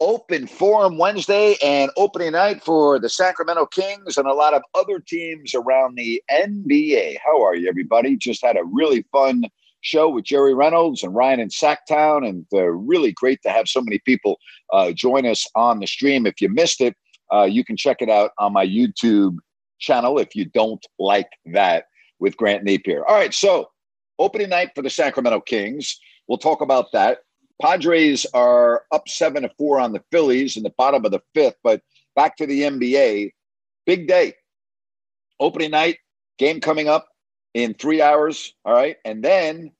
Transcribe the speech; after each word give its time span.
Open 0.00 0.46
Forum 0.46 0.96
Wednesday 0.96 1.56
and 1.62 1.90
opening 1.96 2.32
night 2.32 2.62
for 2.62 3.00
the 3.00 3.08
Sacramento 3.08 3.66
Kings 3.66 4.16
and 4.16 4.28
a 4.28 4.34
lot 4.34 4.54
of 4.54 4.62
other 4.74 5.00
teams 5.00 5.54
around 5.54 5.96
the 5.96 6.22
NBA. 6.30 7.16
How 7.24 7.42
are 7.44 7.56
you, 7.56 7.68
everybody? 7.68 8.16
Just 8.16 8.44
had 8.44 8.56
a 8.56 8.64
really 8.64 9.04
fun 9.10 9.42
show 9.80 10.08
with 10.08 10.24
Jerry 10.24 10.54
Reynolds 10.54 11.02
and 11.02 11.14
Ryan 11.14 11.40
in 11.40 11.48
Sactown, 11.48 12.28
and 12.28 12.46
uh, 12.52 12.64
really 12.66 13.12
great 13.12 13.42
to 13.42 13.50
have 13.50 13.68
so 13.68 13.80
many 13.80 13.98
people 14.04 14.38
uh, 14.72 14.92
join 14.92 15.26
us 15.26 15.46
on 15.56 15.80
the 15.80 15.86
stream. 15.86 16.26
If 16.26 16.40
you 16.40 16.48
missed 16.48 16.80
it, 16.80 16.94
uh, 17.32 17.44
you 17.44 17.64
can 17.64 17.76
check 17.76 17.96
it 18.00 18.08
out 18.08 18.30
on 18.38 18.52
my 18.52 18.66
YouTube 18.66 19.38
channel 19.80 20.18
if 20.18 20.34
you 20.34 20.44
don't 20.44 20.84
like 20.98 21.30
that 21.52 21.86
with 22.20 22.36
Grant 22.36 22.64
Napier. 22.64 23.04
All 23.06 23.14
right, 23.14 23.34
so 23.34 23.70
opening 24.18 24.50
night 24.50 24.70
for 24.74 24.82
the 24.82 24.90
Sacramento 24.90 25.40
Kings. 25.40 25.98
We'll 26.28 26.38
talk 26.38 26.60
about 26.60 26.92
that. 26.92 27.18
Padres 27.60 28.26
are 28.34 28.84
up 28.92 29.08
seven 29.08 29.42
to 29.42 29.50
four 29.58 29.80
on 29.80 29.92
the 29.92 30.02
Phillies 30.12 30.56
in 30.56 30.62
the 30.62 30.74
bottom 30.76 31.04
of 31.04 31.10
the 31.10 31.22
fifth. 31.34 31.56
But 31.62 31.82
back 32.14 32.36
to 32.36 32.46
the 32.46 32.62
NBA, 32.62 33.32
big 33.86 34.06
day. 34.06 34.34
Opening 35.40 35.70
night, 35.70 35.98
game 36.38 36.60
coming 36.60 36.88
up 36.88 37.08
in 37.54 37.74
three 37.74 38.00
hours. 38.00 38.54
All 38.64 38.74
right. 38.74 38.96
And 39.04 39.24
then 39.24 39.72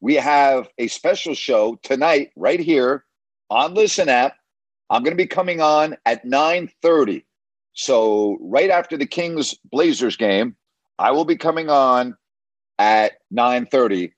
we 0.00 0.14
have 0.14 0.68
a 0.78 0.88
special 0.88 1.34
show 1.34 1.78
tonight, 1.82 2.30
right 2.36 2.60
here 2.60 3.04
on 3.50 3.74
Listen 3.74 4.08
App. 4.08 4.36
I'm 4.88 5.02
going 5.02 5.16
to 5.16 5.22
be 5.22 5.26
coming 5.26 5.60
on 5.60 5.96
at 6.06 6.24
9:30. 6.24 7.24
So 7.72 8.38
right 8.40 8.70
after 8.70 8.96
the 8.96 9.06
Kings 9.06 9.54
Blazers 9.70 10.16
game, 10.16 10.56
I 10.98 11.12
will 11.12 11.24
be 11.24 11.36
coming 11.36 11.68
on 11.68 12.16
at 12.78 13.12
9:30 13.32 14.12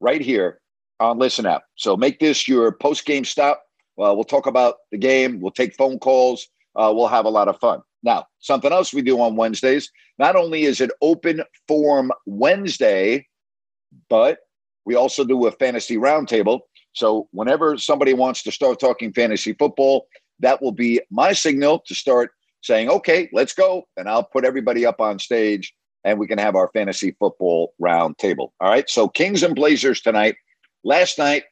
right 0.00 0.20
here 0.20 0.60
on 1.00 1.18
Listen 1.18 1.46
App. 1.46 1.64
So 1.76 1.96
make 1.96 2.18
this 2.20 2.48
your 2.48 2.72
post 2.72 3.04
game 3.04 3.24
stop. 3.24 3.62
Well, 3.96 4.14
we'll 4.14 4.24
talk 4.24 4.46
about 4.46 4.76
the 4.92 4.98
game. 4.98 5.40
We'll 5.40 5.52
take 5.52 5.74
phone 5.74 5.98
calls. 5.98 6.48
Uh, 6.74 6.92
we'll 6.94 7.08
have 7.08 7.24
a 7.24 7.30
lot 7.30 7.48
of 7.48 7.58
fun. 7.58 7.80
Now, 8.02 8.26
something 8.40 8.72
else 8.72 8.92
we 8.92 9.02
do 9.02 9.20
on 9.20 9.36
Wednesdays. 9.36 9.90
Not 10.18 10.36
only 10.36 10.64
is 10.64 10.80
it 10.80 10.90
Open 11.00 11.42
Forum 11.66 12.12
Wednesday, 12.26 13.26
but 14.08 14.38
we 14.84 14.94
also 14.94 15.24
do 15.24 15.46
a 15.46 15.50
fantasy 15.50 15.96
roundtable. 15.96 16.60
So 16.92 17.28
whenever 17.32 17.76
somebody 17.78 18.14
wants 18.14 18.42
to 18.44 18.52
start 18.52 18.80
talking 18.80 19.12
fantasy 19.12 19.52
football, 19.54 20.06
that 20.40 20.62
will 20.62 20.72
be 20.72 21.00
my 21.10 21.32
signal 21.32 21.82
to 21.86 21.94
start 21.94 22.30
saying, 22.62 22.88
"Okay, 22.88 23.28
let's 23.32 23.54
go," 23.54 23.86
and 23.96 24.08
I'll 24.08 24.24
put 24.24 24.44
everybody 24.44 24.86
up 24.86 25.00
on 25.00 25.18
stage, 25.18 25.74
and 26.04 26.18
we 26.18 26.26
can 26.26 26.38
have 26.38 26.54
our 26.54 26.70
fantasy 26.72 27.16
football 27.18 27.74
roundtable. 27.82 28.50
All 28.60 28.70
right. 28.70 28.88
So 28.88 29.08
Kings 29.08 29.42
and 29.42 29.54
Blazers 29.54 30.00
tonight. 30.00 30.36
Last 30.86 31.18
night, 31.18 31.42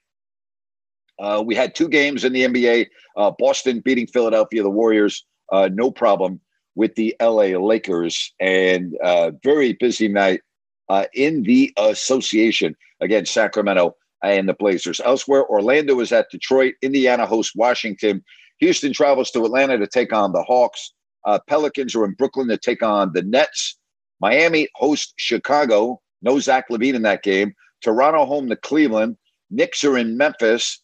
uh, 1.19 1.43
we 1.45 1.57
had 1.57 1.75
two 1.75 1.89
games 1.89 2.23
in 2.23 2.33
the 2.33 2.45
NBA. 2.45 2.87
Uh, 3.17 3.33
Boston 3.37 3.81
beating 3.81 4.07
Philadelphia, 4.07 4.63
the 4.63 4.71
Warriors, 4.71 5.27
uh, 5.51 5.69
no 5.73 5.91
problem 5.91 6.41
with 6.77 6.95
the 6.95 7.17
LA 7.21 7.59
Lakers, 7.59 8.33
and 8.39 8.97
uh, 9.03 9.33
very 9.43 9.73
busy 9.73 10.07
night 10.07 10.43
uh, 10.89 11.07
in 11.15 11.43
the 11.43 11.73
association 11.79 12.77
against 13.01 13.35
Sacramento 13.35 13.97
and 14.23 14.49
the 14.49 14.55
Blazers. 14.55 15.01
Elsewhere, 15.05 15.45
Orlando 15.47 15.99
is 15.99 16.13
at 16.13 16.31
Detroit. 16.31 16.75
Indiana 16.81 17.27
hosts 17.27 17.57
Washington. 17.57 18.23
Houston 18.61 18.93
travels 18.93 19.33
to 19.33 19.45
Atlanta 19.45 19.79
to 19.79 19.89
take 19.89 20.13
on 20.13 20.31
the 20.31 20.45
Hawks. 20.45 20.93
Uh, 21.27 21.41
Pelicans 21.49 21.97
are 21.97 22.05
in 22.05 22.13
Brooklyn 22.13 22.47
to 22.47 22.57
take 22.57 22.85
on 22.85 23.11
the 23.15 23.23
Nets. 23.23 23.77
Miami 24.21 24.69
hosts 24.77 25.13
Chicago. 25.17 26.01
No 26.23 26.39
Zach 26.39 26.69
LaVine 26.71 26.95
in 26.95 27.03
that 27.03 27.25
game. 27.25 27.53
Toronto 27.83 28.27
home 28.27 28.49
to 28.49 28.57
Cleveland. 28.57 29.17
Knicks 29.51 29.85
are 29.85 29.97
in 29.97 30.17
Memphis. 30.17 30.81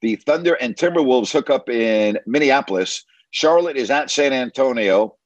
The 0.00 0.16
Thunder 0.16 0.54
and 0.54 0.74
Timberwolves 0.74 1.32
hook 1.32 1.50
up 1.50 1.68
in 1.68 2.18
Minneapolis. 2.26 3.04
Charlotte 3.30 3.76
is 3.76 3.90
at 3.90 4.10
San 4.10 4.32
Antonio. 4.32 5.16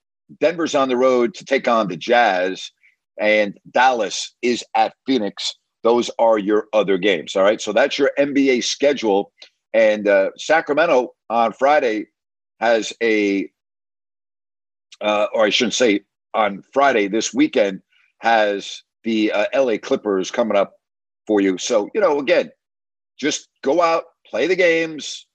Denver's 0.41 0.75
on 0.75 0.89
the 0.89 0.97
road 0.97 1.35
to 1.35 1.45
take 1.45 1.67
on 1.69 1.89
the 1.89 1.97
Jazz. 1.97 2.71
And 3.19 3.59
Dallas 3.71 4.35
is 4.43 4.65
at 4.75 4.95
Phoenix. 5.07 5.55
Those 5.83 6.11
are 6.19 6.39
your 6.39 6.67
other 6.73 6.99
games. 6.99 7.37
All 7.37 7.43
right. 7.43 7.61
So 7.61 7.73
that's 7.73 7.99
your 7.99 8.11
NBA 8.19 8.65
schedule. 8.65 9.33
And 9.73 10.09
uh, 10.09 10.31
Sacramento 10.37 11.15
on 11.31 11.53
Friday 11.53 12.09
has 12.61 12.93
a, 13.03 13.51
uh, 15.01 15.27
or 15.33 15.45
I 15.47 15.51
shouldn't 15.51 15.75
say 15.75 16.01
on 16.35 16.63
Friday, 16.73 17.09
this 17.09 17.33
weekend 17.33 17.81
has 18.19 18.83
the 19.05 19.33
uh, 19.33 19.47
LA 19.55 19.79
Clippers 19.79 20.31
coming 20.31 20.57
up 20.57 20.75
for 21.27 21.41
you. 21.41 21.59
So, 21.59 21.89
you 21.95 22.01
know, 22.01 22.19
again, 22.19 22.51
just 23.19 23.49
go 23.63 23.83
out, 23.83 24.05
play 24.27 24.47
the 24.47 24.57
games, 24.57 25.27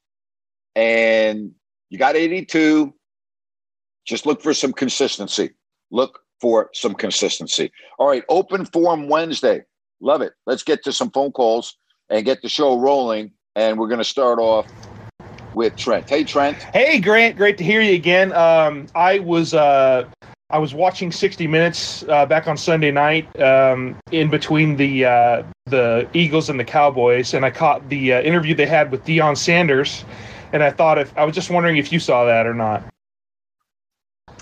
and 0.75 1.51
you 1.89 1.97
got 1.97 2.15
82. 2.15 2.93
Just 4.05 4.25
look 4.25 4.41
for 4.41 4.53
some 4.53 4.73
consistency. 4.73 5.51
Look 5.91 6.19
for 6.39 6.69
some 6.73 6.95
consistency. 6.95 7.71
All 7.99 8.07
right, 8.07 8.23
open 8.29 8.65
forum 8.65 9.09
Wednesday. 9.09 9.63
Love 9.99 10.21
it. 10.21 10.33
Let's 10.47 10.63
get 10.63 10.83
to 10.83 10.91
some 10.91 11.11
phone 11.11 11.31
calls 11.31 11.77
and 12.09 12.25
get 12.25 12.41
the 12.41 12.49
show 12.49 12.79
rolling. 12.79 13.31
And 13.55 13.77
we're 13.77 13.87
going 13.87 13.99
to 13.99 14.03
start 14.03 14.39
off 14.39 14.65
with 15.53 15.75
Trent. 15.75 16.09
Hey, 16.09 16.23
Trent. 16.23 16.57
Hey, 16.73 16.99
Grant. 16.99 17.35
Great 17.35 17.57
to 17.57 17.63
hear 17.63 17.81
you 17.81 17.93
again. 17.93 18.31
Um, 18.33 18.87
I 18.95 19.19
was 19.19 19.53
uh, 19.53 20.05
I 20.51 20.57
was 20.57 20.73
watching 20.73 21.11
60 21.11 21.47
Minutes 21.47 22.03
uh, 22.09 22.25
back 22.25 22.47
on 22.47 22.57
Sunday 22.57 22.91
night 22.91 23.39
um, 23.41 23.97
in 24.11 24.29
between 24.29 24.75
the 24.75 25.05
uh, 25.05 25.43
the 25.65 26.07
Eagles 26.13 26.49
and 26.49 26.59
the 26.59 26.65
Cowboys, 26.65 27.33
and 27.33 27.45
I 27.45 27.51
caught 27.51 27.87
the 27.89 28.13
uh, 28.13 28.21
interview 28.21 28.53
they 28.53 28.65
had 28.65 28.91
with 28.91 29.05
Deion 29.05 29.37
Sanders, 29.37 30.03
and 30.51 30.61
I 30.61 30.69
thought 30.69 30.97
if 30.97 31.17
I 31.17 31.23
was 31.23 31.33
just 31.33 31.49
wondering 31.49 31.77
if 31.77 31.91
you 31.91 31.99
saw 31.99 32.25
that 32.25 32.45
or 32.45 32.53
not. 32.53 32.83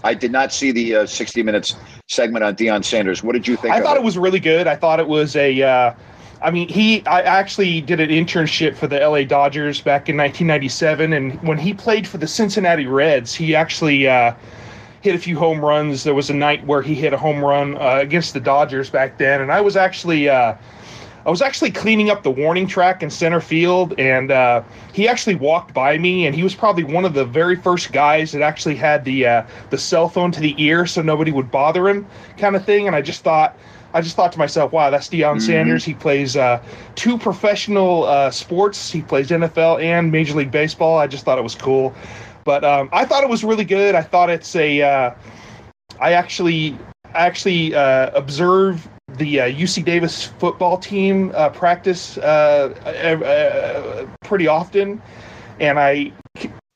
I 0.04 0.14
did 0.14 0.32
not 0.32 0.54
see 0.54 0.72
the 0.72 0.96
uh, 0.96 1.06
60 1.06 1.44
Minutes 1.44 1.76
segment 2.08 2.44
on 2.44 2.56
Deion 2.56 2.84
Sanders. 2.84 3.22
What 3.22 3.34
did 3.34 3.48
you 3.48 3.58
think? 3.58 3.74
I 3.74 3.82
thought 3.82 3.98
it? 3.98 4.00
it? 4.00 4.04
was 4.04 4.18
really 4.18 4.40
good. 4.40 4.66
I 4.66 4.76
thought 4.76 5.00
it 5.00 5.08
was 5.08 5.36
a. 5.36 5.62
Uh, 5.62 5.94
I 6.42 6.50
mean, 6.50 6.70
he. 6.70 7.06
I 7.06 7.22
actually 7.22 7.82
did 7.82 8.00
an 8.00 8.10
internship 8.10 8.76
for 8.76 8.88
the 8.88 9.00
LA 9.00 9.24
Dodgers 9.24 9.82
back 9.82 10.10
in 10.10 10.18
1997, 10.18 11.14
and 11.14 11.40
when 11.44 11.60
he 11.60 11.74
played 11.74 12.08
for 12.08 12.18
the 12.18 12.28
Cincinnati 12.28 12.88
Reds, 12.88 13.36
he 13.36 13.54
actually 13.54 14.08
uh, 14.08 14.34
hit 15.02 15.16
a 15.16 15.20
few 15.20 15.38
home 15.38 15.64
runs. 15.64 16.04
There 16.04 16.16
was 16.16 16.30
a 16.30 16.34
night 16.34 16.66
where 16.66 16.82
he 16.82 16.96
hit 16.96 17.14
a 17.14 17.18
home 17.18 17.44
run 17.44 17.78
uh, 17.78 18.00
against 18.02 18.34
the 18.34 18.40
Dodgers 18.40 18.90
back 18.90 19.18
then, 19.18 19.42
and 19.42 19.52
I 19.52 19.62
was 19.62 19.76
actually 19.76 20.30
uh, 20.30 20.56
I 21.26 21.30
was 21.30 21.42
actually 21.42 21.72
cleaning 21.72 22.10
up 22.10 22.24
the 22.24 22.32
warning 22.32 22.66
track 22.66 23.04
in 23.04 23.10
center 23.10 23.42
field, 23.42 23.94
and 24.00 24.32
uh, 24.32 24.64
he 24.94 25.08
actually 25.08 25.36
walked 25.36 25.74
by 25.74 25.98
me, 25.98 26.26
and 26.26 26.36
he 26.36 26.44
was 26.44 26.56
probably 26.56 26.84
one 26.84 27.06
of 27.06 27.14
the 27.14 27.26
very 27.26 27.56
first 27.56 27.92
guys 27.92 28.32
that 28.32 28.42
actually 28.42 28.76
had 28.76 29.04
the 29.04 29.26
uh, 29.26 29.44
the 29.70 29.78
cell 29.78 30.08
phone 30.10 30.32
to 30.32 30.40
the 30.40 30.56
ear 30.58 30.86
so 30.86 31.02
nobody 31.02 31.32
would 31.32 31.52
bother 31.52 31.90
him, 31.90 32.08
kind 32.38 32.56
of 32.56 32.66
thing. 32.66 32.88
And 32.88 32.96
I 32.96 33.02
just 33.02 33.24
thought. 33.24 33.58
I 33.92 34.02
just 34.02 34.16
thought 34.16 34.32
to 34.34 34.38
myself, 34.38 34.72
wow, 34.72 34.92
that's 34.92 35.08
Deion 35.08 35.38
mm-hmm. 35.38 35.40
Sanders. 35.40 35.84
He 35.84 35.96
plays 35.96 36.38
uh, 36.38 36.62
two 36.94 37.18
professional 37.18 38.04
uh, 38.04 38.30
sports. 38.30 38.92
He 38.92 39.02
plays 39.02 39.32
NFL 39.32 39.84
and 39.84 40.12
Major 40.12 40.36
League 40.36 40.52
Baseball. 40.52 41.00
I 41.00 41.08
just 41.08 41.26
thought 41.26 41.40
it 41.40 41.44
was 41.44 41.56
cool. 41.56 41.96
But 42.44 42.64
um, 42.64 42.90
I 42.92 43.06
thought 43.06 43.24
it 43.24 43.30
was 43.30 43.44
really 43.44 43.66
good. 43.66 43.96
I 43.96 44.02
thought 44.02 44.30
it's 44.30 44.56
a. 44.56 44.82
Uh, 44.82 45.16
I 46.00 46.14
actually 46.14 46.78
actually 47.14 47.76
uh, 47.76 48.12
observe 48.14 48.88
the 49.18 49.42
uh, 49.42 49.50
UC 49.50 49.84
Davis 49.84 50.28
football 50.40 50.78
team 50.78 51.32
uh, 51.36 51.50
practice 51.50 52.18
uh, 52.20 54.08
pretty 54.24 54.48
often, 54.48 55.02
and 55.60 55.80
I 55.80 56.12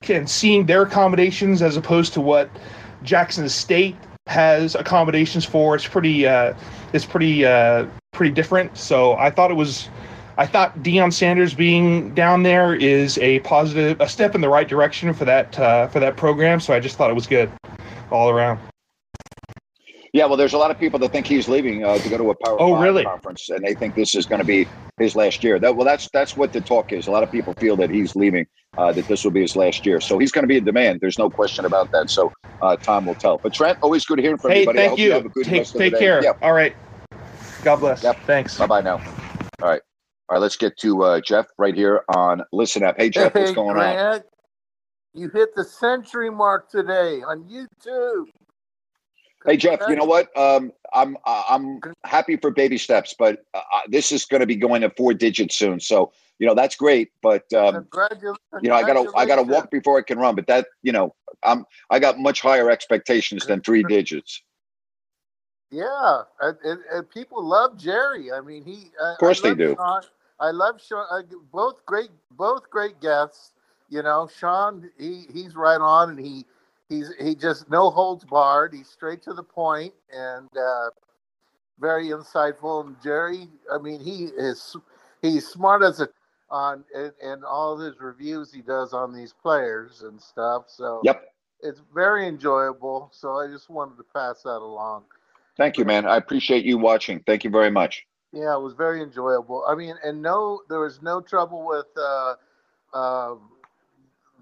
can 0.01 0.27
seeing 0.27 0.65
their 0.65 0.83
accommodations 0.83 1.61
as 1.61 1.77
opposed 1.77 2.13
to 2.13 2.21
what 2.21 2.49
Jackson 3.03 3.47
State 3.49 3.95
has 4.27 4.75
accommodations 4.75 5.45
for, 5.45 5.75
it's 5.75 5.87
pretty 5.87 6.25
uh, 6.27 6.53
it's 6.93 7.05
pretty 7.05 7.45
uh, 7.45 7.85
pretty 8.11 8.33
different. 8.33 8.77
So 8.77 9.13
I 9.13 9.29
thought 9.29 9.51
it 9.51 9.55
was. 9.55 9.89
I 10.37 10.47
thought 10.47 10.77
Deion 10.79 11.13
Sanders 11.13 11.53
being 11.53 12.13
down 12.15 12.43
there 12.43 12.73
is 12.73 13.17
a 13.19 13.39
positive, 13.41 14.01
a 14.01 14.09
step 14.09 14.33
in 14.33 14.41
the 14.41 14.49
right 14.49 14.67
direction 14.67 15.13
for 15.13 15.25
that 15.25 15.57
uh, 15.59 15.87
for 15.87 15.99
that 15.99 16.17
program. 16.17 16.59
So 16.59 16.73
I 16.73 16.79
just 16.79 16.97
thought 16.97 17.11
it 17.11 17.13
was 17.13 17.27
good 17.27 17.51
all 18.11 18.29
around. 18.29 18.59
Yeah, 20.11 20.25
well, 20.25 20.37
there's 20.37 20.53
a 20.53 20.59
lot 20.59 20.69
of 20.69 20.79
people 20.79 20.99
that 20.99 21.11
think 21.11 21.25
he's 21.25 21.47
leaving 21.47 21.83
uh, 21.83 21.97
to 21.97 22.09
go 22.09 22.17
to 22.17 22.29
a 22.29 22.35
Power 22.35 22.61
oh, 22.61 22.73
Five 22.75 22.83
really? 22.83 23.03
conference, 23.03 23.49
and 23.49 23.65
they 23.65 23.73
think 23.73 23.95
this 23.95 24.13
is 24.13 24.27
going 24.27 24.39
to 24.39 24.45
be 24.45 24.67
his 24.99 25.15
last 25.15 25.43
year. 25.43 25.59
That 25.59 25.75
well, 25.75 25.85
that's 25.85 26.07
that's 26.13 26.37
what 26.37 26.53
the 26.53 26.61
talk 26.61 26.91
is. 26.91 27.07
A 27.07 27.11
lot 27.11 27.23
of 27.23 27.31
people 27.31 27.53
feel 27.55 27.75
that 27.77 27.89
he's 27.89 28.15
leaving, 28.15 28.45
uh, 28.77 28.91
that 28.93 29.07
this 29.07 29.23
will 29.23 29.31
be 29.31 29.41
his 29.41 29.55
last 29.55 29.85
year. 29.85 29.99
So 29.99 30.19
he's 30.19 30.31
going 30.31 30.43
to 30.43 30.47
be 30.47 30.57
in 30.57 30.65
demand. 30.65 31.01
There's 31.01 31.17
no 31.17 31.29
question 31.31 31.65
about 31.65 31.89
that. 31.93 32.11
So 32.11 32.31
uh, 32.61 32.77
time 32.77 33.05
will 33.05 33.15
tell. 33.15 33.39
But 33.41 33.53
Trent, 33.53 33.77
always 33.81 34.05
good 34.05 34.19
hearing 34.19 34.37
from 34.37 34.51
hey, 34.51 34.61
everybody. 34.61 34.87
thank 34.87 34.99
you. 34.99 35.31
you 35.35 35.43
take 35.43 35.67
take 35.67 35.97
care. 35.97 36.23
Yeah. 36.23 36.33
All 36.41 36.53
right. 36.53 36.75
God 37.63 37.77
bless. 37.77 38.03
Yep. 38.03 38.19
Thanks. 38.27 38.57
Bye 38.57 38.67
bye 38.67 38.81
now. 38.81 39.01
All 39.61 39.69
right. 39.69 39.81
All 40.29 40.35
right. 40.35 40.41
Let's 40.41 40.55
get 40.55 40.77
to 40.79 41.03
uh, 41.03 41.21
Jeff 41.21 41.47
right 41.57 41.75
here 41.75 42.03
on 42.15 42.41
Listen 42.53 42.83
App. 42.83 42.95
Hey 42.97 43.09
Jeff, 43.09 43.33
hey, 43.33 43.41
what's 43.41 43.51
going 43.51 43.75
Grant. 43.75 43.99
on? 43.99 44.21
You 45.13 45.29
hit 45.29 45.53
the 45.55 45.63
century 45.63 46.31
mark 46.31 46.69
today 46.71 47.21
on 47.21 47.43
YouTube. 47.43 48.25
Hey 49.45 49.57
Jeff, 49.57 49.81
you 49.89 49.95
know 49.95 50.05
what? 50.05 50.35
Um, 50.37 50.71
I'm 50.93 51.17
I'm 51.25 51.81
happy 52.05 52.37
for 52.37 52.51
baby 52.51 52.77
steps, 52.77 53.13
but 53.17 53.43
uh, 53.53 53.59
this 53.89 54.13
is 54.13 54.25
going 54.25 54.39
to 54.39 54.47
be 54.47 54.55
going 54.55 54.81
to 54.81 54.89
four 54.91 55.13
digits 55.13 55.55
soon. 55.55 55.81
So 55.81 56.13
you 56.39 56.47
know 56.47 56.55
that's 56.55 56.77
great, 56.77 57.11
but 57.21 57.51
um, 57.51 57.85
you 58.61 58.69
know 58.69 58.75
I 58.75 58.83
got 58.83 58.93
to 58.93 59.11
I 59.17 59.25
got 59.25 59.35
to 59.35 59.43
walk 59.43 59.69
before 59.69 59.99
I 59.99 60.01
can 60.03 60.17
run. 60.17 60.35
But 60.35 60.47
that 60.47 60.67
you 60.81 60.93
know 60.93 61.13
I'm 61.43 61.65
I 61.89 61.99
got 61.99 62.17
much 62.19 62.39
higher 62.39 62.71
expectations 62.71 63.45
than 63.45 63.59
three 63.61 63.83
digits. 63.83 64.41
Yeah, 65.73 66.21
and, 66.39 66.57
and, 66.63 66.79
and 66.93 67.09
people 67.09 67.43
love 67.43 67.79
Jerry. 67.79 68.31
I 68.31 68.41
mean, 68.41 68.63
he 68.63 68.91
of 69.01 69.17
course 69.17 69.43
I 69.43 69.49
they 69.49 69.55
do. 69.55 69.75
Sean. 69.75 70.03
I 70.39 70.51
love 70.51 70.79
Sean. 70.79 71.07
I, 71.09 71.21
both 71.51 71.83
great 71.87 72.11
both 72.31 72.69
great 72.69 73.01
guests. 73.01 73.53
You 73.89 74.03
know, 74.03 74.29
Sean 74.39 74.91
he 74.99 75.25
he's 75.33 75.55
right 75.55 75.81
on, 75.81 76.11
and 76.11 76.19
he 76.19 76.45
he's 76.89 77.11
he 77.19 77.33
just 77.33 77.71
no 77.71 77.89
holds 77.89 78.23
barred. 78.23 78.71
He's 78.71 78.87
straight 78.87 79.23
to 79.23 79.33
the 79.33 79.41
point 79.41 79.95
and 80.15 80.47
uh, 80.55 80.89
very 81.79 82.09
insightful. 82.09 82.85
And 82.85 82.95
Jerry, 83.01 83.47
I 83.73 83.79
mean, 83.79 83.99
he 83.99 84.25
is 84.25 84.75
he's 85.23 85.47
smart 85.47 85.81
as 85.81 86.01
a 86.01 86.09
on 86.51 86.83
and 87.23 87.43
all 87.43 87.79
his 87.79 87.99
reviews 87.99 88.53
he 88.53 88.61
does 88.61 88.93
on 88.93 89.11
these 89.11 89.33
players 89.33 90.03
and 90.03 90.21
stuff. 90.21 90.65
So 90.67 91.01
yep, 91.03 91.33
it's 91.63 91.81
very 91.95 92.27
enjoyable. 92.27 93.09
So 93.11 93.39
I 93.39 93.47
just 93.47 93.71
wanted 93.71 93.97
to 93.97 94.05
pass 94.13 94.43
that 94.43 94.59
along. 94.59 95.05
Thank 95.57 95.77
you, 95.77 95.85
man. 95.85 96.05
I 96.05 96.17
appreciate 96.17 96.65
you 96.65 96.77
watching. 96.77 97.21
Thank 97.25 97.43
you 97.43 97.49
very 97.49 97.69
much. 97.69 98.05
Yeah, 98.31 98.55
it 98.55 98.61
was 98.61 98.73
very 98.73 99.03
enjoyable. 99.03 99.63
I 99.67 99.75
mean, 99.75 99.95
and 100.03 100.21
no, 100.21 100.61
there 100.67 100.79
was 100.79 101.01
no 101.03 101.21
trouble 101.21 101.67
with 101.67 101.85
uh, 101.95 102.35
uh, 102.93 103.35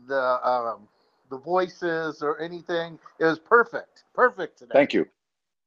the 0.07 0.47
um, 0.47 0.87
the 1.29 1.37
voices 1.37 2.23
or 2.23 2.39
anything. 2.39 2.97
It 3.19 3.25
was 3.25 3.39
perfect, 3.39 4.05
perfect 4.13 4.59
today. 4.59 4.71
Thank 4.73 4.93
you, 4.93 5.05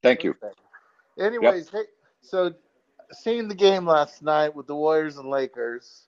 thank 0.02 0.20
perfect. 0.22 0.60
you. 1.16 1.24
Anyways, 1.24 1.70
yep. 1.72 1.82
hey, 1.82 1.90
so 2.22 2.54
seeing 3.12 3.46
the 3.46 3.54
game 3.54 3.86
last 3.86 4.22
night 4.22 4.54
with 4.54 4.66
the 4.66 4.74
Warriors 4.74 5.18
and 5.18 5.28
Lakers, 5.28 6.06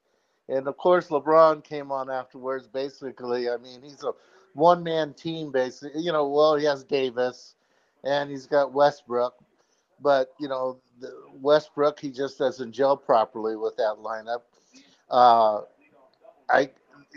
and 0.49 0.67
of 0.67 0.77
course 0.79 1.09
LeBron 1.09 1.63
came 1.63 1.93
on 1.93 2.11
afterwards. 2.11 2.67
Basically, 2.67 3.51
I 3.51 3.59
mean 3.59 3.83
he's 3.83 4.03
a 4.05 4.13
one 4.55 4.83
man 4.83 5.13
team. 5.13 5.53
Basically, 5.53 6.01
you 6.01 6.13
know, 6.13 6.27
well 6.29 6.57
he 6.57 6.65
has 6.65 6.83
Davis, 6.83 7.57
and 8.07 8.31
he's 8.31 8.47
got 8.47 8.73
Westbrook, 8.73 9.35
but 10.01 10.33
you 10.39 10.49
know 10.49 10.79
Westbrook 11.35 12.01
he 12.01 12.11
just 12.11 12.39
doesn't 12.39 12.73
gel 12.73 12.97
properly 12.97 13.57
with 13.57 13.77
that 13.77 13.97
lineup. 14.01 14.43
Uh, 15.11 15.63
I 16.49 16.71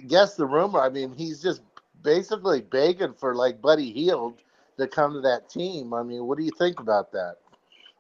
guess 0.08 0.36
the 0.36 0.46
rumor. 0.46 0.82
I 0.82 0.90
mean, 0.90 1.14
he's 1.16 1.42
just 1.42 1.62
basically 2.04 2.62
begging 2.62 3.14
for 3.14 3.36
like 3.36 3.62
Buddy 3.62 3.92
Hield 3.92 4.36
to 4.78 4.88
come 4.88 5.14
to 5.14 5.22
that 5.22 5.50
team. 5.50 5.94
I 5.94 6.04
mean, 6.04 6.26
what 6.26 6.38
do 6.38 6.44
you 6.44 6.52
think 6.58 6.80
about 6.80 7.12
that? 7.12 7.36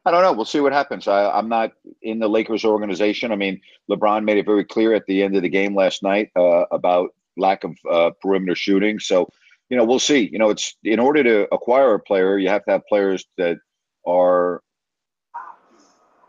I 0.05 0.11
don't 0.11 0.23
know. 0.23 0.33
We'll 0.33 0.45
see 0.45 0.61
what 0.61 0.71
happens. 0.71 1.07
I, 1.07 1.37
am 1.37 1.49
not 1.49 1.73
in 2.01 2.19
the 2.19 2.29
Lakers 2.29 2.63
organization. 2.63 3.31
I 3.31 3.35
mean, 3.35 3.61
LeBron 3.89 4.23
made 4.23 4.37
it 4.37 4.45
very 4.45 4.63
clear 4.63 4.93
at 4.93 5.05
the 5.05 5.21
end 5.21 5.35
of 5.35 5.41
the 5.41 5.49
game 5.49 5.75
last 5.75 6.03
night 6.03 6.31
uh, 6.35 6.63
about 6.71 7.13
lack 7.37 7.63
of 7.63 7.77
uh, 7.89 8.11
perimeter 8.21 8.55
shooting. 8.55 8.99
So, 8.99 9.29
you 9.69 9.77
know, 9.77 9.85
we'll 9.85 9.99
see. 9.99 10.29
You 10.31 10.39
know, 10.39 10.49
it's 10.49 10.75
in 10.83 10.99
order 10.99 11.23
to 11.23 11.53
acquire 11.53 11.93
a 11.93 11.99
player, 11.99 12.37
you 12.37 12.49
have 12.49 12.65
to 12.65 12.71
have 12.71 12.87
players 12.87 13.25
that 13.37 13.57
are, 14.05 14.61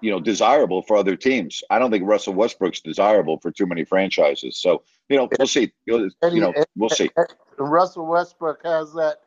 you 0.00 0.10
know, 0.10 0.20
desirable 0.20 0.82
for 0.82 0.96
other 0.96 1.16
teams. 1.16 1.62
I 1.70 1.78
don't 1.78 1.90
think 1.90 2.04
Russell 2.06 2.34
Westbrook's 2.34 2.80
desirable 2.80 3.38
for 3.40 3.50
too 3.50 3.66
many 3.66 3.84
franchises. 3.84 4.58
So, 4.58 4.82
you 5.08 5.16
know, 5.16 5.28
we'll 5.38 5.48
see. 5.48 5.72
You 5.86 6.10
know, 6.20 6.54
we'll 6.76 6.90
see. 6.90 7.10
Russell 7.58 8.06
Westbrook 8.06 8.60
has 8.64 8.92
that 8.94 9.20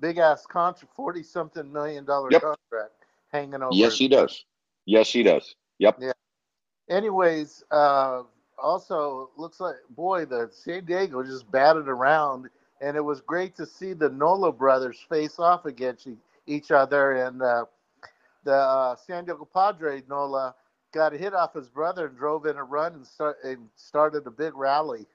big 0.00 0.18
ass 0.18 0.46
contract, 0.46 0.94
forty 0.94 1.22
something 1.22 1.70
million 1.72 2.04
dollar 2.04 2.28
yep. 2.30 2.42
contract 2.42 2.92
hanging 3.32 3.62
over. 3.62 3.70
Yes, 3.72 3.96
he 3.96 4.08
does. 4.08 4.44
Yes, 4.86 5.10
he 5.10 5.22
does. 5.22 5.54
Yep. 5.78 5.98
Yeah. 6.00 6.12
Anyways, 6.90 7.64
uh, 7.70 8.22
also 8.62 9.30
looks 9.36 9.60
like 9.60 9.76
boy, 9.90 10.24
the 10.24 10.50
San 10.52 10.84
Diego 10.84 11.22
just 11.22 11.50
batted 11.50 11.88
around, 11.88 12.48
and 12.80 12.96
it 12.96 13.00
was 13.00 13.20
great 13.20 13.56
to 13.56 13.66
see 13.66 13.92
the 13.92 14.08
Nola 14.08 14.52
brothers 14.52 14.98
face 15.08 15.38
off 15.38 15.64
against 15.64 16.08
each 16.46 16.70
other. 16.70 17.12
And 17.12 17.42
uh, 17.42 17.64
the 18.44 18.54
uh, 18.54 18.96
San 18.96 19.24
Diego 19.24 19.48
Padre 19.52 20.02
Nola 20.08 20.54
got 20.92 21.14
a 21.14 21.18
hit 21.18 21.34
off 21.34 21.54
his 21.54 21.68
brother 21.68 22.06
and 22.06 22.16
drove 22.16 22.46
in 22.46 22.56
a 22.56 22.64
run 22.64 22.94
and, 22.94 23.06
start, 23.06 23.38
and 23.42 23.68
started 23.76 24.26
a 24.26 24.30
big 24.30 24.56
rally. 24.56 25.06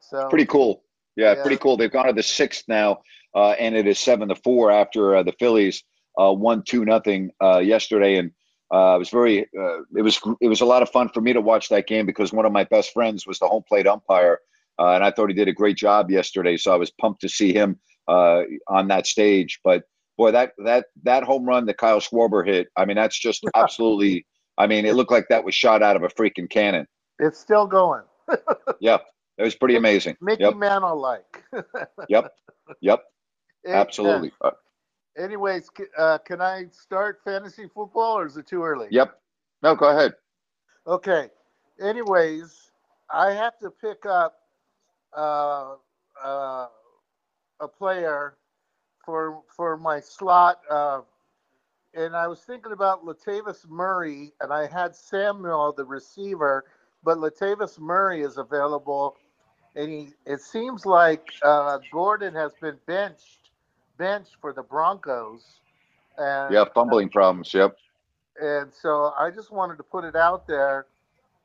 So 0.00 0.28
pretty 0.28 0.46
cool. 0.46 0.82
Yeah, 1.16 1.34
yeah, 1.34 1.42
pretty 1.42 1.56
cool. 1.56 1.76
They've 1.76 1.90
gone 1.90 2.06
to 2.06 2.12
the 2.12 2.22
sixth 2.22 2.64
now, 2.68 3.02
uh, 3.34 3.50
and 3.50 3.76
it 3.76 3.86
is 3.86 3.98
seven 3.98 4.28
to 4.28 4.34
four 4.34 4.70
after 4.70 5.16
uh, 5.16 5.22
the 5.22 5.32
Phillies 5.32 5.84
uh, 6.20 6.32
won 6.32 6.62
two 6.62 6.84
nothing 6.84 7.30
uh, 7.42 7.58
yesterday, 7.58 8.16
and 8.16 8.30
uh, 8.72 8.94
it 8.96 8.98
was 8.98 9.10
very 9.10 9.42
uh, 9.58 9.82
it 9.96 10.02
was 10.02 10.20
it 10.40 10.48
was 10.48 10.60
a 10.60 10.64
lot 10.64 10.82
of 10.82 10.90
fun 10.90 11.08
for 11.08 11.20
me 11.20 11.32
to 11.32 11.40
watch 11.40 11.68
that 11.68 11.86
game 11.86 12.06
because 12.06 12.32
one 12.32 12.46
of 12.46 12.52
my 12.52 12.64
best 12.64 12.92
friends 12.92 13.26
was 13.26 13.38
the 13.38 13.46
home 13.46 13.62
plate 13.68 13.86
umpire, 13.86 14.40
and 14.80 15.04
I 15.04 15.10
thought 15.10 15.28
he 15.28 15.34
did 15.34 15.48
a 15.48 15.52
great 15.52 15.76
job 15.76 16.10
yesterday. 16.10 16.56
So 16.56 16.72
I 16.72 16.76
was 16.76 16.90
pumped 16.90 17.20
to 17.22 17.28
see 17.28 17.52
him 17.52 17.78
on 18.08 18.88
that 18.88 19.06
stage. 19.06 19.60
But 19.62 19.84
boy, 20.16 20.32
that 20.32 20.52
that 20.64 20.86
that 21.04 21.24
home 21.24 21.44
run 21.44 21.66
that 21.66 21.78
Kyle 21.78 22.00
Schwarber 22.00 22.46
hit, 22.46 22.68
I 22.76 22.84
mean, 22.84 22.96
that's 22.96 23.18
just 23.18 23.44
absolutely. 23.54 24.26
I 24.58 24.66
mean, 24.66 24.84
it 24.84 24.94
looked 24.94 25.10
like 25.10 25.26
that 25.30 25.44
was 25.44 25.54
shot 25.54 25.82
out 25.82 25.96
of 25.96 26.02
a 26.02 26.08
freaking 26.08 26.50
cannon. 26.50 26.86
It's 27.18 27.38
still 27.38 27.66
going. 27.66 28.02
yep. 28.80 29.04
It 29.38 29.42
was 29.42 29.54
pretty 29.54 29.76
amazing. 29.76 30.16
Mickey 30.20 30.42
yep. 30.42 30.56
Mantle 30.56 31.00
like. 31.00 31.44
yep. 32.10 32.32
Yep. 32.82 33.02
Absolutely. 33.66 34.32
Uh, 34.42 34.50
anyways, 35.18 35.70
uh, 35.96 36.18
can 36.18 36.42
I 36.42 36.66
start 36.72 37.20
fantasy 37.24 37.68
football 37.74 38.18
or 38.18 38.26
is 38.26 38.36
it 38.36 38.46
too 38.46 38.62
early? 38.62 38.88
Yep. 38.90 39.18
No, 39.62 39.74
go 39.74 39.88
ahead. 39.88 40.14
Okay. 40.86 41.28
Anyways, 41.80 42.70
I 43.10 43.32
have 43.32 43.58
to 43.60 43.70
pick 43.70 44.04
up 44.04 44.36
uh, 45.16 45.74
uh, 46.22 46.66
a 47.60 47.68
player 47.68 48.36
for 49.04 49.42
for 49.54 49.76
my 49.76 50.00
slot. 50.00 50.60
Uh, 50.70 51.00
and 51.94 52.14
I 52.14 52.28
was 52.28 52.40
thinking 52.40 52.72
about 52.72 53.04
Latavius 53.04 53.68
Murray, 53.68 54.32
and 54.40 54.52
I 54.52 54.66
had 54.66 54.94
Samuel, 54.94 55.72
the 55.72 55.84
receiver, 55.84 56.64
but 57.02 57.18
Latavius 57.18 57.78
Murray 57.80 58.22
is 58.22 58.38
available 58.38 59.16
and 59.76 59.90
he 59.90 60.08
it 60.26 60.40
seems 60.40 60.84
like 60.84 61.32
uh, 61.42 61.78
Gordon 61.92 62.34
has 62.34 62.52
been 62.60 62.76
benched 62.86 63.50
benched 63.98 64.36
for 64.40 64.52
the 64.52 64.62
Broncos. 64.62 65.42
And, 66.18 66.52
yeah, 66.52 66.64
fumbling 66.74 67.08
uh, 67.08 67.12
problems. 67.12 67.52
Yep. 67.54 67.76
And 68.40 68.72
so 68.72 69.12
I 69.18 69.30
just 69.30 69.52
wanted 69.52 69.76
to 69.76 69.82
put 69.82 70.04
it 70.04 70.16
out 70.16 70.46
there, 70.46 70.86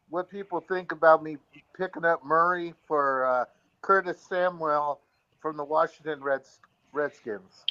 what 0.10 0.30
people 0.30 0.62
think 0.62 0.92
about 0.92 1.24
me 1.24 1.38
picking 1.78 2.06
up 2.06 2.24
Murray 2.26 2.74
for 2.88 3.26
uh, 3.26 3.46
Curtis 3.86 4.20
Samuel 4.20 5.00
from 5.40 5.58
the 5.58 5.64
Washington 5.64 6.20
Reds 6.24 6.60
Redskins. 6.92 7.66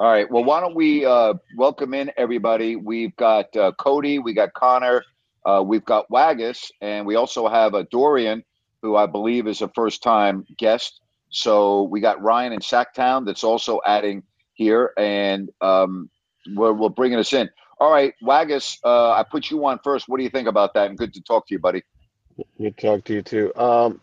All 0.00 0.10
right. 0.10 0.28
Well, 0.28 0.42
why 0.42 0.58
don't 0.58 0.74
we 0.74 1.04
uh, 1.04 1.34
welcome 1.56 1.94
in 1.94 2.10
everybody? 2.16 2.74
We've 2.74 3.14
got 3.14 3.54
uh, 3.56 3.70
Cody, 3.78 4.18
we 4.18 4.34
got 4.34 4.52
Connor, 4.52 5.04
uh, 5.46 5.62
we've 5.64 5.84
got 5.84 6.10
Waggis, 6.10 6.72
and 6.80 7.06
we 7.06 7.14
also 7.14 7.46
have 7.46 7.74
a 7.74 7.84
Dorian 7.84 8.42
who 8.82 8.96
I 8.96 9.06
believe 9.06 9.46
is 9.46 9.62
a 9.62 9.68
first 9.68 10.02
time 10.02 10.44
guest. 10.58 11.02
So 11.28 11.84
we 11.84 12.00
got 12.00 12.20
Ryan 12.20 12.52
in 12.52 12.60
Sactown 12.60 13.24
that's 13.24 13.44
also 13.44 13.80
adding 13.86 14.24
here, 14.54 14.92
and 14.96 15.50
um, 15.60 16.10
we're, 16.52 16.72
we're 16.72 16.88
bringing 16.88 17.20
us 17.20 17.32
in. 17.32 17.48
All 17.78 17.92
right, 17.92 18.12
Waggis, 18.22 18.80
uh, 18.84 19.12
I 19.12 19.22
put 19.22 19.52
you 19.52 19.64
on 19.66 19.78
first. 19.84 20.08
What 20.08 20.16
do 20.16 20.24
you 20.24 20.30
think 20.30 20.48
about 20.48 20.74
that? 20.74 20.88
And 20.88 20.98
good 20.98 21.14
to 21.14 21.20
talk 21.20 21.46
to 21.46 21.54
you, 21.54 21.60
buddy. 21.60 21.84
Good 22.58 22.76
to 22.76 22.86
talk 22.88 23.04
to 23.04 23.14
you 23.14 23.22
too. 23.22 23.54
Um, 23.54 24.00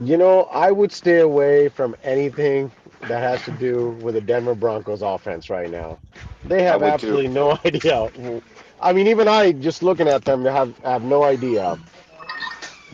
You 0.00 0.16
know, 0.16 0.44
I 0.44 0.70
would 0.72 0.92
stay 0.92 1.18
away 1.18 1.68
from 1.68 1.94
anything 2.02 2.72
that 3.02 3.20
has 3.20 3.42
to 3.44 3.50
do 3.52 3.90
with 4.02 4.14
the 4.14 4.20
Denver 4.20 4.54
Broncos 4.54 5.02
offense 5.02 5.50
right 5.50 5.70
now. 5.70 5.98
They 6.44 6.62
have 6.62 6.82
absolutely 6.82 7.26
too. 7.28 7.34
no 7.34 7.58
idea. 7.64 8.10
I 8.80 8.92
mean, 8.92 9.06
even 9.08 9.28
I, 9.28 9.52
just 9.52 9.82
looking 9.82 10.08
at 10.08 10.24
them, 10.24 10.44
have 10.46 10.76
have 10.78 11.02
no 11.02 11.24
idea 11.24 11.78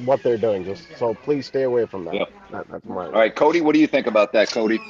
what 0.05 0.23
they're 0.23 0.37
doing. 0.37 0.65
Just 0.65 0.97
so 0.97 1.15
please 1.15 1.47
stay 1.47 1.63
away 1.63 1.87
from 1.87 2.05
that. 2.07 2.15
Yep. 2.15 2.33
that 2.51 2.69
that's 2.69 2.85
my. 2.85 3.07
All 3.07 3.13
right, 3.13 3.35
Cody, 3.35 3.61
what 3.61 3.75
do 3.75 3.81
you 3.81 3.87
think 3.87 4.09
about 4.09 4.33
that, 4.33 4.51
Cody? 4.51 4.81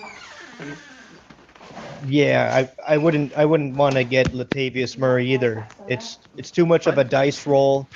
Yeah, 2.06 2.68
I 2.87 2.94
I 2.94 2.96
wouldn't 2.96 3.35
I 3.35 3.44
wouldn't 3.44 3.76
want 3.76 3.96
to 3.96 4.04
get 4.04 4.32
Latavius 4.32 4.96
Murray 4.96 5.32
either. 5.32 5.66
It's 5.87 6.18
it's 6.37 6.50
too 6.50 6.64
much 6.64 6.87
of 6.87 6.96
a 6.96 7.04
dice 7.04 7.46
roll. 7.46 7.88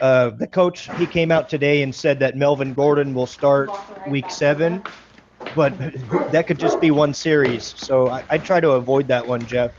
Uh, 0.00 0.30
the 0.30 0.46
coach 0.46 0.90
he 0.96 1.06
came 1.06 1.30
out 1.30 1.48
today 1.48 1.82
and 1.82 1.94
said 1.94 2.18
that 2.20 2.36
Melvin 2.36 2.74
Gordon 2.74 3.14
will 3.14 3.26
start 3.26 3.70
week 4.08 4.30
seven, 4.30 4.82
but 5.54 5.78
that 6.32 6.46
could 6.46 6.58
just 6.58 6.80
be 6.80 6.90
one 6.90 7.14
series. 7.14 7.74
So 7.76 8.10
I, 8.10 8.24
I 8.30 8.38
try 8.38 8.60
to 8.60 8.72
avoid 8.72 9.08
that 9.08 9.26
one, 9.26 9.46
Jeff. 9.46 9.70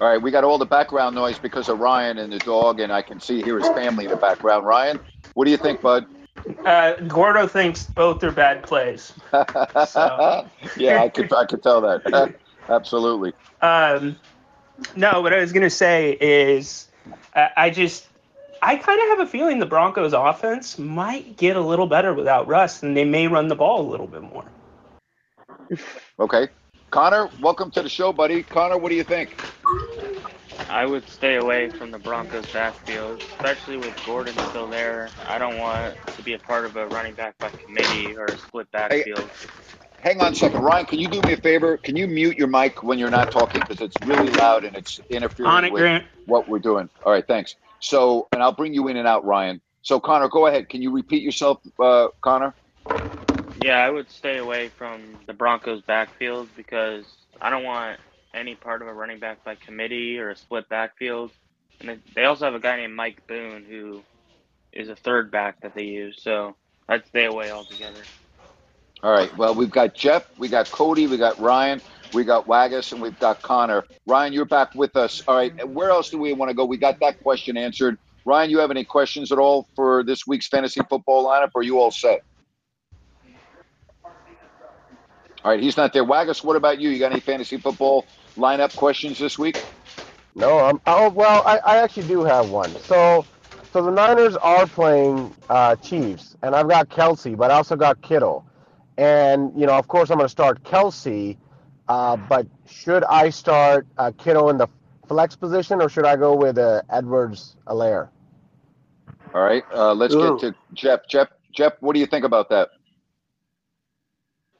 All 0.00 0.08
right, 0.08 0.20
we 0.20 0.30
got 0.30 0.44
all 0.44 0.58
the 0.58 0.66
background 0.66 1.14
noise 1.14 1.38
because 1.38 1.68
of 1.68 1.78
Ryan 1.78 2.18
and 2.18 2.32
the 2.32 2.38
dog, 2.38 2.80
and 2.80 2.90
I 2.92 3.02
can 3.02 3.20
see 3.20 3.42
here 3.42 3.58
his 3.58 3.68
family 3.68 4.06
in 4.06 4.10
the 4.10 4.16
background. 4.16 4.64
Ryan, 4.64 4.98
what 5.34 5.44
do 5.44 5.50
you 5.50 5.58
think, 5.58 5.80
bud? 5.82 6.06
Uh, 6.64 6.94
Gordo 7.06 7.46
thinks 7.46 7.84
both 7.84 8.22
are 8.24 8.32
bad 8.32 8.64
plays. 8.64 9.12
So. 9.86 10.48
yeah, 10.76 11.02
I 11.02 11.08
could 11.08 11.32
I 11.32 11.46
could 11.46 11.62
tell 11.62 11.80
that. 11.80 12.34
Absolutely. 12.68 13.32
Um, 13.62 14.16
no, 14.96 15.20
what 15.20 15.32
I 15.32 15.40
was 15.40 15.52
gonna 15.52 15.70
say 15.70 16.16
is, 16.20 16.88
I, 17.34 17.50
I 17.56 17.70
just 17.70 18.09
I 18.62 18.76
kind 18.76 19.00
of 19.00 19.08
have 19.08 19.20
a 19.20 19.30
feeling 19.30 19.58
the 19.58 19.66
Broncos' 19.66 20.12
offense 20.12 20.78
might 20.78 21.36
get 21.36 21.56
a 21.56 21.60
little 21.60 21.86
better 21.86 22.12
without 22.12 22.46
Russ, 22.46 22.82
and 22.82 22.96
they 22.96 23.04
may 23.04 23.26
run 23.26 23.48
the 23.48 23.54
ball 23.54 23.80
a 23.80 23.88
little 23.90 24.06
bit 24.06 24.22
more. 24.22 24.44
Okay, 26.18 26.48
Connor, 26.90 27.30
welcome 27.40 27.70
to 27.70 27.82
the 27.82 27.88
show, 27.88 28.12
buddy. 28.12 28.42
Connor, 28.42 28.76
what 28.76 28.90
do 28.90 28.96
you 28.96 29.04
think? 29.04 29.40
I 30.68 30.84
would 30.84 31.08
stay 31.08 31.36
away 31.36 31.70
from 31.70 31.90
the 31.90 31.98
Broncos 31.98 32.52
backfield, 32.52 33.18
especially 33.20 33.78
with 33.78 33.94
Gordon 34.04 34.34
still 34.50 34.68
there. 34.68 35.08
I 35.26 35.38
don't 35.38 35.58
want 35.58 35.96
to 36.16 36.22
be 36.22 36.34
a 36.34 36.38
part 36.38 36.66
of 36.66 36.76
a 36.76 36.86
running 36.88 37.14
back 37.14 37.38
by 37.38 37.48
committee 37.50 38.14
or 38.14 38.26
a 38.26 38.38
split 38.38 38.70
backfield. 38.70 39.18
Hey, 39.18 39.48
hang 40.02 40.20
on 40.20 40.32
a 40.32 40.34
second, 40.36 40.60
Ryan. 40.60 40.86
Can 40.86 40.98
you 40.98 41.08
do 41.08 41.20
me 41.22 41.32
a 41.32 41.36
favor? 41.38 41.76
Can 41.78 41.96
you 41.96 42.06
mute 42.06 42.36
your 42.36 42.48
mic 42.48 42.82
when 42.82 42.98
you're 42.98 43.10
not 43.10 43.30
talking 43.30 43.62
because 43.62 43.80
it's 43.80 43.96
really 44.06 44.30
loud 44.32 44.64
and 44.64 44.76
it's 44.76 45.00
interfering 45.08 45.64
it, 45.64 45.72
with 45.72 45.80
Grant. 45.80 46.04
what 46.26 46.48
we're 46.48 46.58
doing? 46.58 46.90
All 47.04 47.12
right, 47.12 47.26
thanks. 47.26 47.56
So, 47.80 48.28
and 48.32 48.42
I'll 48.42 48.52
bring 48.52 48.74
you 48.74 48.88
in 48.88 48.96
and 48.96 49.08
out, 49.08 49.24
Ryan. 49.24 49.60
So, 49.82 49.98
Connor, 49.98 50.28
go 50.28 50.46
ahead. 50.46 50.68
Can 50.68 50.82
you 50.82 50.90
repeat 50.90 51.22
yourself, 51.22 51.58
uh, 51.78 52.08
Connor? 52.20 52.54
Yeah, 53.62 53.78
I 53.78 53.90
would 53.90 54.10
stay 54.10 54.38
away 54.38 54.68
from 54.68 55.18
the 55.26 55.32
Broncos 55.32 55.82
backfield 55.82 56.48
because 56.56 57.04
I 57.40 57.50
don't 57.50 57.64
want 57.64 57.98
any 58.34 58.54
part 58.54 58.82
of 58.82 58.88
a 58.88 58.92
running 58.92 59.18
back 59.18 59.44
by 59.44 59.54
committee 59.54 60.18
or 60.18 60.30
a 60.30 60.36
split 60.36 60.68
backfield. 60.68 61.30
And 61.80 62.00
they 62.14 62.24
also 62.24 62.44
have 62.44 62.54
a 62.54 62.60
guy 62.60 62.76
named 62.76 62.94
Mike 62.94 63.26
Boone 63.26 63.64
who 63.68 64.02
is 64.72 64.88
a 64.88 64.96
third 64.96 65.30
back 65.30 65.60
that 65.62 65.74
they 65.74 65.84
use. 65.84 66.22
So 66.22 66.56
I'd 66.88 67.06
stay 67.06 67.24
away 67.24 67.50
altogether. 67.50 68.02
All 69.02 69.12
right. 69.12 69.34
Well, 69.36 69.54
we've 69.54 69.70
got 69.70 69.94
Jeff, 69.94 70.24
we 70.38 70.48
got 70.48 70.70
Cody, 70.70 71.06
we 71.06 71.16
got 71.16 71.38
Ryan, 71.40 71.80
we 72.12 72.24
got 72.24 72.46
Waggis, 72.46 72.92
and 72.92 73.02
we've 73.02 73.18
got 73.18 73.42
Connor. 73.42 73.84
Ryan, 74.06 74.32
you're 74.32 74.46
back 74.46 74.70
with 74.74 74.96
us. 74.96 75.22
All 75.28 75.36
right. 75.36 75.52
Where 75.68 75.90
else 75.90 76.10
do 76.10 76.18
we 76.18 76.32
want 76.34 76.50
to 76.50 76.54
go? 76.54 76.64
We 76.64 76.78
got 76.78 76.96
that 77.00 77.18
question 77.22 77.56
answered. 77.56 77.98
Ryan, 78.24 78.50
you 78.50 78.58
have 78.58 78.70
any 78.70 78.84
questions 78.84 79.32
at 79.32 79.38
all 79.38 79.68
for 79.76 80.04
this 80.04 80.26
week's 80.26 80.48
fantasy 80.48 80.80
football 80.90 81.26
lineup? 81.26 81.50
Are 81.56 81.62
you 81.62 81.78
all 81.80 81.90
set? 81.90 82.20
All 85.44 85.50
right, 85.52 85.62
he's 85.62 85.76
not 85.76 85.92
there. 85.92 86.04
Waggis, 86.04 86.44
what 86.44 86.56
about 86.56 86.80
you? 86.80 86.90
You 86.90 86.98
got 86.98 87.12
any 87.12 87.20
fantasy 87.20 87.58
football 87.58 88.08
lineup 88.38 88.74
questions 88.74 89.18
this 89.18 89.38
week? 89.38 89.66
No, 90.34 90.58
I'm. 90.60 90.80
Oh 90.86 91.10
well, 91.10 91.42
I, 91.46 91.58
I 91.58 91.76
actually 91.78 92.04
do 92.04 92.24
have 92.24 92.46
one. 92.48 92.78
So, 92.78 93.26
so 93.72 93.82
the 93.82 93.90
Niners 93.90 94.36
are 94.36 94.66
playing 94.66 95.34
uh, 95.50 95.76
Chiefs, 95.76 96.36
and 96.42 96.54
I've 96.54 96.68
got 96.68 96.88
Kelce, 96.90 97.36
but 97.36 97.50
I 97.50 97.54
also 97.56 97.76
got 97.76 98.02
Kittle, 98.02 98.46
and 98.98 99.58
you 99.58 99.66
know, 99.66 99.74
of 99.74 99.88
course, 99.88 100.10
I'm 100.10 100.18
going 100.18 100.26
to 100.26 100.30
start 100.30 100.62
Kelce. 100.64 101.36
Uh, 101.90 102.16
but 102.16 102.46
should 102.68 103.02
I 103.02 103.30
start 103.30 103.84
uh, 103.98 104.12
Kittle 104.16 104.48
in 104.50 104.58
the 104.58 104.68
flex 105.08 105.34
position, 105.34 105.82
or 105.82 105.88
should 105.88 106.06
I 106.06 106.14
go 106.14 106.36
with 106.36 106.56
uh, 106.56 106.82
Edwards-Helaire? 106.88 108.10
All 109.34 109.42
right, 109.42 109.64
uh, 109.74 109.92
let's 109.94 110.14
Ooh. 110.14 110.38
get 110.38 110.52
to 110.52 110.54
Jeff. 110.72 111.00
Jeff, 111.08 111.28
Jeff, 111.52 111.72
what 111.80 111.94
do 111.94 111.98
you 111.98 112.06
think 112.06 112.24
about 112.24 112.48
that? 112.50 112.68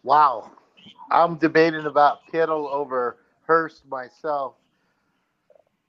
Wow, 0.02 0.50
I'm 1.12 1.37
debating 1.37 1.87
about 1.87 2.26
Kittle 2.32 2.66
over 2.66 3.18
Hurst 3.46 3.87
myself. 3.87 4.54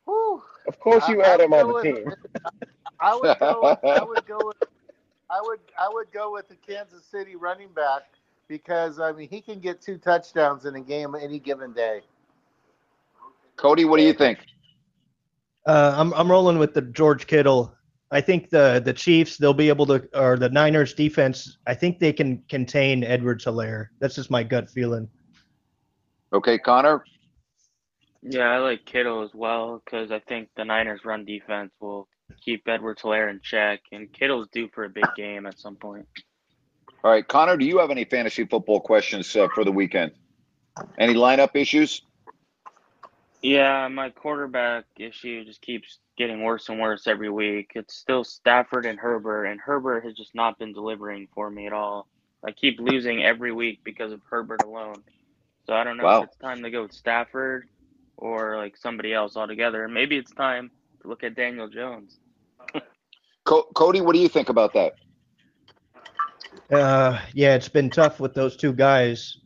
Whew. 0.06 0.44
Of 0.68 0.80
course, 0.80 1.08
you 1.10 1.24
I, 1.24 1.28
had 1.28 1.40
him 1.40 1.54
on 1.54 1.74
the 1.74 1.82
team. 1.82 2.14
I 3.00 3.16
would 3.16 3.40
go. 3.40 3.78
I 3.84 4.04
would 4.04 4.28
go. 4.28 4.38
With, 4.44 4.58
I 5.32 5.42
would. 5.42 5.60
I 5.80 5.90
would 5.92 6.12
go 6.12 6.34
with 6.34 6.50
the 6.50 6.56
Kansas 6.56 7.04
City 7.04 7.36
running 7.36 7.70
back 7.70 8.04
because 8.52 9.00
I 9.00 9.14
mean 9.14 9.30
he 9.30 9.42
can 9.42 9.60
get 9.60 9.82
two 9.82 9.98
touchdowns 9.98 10.66
in 10.66 10.76
a 10.76 10.82
game 10.82 11.16
any 11.16 11.40
given 11.40 11.72
day. 11.72 12.02
Cody, 13.56 13.86
what 13.86 13.98
do 13.98 14.04
you 14.04 14.14
think? 14.14 14.40
Uh, 15.66 15.96
I'm 15.96 16.14
I'm 16.14 16.30
rolling 16.30 16.60
with 16.60 16.74
the 16.74 16.82
George 16.82 17.26
Kittle. 17.28 17.74
I 18.12 18.20
think 18.20 18.50
the 18.50 18.82
the 18.84 18.94
Chiefs 18.94 19.38
they'll 19.38 19.54
be 19.54 19.70
able 19.70 19.86
to 19.86 20.08
or 20.14 20.38
the 20.38 20.50
Niners 20.50 20.94
defense. 20.94 21.58
I 21.66 21.74
think 21.74 22.00
they 22.00 22.12
can 22.12 22.44
contain 22.50 23.06
Edwards-Helaire. 23.06 23.88
That's 24.00 24.16
just 24.16 24.30
my 24.30 24.44
gut 24.44 24.70
feeling. 24.70 25.08
Okay, 26.34 26.58
Connor. 26.58 27.06
Yeah, 28.22 28.52
I 28.52 28.58
like 28.58 28.86
Kittle 28.86 29.24
as 29.24 29.34
well 29.34 29.82
because 29.84 30.12
I 30.12 30.20
think 30.20 30.50
the 30.58 30.66
Niners' 30.66 31.06
run 31.06 31.24
defense 31.24 31.72
will 31.80 32.08
keep 32.44 32.68
Edwards-Helaire 32.68 33.30
in 33.30 33.40
check, 33.42 33.80
and 33.94 34.12
Kittle's 34.12 34.48
due 34.52 34.70
for 34.74 34.84
a 34.84 34.90
big 34.90 35.08
game 35.16 35.46
at 35.46 35.58
some 35.58 35.76
point. 35.78 36.06
All 37.04 37.10
right, 37.12 37.28
Connor, 37.28 37.58
do 37.58 37.66
you 37.66 37.80
have 37.80 37.90
any 37.90 38.06
fantasy 38.06 38.46
football 38.46 38.80
questions 38.80 39.36
uh, 39.36 39.48
for 39.56 39.64
the 39.64 39.72
weekend? 39.72 40.12
Any 41.00 41.16
lineup 41.16 41.56
issues? 41.56 42.04
Yeah, 43.42 43.88
my 43.88 44.12
quarterback 44.12 44.86
issue 44.98 45.44
just 45.44 45.62
keeps 45.62 45.98
getting 46.16 46.44
worse 46.44 46.70
and 46.70 46.80
worse 46.80 47.08
every 47.08 47.32
week. 47.32 47.72
It's 47.74 47.96
still 47.96 48.24
Stafford 48.24 48.86
and 48.86 49.00
Herbert, 49.00 49.46
and 49.46 49.60
Herbert 49.60 50.06
has 50.06 50.14
just 50.14 50.36
not 50.36 50.60
been 50.60 50.74
delivering 50.74 51.28
for 51.34 51.50
me 51.50 51.66
at 51.66 51.74
all. 51.74 52.08
I 52.46 52.52
keep 52.52 52.80
losing 52.80 53.24
every 53.24 53.52
week 53.52 53.80
because 53.84 54.12
of 54.12 54.22
Herbert 54.30 54.64
alone. 54.64 55.04
So 55.66 55.74
I 55.74 55.84
don't 55.84 55.98
know 55.98 56.04
wow. 56.04 56.22
if 56.22 56.30
it's 56.30 56.38
time 56.38 56.62
to 56.62 56.70
go 56.70 56.84
with 56.84 56.94
Stafford 56.94 57.68
or 58.18 58.58
like 58.58 58.78
somebody 58.78 59.14
else 59.14 59.36
altogether. 59.36 59.88
Maybe 59.88 60.18
it's 60.18 60.32
time 60.32 60.70
to 61.02 61.08
look 61.08 61.24
at 61.24 61.36
Daniel 61.36 61.68
Jones. 61.68 62.20
Co- 63.44 63.68
Cody, 63.74 64.02
what 64.02 64.14
do 64.14 64.20
you 64.20 64.30
think 64.30 64.50
about 64.50 64.74
that? 64.74 64.94
Uh, 66.72 67.20
yeah, 67.34 67.56
it's 67.56 67.70
been 67.70 67.90
tough 67.90 68.20
with 68.20 68.34
those 68.34 68.56
two 68.56 68.74
guys. 68.74 69.38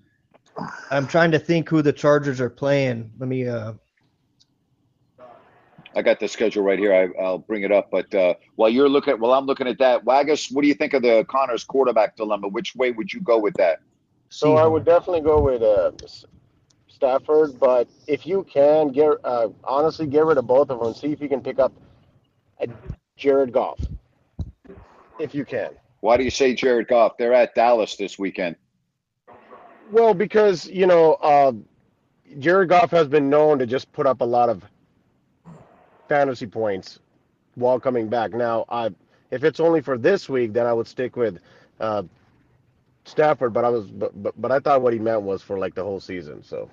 I'm 0.92 1.08
trying 1.08 1.32
to 1.32 1.40
think 1.40 1.70
who 1.70 1.82
the 1.82 1.94
Chargers 1.94 2.40
are 2.40 2.50
playing. 2.50 3.12
Let 3.18 3.28
me. 3.28 3.48
Uh... 3.48 3.74
I 5.96 6.02
got 6.02 6.20
the 6.20 6.28
schedule 6.28 6.64
right 6.64 6.78
here. 6.78 6.94
I, 6.94 7.30
will 7.30 7.40
bring 7.40 7.64
it 7.64 7.72
up. 7.72 7.90
But 7.90 8.14
uh, 8.14 8.36
while 8.56 8.70
you're 8.70 8.90
looking, 8.90 9.14
at, 9.14 9.20
while 9.20 9.34
I'm 9.34 9.46
looking 9.46 9.68
at 9.68 9.80
that, 9.80 10.04
Waggis, 10.04 10.52
what 10.52 10.62
do 10.62 10.68
you 10.68 10.74
think 10.74 10.94
of 10.94 11.02
the 11.02 11.26
Connors 11.30 11.64
quarterback 11.64 12.16
dilemma? 12.16 12.48
Which 12.50 12.76
way 12.76 12.92
would 12.92 13.12
you 13.12 13.22
go 13.22 13.40
with 13.40 13.54
that? 13.56 13.80
So 14.30 14.58
I 14.58 14.66
would 14.66 14.84
definitely 14.86 15.22
go 15.22 15.40
with 15.40 15.62
uh, 15.62 15.92
Stafford, 16.88 17.60
but 17.60 17.88
if 18.08 18.26
you 18.26 18.44
can 18.44 18.90
get 18.90 19.12
uh, 19.24 19.50
honestly 19.64 20.08
get 20.08 20.26
rid 20.26 20.38
of 20.38 20.48
both 20.48 20.70
of 20.70 20.80
them, 20.80 20.94
see 20.94 21.12
if 21.12 21.22
you 21.22 21.30
can 21.30 21.42
pick 21.42 21.60
up 21.60 21.72
Jared 23.16 23.54
Goff, 23.54 23.80
if 25.20 25.34
you 25.34 25.46
can. 25.46 25.72
Why 26.06 26.18
do 26.18 26.24
you 26.24 26.30
say 26.30 26.54
Jared 26.54 26.88
Goff? 26.88 27.18
They're 27.18 27.34
at 27.34 27.56
Dallas 27.56 27.96
this 27.96 28.20
weekend. 28.20 28.58
Well, 29.92 30.14
because 30.14 30.68
you 30.68 30.86
know 30.86 31.14
uh, 31.16 31.54
Jared 32.38 32.70
Goff 32.70 32.92
has 32.92 33.08
been 33.08 33.28
known 33.28 33.58
to 33.58 33.66
just 33.66 33.92
put 33.92 34.06
up 34.06 34.22
a 34.22 34.24
lot 34.24 34.50
of 34.50 34.64
fantasy 36.08 36.46
points 36.46 37.00
while 37.56 37.80
coming 37.80 38.08
back. 38.08 38.36
Now, 38.36 38.66
I, 38.70 38.92
if 39.32 39.44
it's 39.44 39.60
only 39.60 39.82
for 39.82 39.98
this 39.98 40.30
week, 40.30 40.54
then 40.54 40.68
I 40.68 40.74
would 40.74 40.86
stick 40.88 41.16
with 41.16 41.40
uh, 41.80 42.04
Stafford. 43.06 43.52
But 43.52 43.66
I 43.66 43.70
was, 43.70 43.88
but, 43.88 44.22
but 44.22 44.40
but 44.40 44.52
I 44.52 44.60
thought 44.60 44.84
what 44.84 44.94
he 44.94 45.00
meant 45.00 45.24
was 45.24 45.42
for 45.42 45.58
like 45.58 45.74
the 45.74 45.84
whole 45.84 46.00
season. 46.00 46.44
So. 46.44 46.70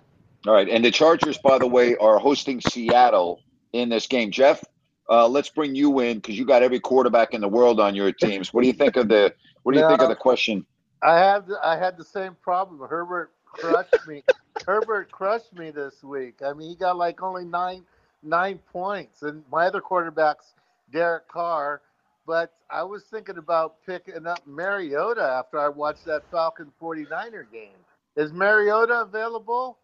All 0.46 0.52
right, 0.52 0.68
and 0.68 0.84
the 0.84 0.90
Chargers, 0.90 1.38
by 1.38 1.56
the 1.56 1.66
way, 1.66 1.96
are 1.96 2.18
hosting 2.18 2.60
Seattle 2.60 3.40
in 3.72 3.88
this 3.88 4.06
game. 4.06 4.30
Jeff, 4.30 4.62
uh, 5.10 5.28
let's 5.28 5.50
bring 5.50 5.74
you 5.74 6.00
in 6.00 6.18
because 6.18 6.38
you 6.38 6.44
got 6.46 6.62
every 6.62 6.80
quarterback 6.80 7.34
in 7.34 7.40
the 7.40 7.48
world 7.48 7.80
on 7.80 7.94
your 7.94 8.12
teams. 8.12 8.52
What 8.52 8.62
do 8.62 8.68
you 8.68 8.74
think 8.74 8.96
of 8.96 9.08
the 9.08 9.34
What 9.62 9.72
do 9.72 9.78
you 9.78 9.84
think 9.84 10.02
of 10.02 10.08
the 10.08 10.16
question? 10.16 10.66
I 11.02 11.18
have 11.18 11.50
I 11.62 11.76
had 11.76 11.96
the 11.96 12.04
same 12.04 12.34
problem. 12.36 12.88
Herbert 12.88 13.32
crushed 13.44 14.06
me. 14.06 14.24
Herbert 14.66 15.10
crushed 15.10 15.52
me 15.54 15.70
this 15.70 16.02
week. 16.02 16.40
I 16.44 16.52
mean, 16.52 16.70
he 16.70 16.76
got 16.76 16.96
like 16.96 17.22
only 17.22 17.44
nine 17.44 17.84
nine 18.22 18.58
points, 18.72 19.22
and 19.22 19.44
my 19.50 19.66
other 19.66 19.80
quarterbacks, 19.80 20.54
Derek 20.90 21.28
Carr. 21.28 21.82
but 22.26 22.52
I 22.70 22.82
was 22.84 23.04
thinking 23.04 23.38
about 23.38 23.84
picking 23.86 24.26
up 24.26 24.46
Mariota 24.46 25.22
after 25.22 25.58
I 25.58 25.68
watched 25.68 26.04
that 26.06 26.30
Falcon 26.30 26.72
49er 26.80 27.50
game. 27.50 27.78
Is 28.16 28.32
Mariota 28.32 29.00
available? 29.02 29.78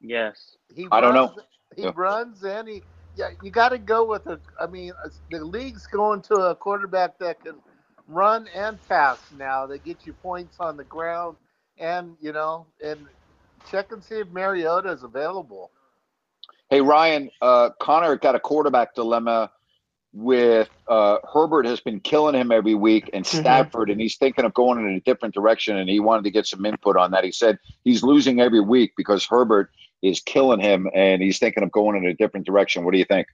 Yes. 0.00 0.56
He 0.74 0.88
I 0.90 1.00
don't 1.00 1.14
know. 1.14 1.34
He 1.76 1.86
Yeah. 1.86 1.92
runs 1.92 2.42
and 2.44 2.68
he 2.68 2.84
yeah, 3.20 3.30
you 3.42 3.50
got 3.50 3.70
to 3.70 3.78
go 3.78 4.04
with 4.06 4.26
a. 4.26 4.40
I 4.58 4.66
mean, 4.66 4.92
uh, 5.04 5.08
the 5.30 5.44
league's 5.44 5.86
going 5.86 6.22
to 6.22 6.34
a 6.36 6.54
quarterback 6.54 7.18
that 7.18 7.42
can 7.44 7.56
run 8.08 8.48
and 8.54 8.78
pass 8.88 9.18
now. 9.36 9.66
They 9.66 9.78
get 9.78 10.06
you 10.06 10.14
points 10.14 10.56
on 10.58 10.76
the 10.76 10.84
ground, 10.84 11.36
and 11.78 12.16
you 12.20 12.32
know, 12.32 12.66
and 12.82 13.06
check 13.70 13.92
and 13.92 14.02
see 14.02 14.16
if 14.16 14.28
Mariota 14.28 14.90
is 14.90 15.02
available. 15.02 15.70
Hey 16.70 16.80
Ryan, 16.80 17.30
uh, 17.42 17.70
Connor 17.80 18.16
got 18.16 18.34
a 18.34 18.40
quarterback 18.40 18.94
dilemma 18.94 19.50
with 20.12 20.68
uh, 20.88 21.18
Herbert 21.32 21.66
has 21.66 21.80
been 21.80 22.00
killing 22.00 22.34
him 22.34 22.50
every 22.50 22.74
week, 22.74 23.10
and 23.12 23.26
Stafford, 23.26 23.90
and 23.90 24.00
he's 24.00 24.16
thinking 24.16 24.44
of 24.44 24.54
going 24.54 24.78
in 24.78 24.94
a 24.94 25.00
different 25.00 25.34
direction, 25.34 25.76
and 25.76 25.88
he 25.88 26.00
wanted 26.00 26.24
to 26.24 26.30
get 26.30 26.46
some 26.46 26.64
input 26.64 26.96
on 26.96 27.10
that. 27.12 27.24
He 27.24 27.32
said 27.32 27.58
he's 27.84 28.02
losing 28.02 28.40
every 28.40 28.60
week 28.60 28.92
because 28.96 29.26
Herbert 29.26 29.70
is 30.02 30.20
killing 30.20 30.60
him, 30.60 30.88
and 30.94 31.22
he's 31.22 31.38
thinking 31.38 31.62
of 31.62 31.70
going 31.70 31.96
in 31.96 32.06
a 32.06 32.14
different 32.14 32.46
direction. 32.46 32.84
What 32.84 32.92
do 32.92 32.98
you 32.98 33.04
think? 33.04 33.26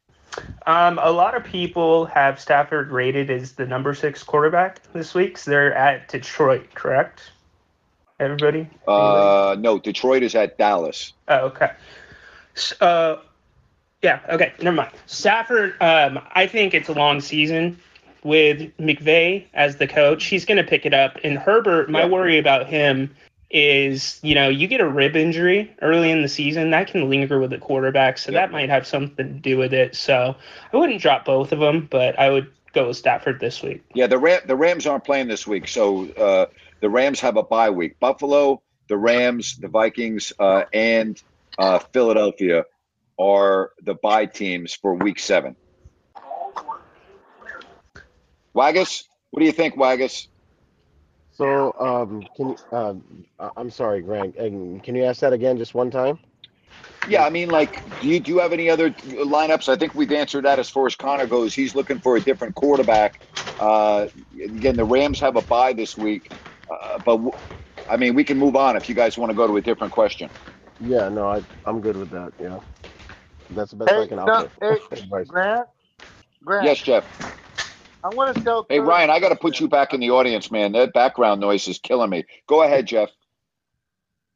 Um, 0.67 0.99
a 1.03 1.11
lot 1.11 1.35
of 1.37 1.45
people 1.45 2.07
have 2.07 2.41
Stafford 2.41 2.91
rated 2.91 3.31
as 3.31 3.53
the 3.53 3.67
number 3.67 3.95
six 3.95 4.23
quarterback 4.23 4.81
this 4.93 5.15
week. 5.15 5.39
So 5.39 5.51
they're 5.51 5.75
at 5.75 6.09
Detroit, 6.09 6.75
correct? 6.75 7.31
Everybody? 8.19 8.69
Uh, 8.89 9.57
no, 9.59 9.79
Detroit 9.79 10.23
is 10.23 10.35
at 10.35 10.59
Dallas. 10.59 11.13
Oh, 11.29 11.47
okay. 11.47 11.71
S- 12.57 12.75
Uh, 12.81 13.17
yeah, 14.03 14.21
okay, 14.31 14.53
never 14.61 14.77
mind. 14.77 14.91
Stafford, 15.07 15.75
um, 15.81 16.19
I 16.33 16.47
think 16.47 16.75
it's 16.75 16.89
a 16.89 16.95
long 16.95 17.21
season 17.21 17.79
with 18.25 18.77
McVay 18.79 19.45
as 19.55 19.77
the 19.77 19.87
coach. 19.87 20.25
He's 20.27 20.45
going 20.45 20.59
to 20.59 20.65
pick 20.65 20.85
it 20.85 20.93
up. 20.95 21.19
And 21.25 21.39
Herbert, 21.39 21.89
my 21.91 22.01
Yeah. 22.03 22.09
worry 22.09 22.39
about 22.39 22.67
him 22.67 23.15
is, 23.51 24.19
you 24.23 24.35
know, 24.35 24.49
you 24.49 24.67
get 24.67 24.81
a 24.81 24.89
rib 24.89 25.17
injury 25.17 25.75
early 25.81 26.11
in 26.11 26.23
the 26.23 26.29
season, 26.29 26.71
that 26.71 26.89
can 26.89 27.09
linger 27.09 27.39
with 27.39 27.51
the 27.51 27.59
quarterback. 27.59 28.19
So 28.19 28.33
Yeah. 28.33 28.41
that 28.41 28.53
might 28.53 28.69
have 28.69 28.87
something 28.87 29.35
to 29.35 29.41
do 29.41 29.57
with 29.57 29.73
it. 29.73 29.95
So 29.95 30.35
I 30.73 30.77
wouldn't 30.77 31.01
drop 31.01 31.25
both 31.25 31.53
of 31.53 31.61
them, 31.61 31.87
but 31.91 32.19
I 32.19 32.31
would 32.31 32.51
go 32.73 32.89
with 32.89 32.97
Stafford 32.97 33.41
this 33.41 33.63
week. 33.63 33.85
Yeah, 33.95 34.07
the 34.07 34.19
Ram, 34.19 34.41
the 34.47 34.57
Rams 34.57 34.87
aren't 34.87 35.05
playing 35.05 35.29
this 35.29 35.47
week, 35.47 35.69
so 35.69 36.11
uh, 36.13 36.47
the 36.81 36.91
Rams 36.91 37.21
have 37.21 37.37
a 37.37 37.43
bye 37.43 37.71
week. 37.71 37.99
Buffalo, 38.01 38.63
the 38.89 38.97
Rams, 38.97 39.57
the 39.57 39.69
Vikings, 39.69 40.33
uh, 40.39 40.65
and 40.73 41.21
uh, 41.59 41.79
Philadelphia 41.93 42.65
are 43.19 43.71
the 43.83 43.95
bye 43.95 44.27
teams 44.27 44.75
for 44.75 44.95
Week 44.95 45.19
Seven. 45.19 45.57
Waggis, 48.55 49.05
what 49.31 49.41
do 49.41 49.47
you 49.47 49.53
think, 49.53 49.77
Waggis? 49.77 50.29
So, 51.37 51.75
um, 51.81 52.29
can 52.37 52.51
you, 52.51 52.59
I- 53.41 53.51
I'm 53.57 53.71
sorry, 53.71 54.03
Grant. 54.03 54.37
um, 54.41 54.81
Can 54.81 54.97
you 54.97 55.05
ask 55.05 55.21
that 55.23 55.35
again 55.35 55.59
just 55.59 55.75
one 55.75 55.91
time? 55.93 56.21
Yeah, 57.05 57.25
I 57.25 57.31
mean, 57.31 57.51
like, 57.51 57.83
do 57.99 58.09
you 58.09 58.21
do 58.21 58.33
you 58.33 58.39
have 58.41 58.53
any 58.55 58.71
other 58.71 58.93
lineups? 58.93 59.69
I 59.69 59.77
think 59.77 59.95
we've 59.95 60.13
answered 60.13 60.47
that 60.47 60.61
as 60.61 60.71
far 60.71 60.87
as 60.87 60.97
Connor 60.97 61.27
goes. 61.27 61.55
He's 61.55 61.75
looking 61.75 62.01
for 62.01 62.17
a 62.17 62.23
different 62.25 62.55
quarterback. 62.55 63.21
Uh, 63.59 64.09
again, 64.45 64.77
the 64.77 64.87
Rams 64.87 65.21
have 65.21 65.37
a 65.37 65.43
bye 65.43 65.75
this 65.75 65.97
week, 65.99 66.33
uh, 66.71 67.01
but 67.01 67.15
w- 67.15 67.33
I 67.89 67.99
mean, 67.99 68.15
we 68.15 68.25
can 68.25 68.39
move 68.39 68.57
on 68.57 68.77
if 68.77 68.89
you 68.89 68.95
guys 68.97 69.19
want 69.19 69.31
to 69.31 69.35
go 69.35 69.49
to 69.49 69.57
a 69.57 69.63
different 69.63 69.93
question. 69.95 70.31
Yeah, 70.81 71.09
no, 71.11 71.29
I, 71.29 71.41
I'm 71.65 71.81
good 71.83 71.97
with 71.97 72.11
that. 72.11 72.33
Yeah, 72.39 72.61
that's 73.51 73.73
the 73.73 73.79
best 73.79 73.97
I 73.97 74.07
can 74.07 74.19
no, 74.27 74.45
offer. 74.45 74.53
hey, 74.61 74.81
Grant. 75.27 75.69
Grant. 76.45 76.73
Yes, 76.73 76.81
Jeff. 76.83 77.05
I 78.05 78.09
want 78.09 78.37
to 78.37 78.43
tell. 78.43 78.67
Hey 78.69 78.81
Ryan, 78.81 79.11
I 79.11 79.21
got 79.21 79.31
to 79.31 79.37
put 79.37 79.61
you 79.61 79.69
back 79.69 79.93
in 79.93 80.01
the 80.01 80.11
audience, 80.11 80.51
man. 80.51 80.73
That 80.73 80.93
background 80.93 81.41
noise 81.41 81.67
is 81.69 81.79
killing 81.79 82.11
me. 82.11 82.25
Go 82.47 82.63
ahead, 82.63 82.87
Jeff. 82.87 83.11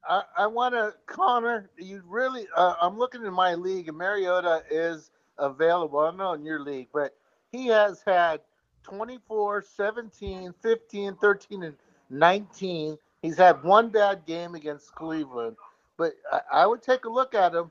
I, 0.08 0.22
I 0.38 0.46
want 0.46 0.74
to, 0.74 0.94
Connor. 1.06 1.70
You 1.78 2.02
really? 2.06 2.46
Uh, 2.56 2.74
I'm 2.80 2.98
looking 2.98 3.24
in 3.24 3.32
my 3.32 3.54
league, 3.54 3.88
and 3.88 3.96
Mariota 3.96 4.62
is 4.70 5.10
available. 5.38 6.00
I 6.00 6.06
don't 6.06 6.16
know 6.16 6.32
in 6.32 6.44
your 6.44 6.60
league, 6.60 6.88
but 6.92 7.14
he 7.52 7.66
has 7.68 8.02
had 8.06 8.40
24, 8.82 9.62
17, 9.62 10.54
15, 10.62 11.16
13, 11.16 11.62
and 11.62 11.74
19. 12.10 12.98
He's 13.22 13.36
had 13.36 13.62
one 13.62 13.90
bad 13.90 14.24
game 14.26 14.54
against 14.54 14.94
Cleveland, 14.94 15.56
but 15.96 16.14
I, 16.32 16.40
I 16.52 16.66
would 16.66 16.82
take 16.82 17.04
a 17.04 17.08
look 17.10 17.34
at 17.34 17.54
him. 17.54 17.70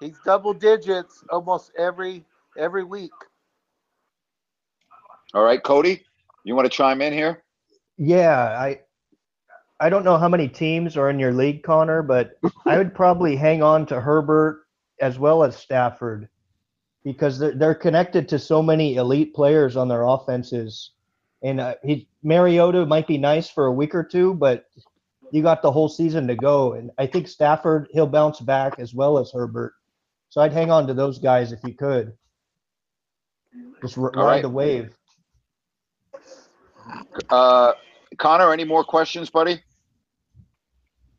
He's 0.00 0.18
double 0.24 0.52
digits 0.52 1.24
almost 1.30 1.72
every 1.78 2.24
every 2.58 2.84
week. 2.84 3.12
All 5.34 5.42
right, 5.42 5.62
Cody, 5.62 6.04
you 6.44 6.54
want 6.54 6.66
to 6.66 6.76
chime 6.76 7.00
in 7.00 7.12
here? 7.12 7.42
Yeah, 7.96 8.38
I 8.38 8.80
I 9.80 9.88
don't 9.88 10.04
know 10.04 10.18
how 10.18 10.28
many 10.28 10.48
teams 10.48 10.96
are 10.96 11.10
in 11.10 11.18
your 11.18 11.32
league, 11.32 11.62
Connor, 11.62 12.02
but 12.02 12.38
I 12.66 12.78
would 12.78 12.94
probably 12.94 13.34
hang 13.34 13.62
on 13.62 13.86
to 13.86 14.00
Herbert 14.00 14.64
as 15.00 15.18
well 15.18 15.42
as 15.42 15.56
Stafford 15.56 16.28
because 17.04 17.38
they're, 17.38 17.54
they're 17.54 17.74
connected 17.74 18.28
to 18.28 18.38
so 18.38 18.62
many 18.62 18.94
elite 18.96 19.34
players 19.34 19.76
on 19.76 19.88
their 19.88 20.04
offenses. 20.04 20.92
And 21.42 21.60
uh, 21.60 21.74
he 21.82 22.06
Mariota 22.22 22.86
might 22.86 23.08
be 23.08 23.18
nice 23.18 23.50
for 23.50 23.66
a 23.66 23.72
week 23.72 23.94
or 23.94 24.04
two, 24.04 24.34
but 24.34 24.66
you 25.32 25.42
got 25.42 25.62
the 25.62 25.72
whole 25.72 25.88
season 25.88 26.28
to 26.28 26.36
go. 26.36 26.74
And 26.74 26.90
I 26.98 27.06
think 27.06 27.26
Stafford 27.26 27.88
he'll 27.90 28.06
bounce 28.06 28.38
back 28.38 28.78
as 28.78 28.94
well 28.94 29.18
as 29.18 29.32
Herbert. 29.32 29.72
So 30.28 30.40
I'd 30.40 30.52
hang 30.52 30.70
on 30.70 30.86
to 30.86 30.94
those 30.94 31.18
guys 31.18 31.52
if 31.52 31.60
you 31.64 31.74
could. 31.74 32.12
Just 33.80 33.98
r- 33.98 34.12
ride 34.14 34.24
right. 34.24 34.42
the 34.42 34.48
wave. 34.48 34.94
Uh, 37.30 37.72
Connor, 38.18 38.52
any 38.52 38.64
more 38.64 38.84
questions, 38.84 39.30
buddy? 39.30 39.62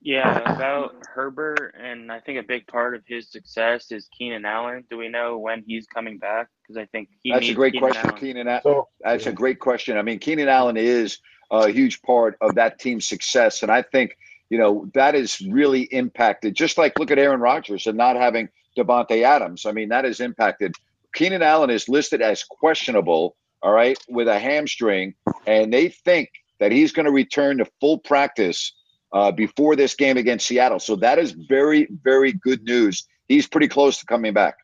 Yeah, 0.01 0.39
about 0.53 0.95
Herbert, 1.07 1.75
and 1.81 2.11
I 2.11 2.19
think 2.19 2.37
a 2.37 2.43
big 2.43 2.67
part 2.67 2.93
of 2.93 3.03
his 3.07 3.29
success 3.29 3.89
is 3.89 4.09
Keenan 4.17 4.43
Allen. 4.43 4.83
Do 4.89 4.97
we 4.97 5.07
know 5.07 5.37
when 5.37 5.63
he's 5.65 5.87
coming 5.87 6.17
back? 6.17 6.49
Because 6.61 6.75
I 6.75 6.85
think 6.87 7.07
he 7.21 7.31
That's 7.31 7.47
a 7.47 7.53
great 7.53 7.71
Keenan 7.71 7.89
question, 7.89 8.09
Allen. 8.09 8.19
Keenan. 8.19 8.47
A- 8.49 8.61
So, 8.63 8.89
That's 9.01 9.27
a 9.27 9.31
great 9.31 9.59
question. 9.59 9.97
I 9.97 10.01
mean, 10.01 10.19
Keenan 10.19 10.49
Allen 10.49 10.75
is 10.75 11.19
a 11.51 11.69
huge 11.69 12.01
part 12.01 12.35
of 12.41 12.55
that 12.55 12.79
team's 12.79 13.07
success, 13.07 13.63
and 13.63 13.71
I 13.71 13.81
think 13.81 14.17
you 14.49 14.57
know 14.57 14.89
that 14.93 15.15
is 15.15 15.39
really 15.39 15.83
impacted. 15.83 16.53
Just 16.53 16.77
like 16.77 16.99
look 16.99 17.09
at 17.09 17.17
Aaron 17.17 17.39
Rodgers 17.39 17.87
and 17.87 17.97
not 17.97 18.17
having 18.17 18.49
Davante 18.77 19.23
Adams. 19.23 19.65
I 19.65 19.71
mean, 19.71 19.87
that 19.89 20.03
is 20.03 20.19
impacted. 20.19 20.75
Keenan 21.13 21.41
Allen 21.41 21.69
is 21.69 21.87
listed 21.87 22.21
as 22.21 22.43
questionable. 22.43 23.37
All 23.63 23.71
right, 23.71 23.97
with 24.09 24.27
a 24.27 24.37
hamstring, 24.37 25.13
and 25.47 25.73
they 25.73 25.87
think 25.87 26.29
that 26.59 26.71
he's 26.73 26.91
going 26.91 27.05
to 27.05 27.11
return 27.11 27.57
to 27.59 27.65
full 27.79 27.97
practice 27.97 28.73
uh, 29.13 29.31
before 29.31 29.77
this 29.77 29.95
game 29.95 30.17
against 30.17 30.45
Seattle. 30.47 30.79
So 30.79 30.97
that 30.97 31.17
is 31.17 31.31
very, 31.31 31.87
very 32.03 32.33
good 32.33 32.63
news. 32.63 33.07
He's 33.29 33.47
pretty 33.47 33.69
close 33.69 33.99
to 33.99 34.05
coming 34.05 34.33
back. 34.33 34.55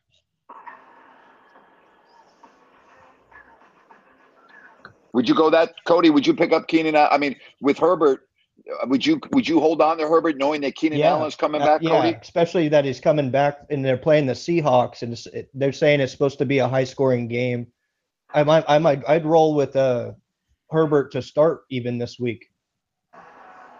Would 5.12 5.28
you 5.28 5.34
go 5.34 5.50
that, 5.50 5.72
Cody? 5.86 6.10
Would 6.10 6.26
you 6.26 6.34
pick 6.34 6.52
up 6.52 6.68
Keenan? 6.68 6.94
I 6.94 7.18
mean, 7.18 7.34
with 7.60 7.78
Herbert, 7.78 8.28
uh, 8.82 8.86
would 8.86 9.04
you 9.04 9.18
would 9.32 9.48
you 9.48 9.58
hold 9.58 9.80
on 9.82 9.98
to 9.98 10.06
Herbert 10.06 10.36
knowing 10.36 10.60
that 10.60 10.76
Keenan 10.76 11.00
Allen 11.02 11.26
is 11.26 11.34
coming 11.34 11.62
Uh, 11.62 11.66
back, 11.66 11.82
yeah, 11.82 11.90
Cody? 11.90 12.16
especially 12.20 12.68
that 12.68 12.84
he's 12.84 13.00
coming 13.00 13.30
back 13.30 13.58
and 13.70 13.84
they're 13.84 13.96
playing 13.96 14.26
the 14.26 14.34
Seahawks 14.34 15.02
and 15.02 15.46
they're 15.54 15.72
saying 15.72 16.00
it's 16.00 16.12
supposed 16.12 16.38
to 16.38 16.46
be 16.46 16.58
a 16.58 16.68
high 16.68 16.84
scoring 16.84 17.26
game. 17.26 17.66
I 18.34 18.44
might, 18.44 18.64
I 18.68 18.78
might, 18.78 19.02
I'd 19.08 19.24
roll 19.26 19.54
with 19.54 19.74
uh, 19.76 20.12
Herbert 20.70 21.12
to 21.12 21.22
start 21.22 21.62
even 21.70 21.98
this 21.98 22.18
week. 22.18 22.50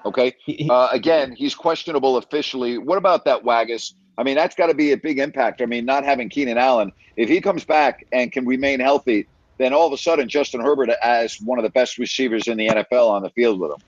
Okay. 0.05 0.35
He, 0.45 0.55
he- 0.55 0.71
Uh, 0.71 0.89
again, 0.91 1.33
he's 1.37 1.55
questionable 1.55 2.17
officially. 2.17 2.79
What 2.79 2.99
about 2.99 3.25
that 3.27 3.45
Waggis? 3.45 3.95
I 4.19 4.23
mean, 4.23 4.35
that's 4.37 4.55
got 4.55 4.67
to 4.67 4.75
be 4.75 4.93
a 4.93 4.97
big 4.97 5.19
impact. 5.19 5.63
I 5.63 5.67
mean, 5.67 5.85
not 5.85 6.05
having 6.05 6.29
Keenan 6.29 6.59
Allen, 6.59 6.93
if 7.17 7.29
he 7.29 7.41
comes 7.41 7.65
back 7.65 8.05
and 8.13 8.31
can 8.33 8.47
remain 8.47 8.81
healthy, 8.81 9.27
then 9.59 9.73
all 9.73 9.87
of 9.87 9.93
a 9.93 9.99
sudden 9.99 10.29
Justin 10.29 10.61
Herbert 10.61 10.91
as 11.03 11.39
one 11.41 11.59
of 11.59 11.63
the 11.63 11.71
best 11.71 11.99
receivers 11.99 12.49
in 12.49 12.57
the 12.57 12.69
NFL 12.69 13.09
on 13.11 13.23
the 13.23 13.31
field 13.31 13.61
with 13.61 13.73
him. 13.73 13.79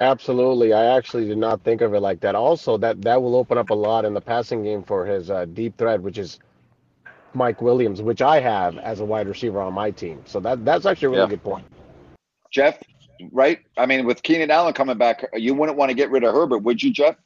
absolutely. 0.00 0.72
I 0.72 0.96
actually 0.96 1.26
did 1.26 1.38
not 1.38 1.62
think 1.62 1.82
of 1.82 1.94
it 1.94 2.00
like 2.00 2.20
that. 2.20 2.34
Also, 2.34 2.78
that 2.78 3.02
that 3.02 3.20
will 3.20 3.36
open 3.36 3.58
up 3.58 3.70
a 3.70 3.74
lot 3.74 4.04
in 4.04 4.14
the 4.14 4.20
passing 4.20 4.62
game 4.62 4.82
for 4.82 5.04
his 5.04 5.30
uh, 5.30 5.44
deep 5.46 5.76
threat, 5.76 6.00
which 6.00 6.16
is 6.18 6.38
Mike 7.34 7.62
Williams, 7.62 8.02
which 8.02 8.22
I 8.22 8.40
have 8.40 8.78
as 8.78 9.00
a 9.00 9.04
wide 9.04 9.28
receiver 9.28 9.60
on 9.60 9.74
my 9.74 9.90
team. 9.90 10.22
So 10.26 10.40
that 10.40 10.64
that's 10.64 10.86
actually 10.86 11.06
a 11.06 11.10
really 11.10 11.20
Yeah. 11.22 11.28
good 11.28 11.42
point. 11.42 11.66
Jeff, 12.50 12.78
right? 13.32 13.60
I 13.76 13.86
mean, 13.86 14.06
with 14.06 14.22
Keenan 14.22 14.50
Allen 14.50 14.74
coming 14.74 14.98
back, 14.98 15.24
you 15.34 15.54
wouldn't 15.54 15.78
want 15.78 15.90
to 15.90 15.94
get 15.94 16.10
rid 16.10 16.24
of 16.24 16.34
Herbert, 16.34 16.58
would 16.58 16.82
you, 16.82 16.92
Jeff? 16.92 17.16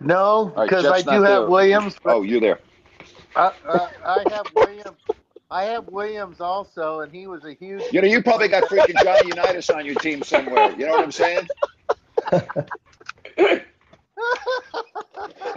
No, 0.00 0.52
right, 0.56 0.68
because 0.68 0.90
I 0.90 1.02
do 1.02 1.22
have 1.22 1.44
there. 1.44 1.46
Williams. 1.46 1.96
Oh, 2.04 2.22
you're 2.22 2.40
there. 2.40 2.60
I, 3.36 3.52
I, 3.68 3.88
I 4.04 4.24
have 4.30 4.46
Williams. 4.54 4.98
I 5.50 5.64
have 5.64 5.86
Williams 5.88 6.40
also, 6.40 7.00
and 7.00 7.12
he 7.12 7.26
was 7.26 7.44
a 7.44 7.54
huge. 7.54 7.84
You 7.90 8.00
know, 8.00 8.08
you 8.08 8.22
probably 8.22 8.48
got 8.48 8.64
freaking 8.64 8.96
Johnny 8.96 9.26
Unitas 9.26 9.70
on 9.70 9.84
your 9.86 9.96
team 9.96 10.22
somewhere. 10.22 10.70
You 10.70 10.86
know 10.86 10.92
what 10.92 11.02
I'm 11.02 11.12
saying? 11.12 11.48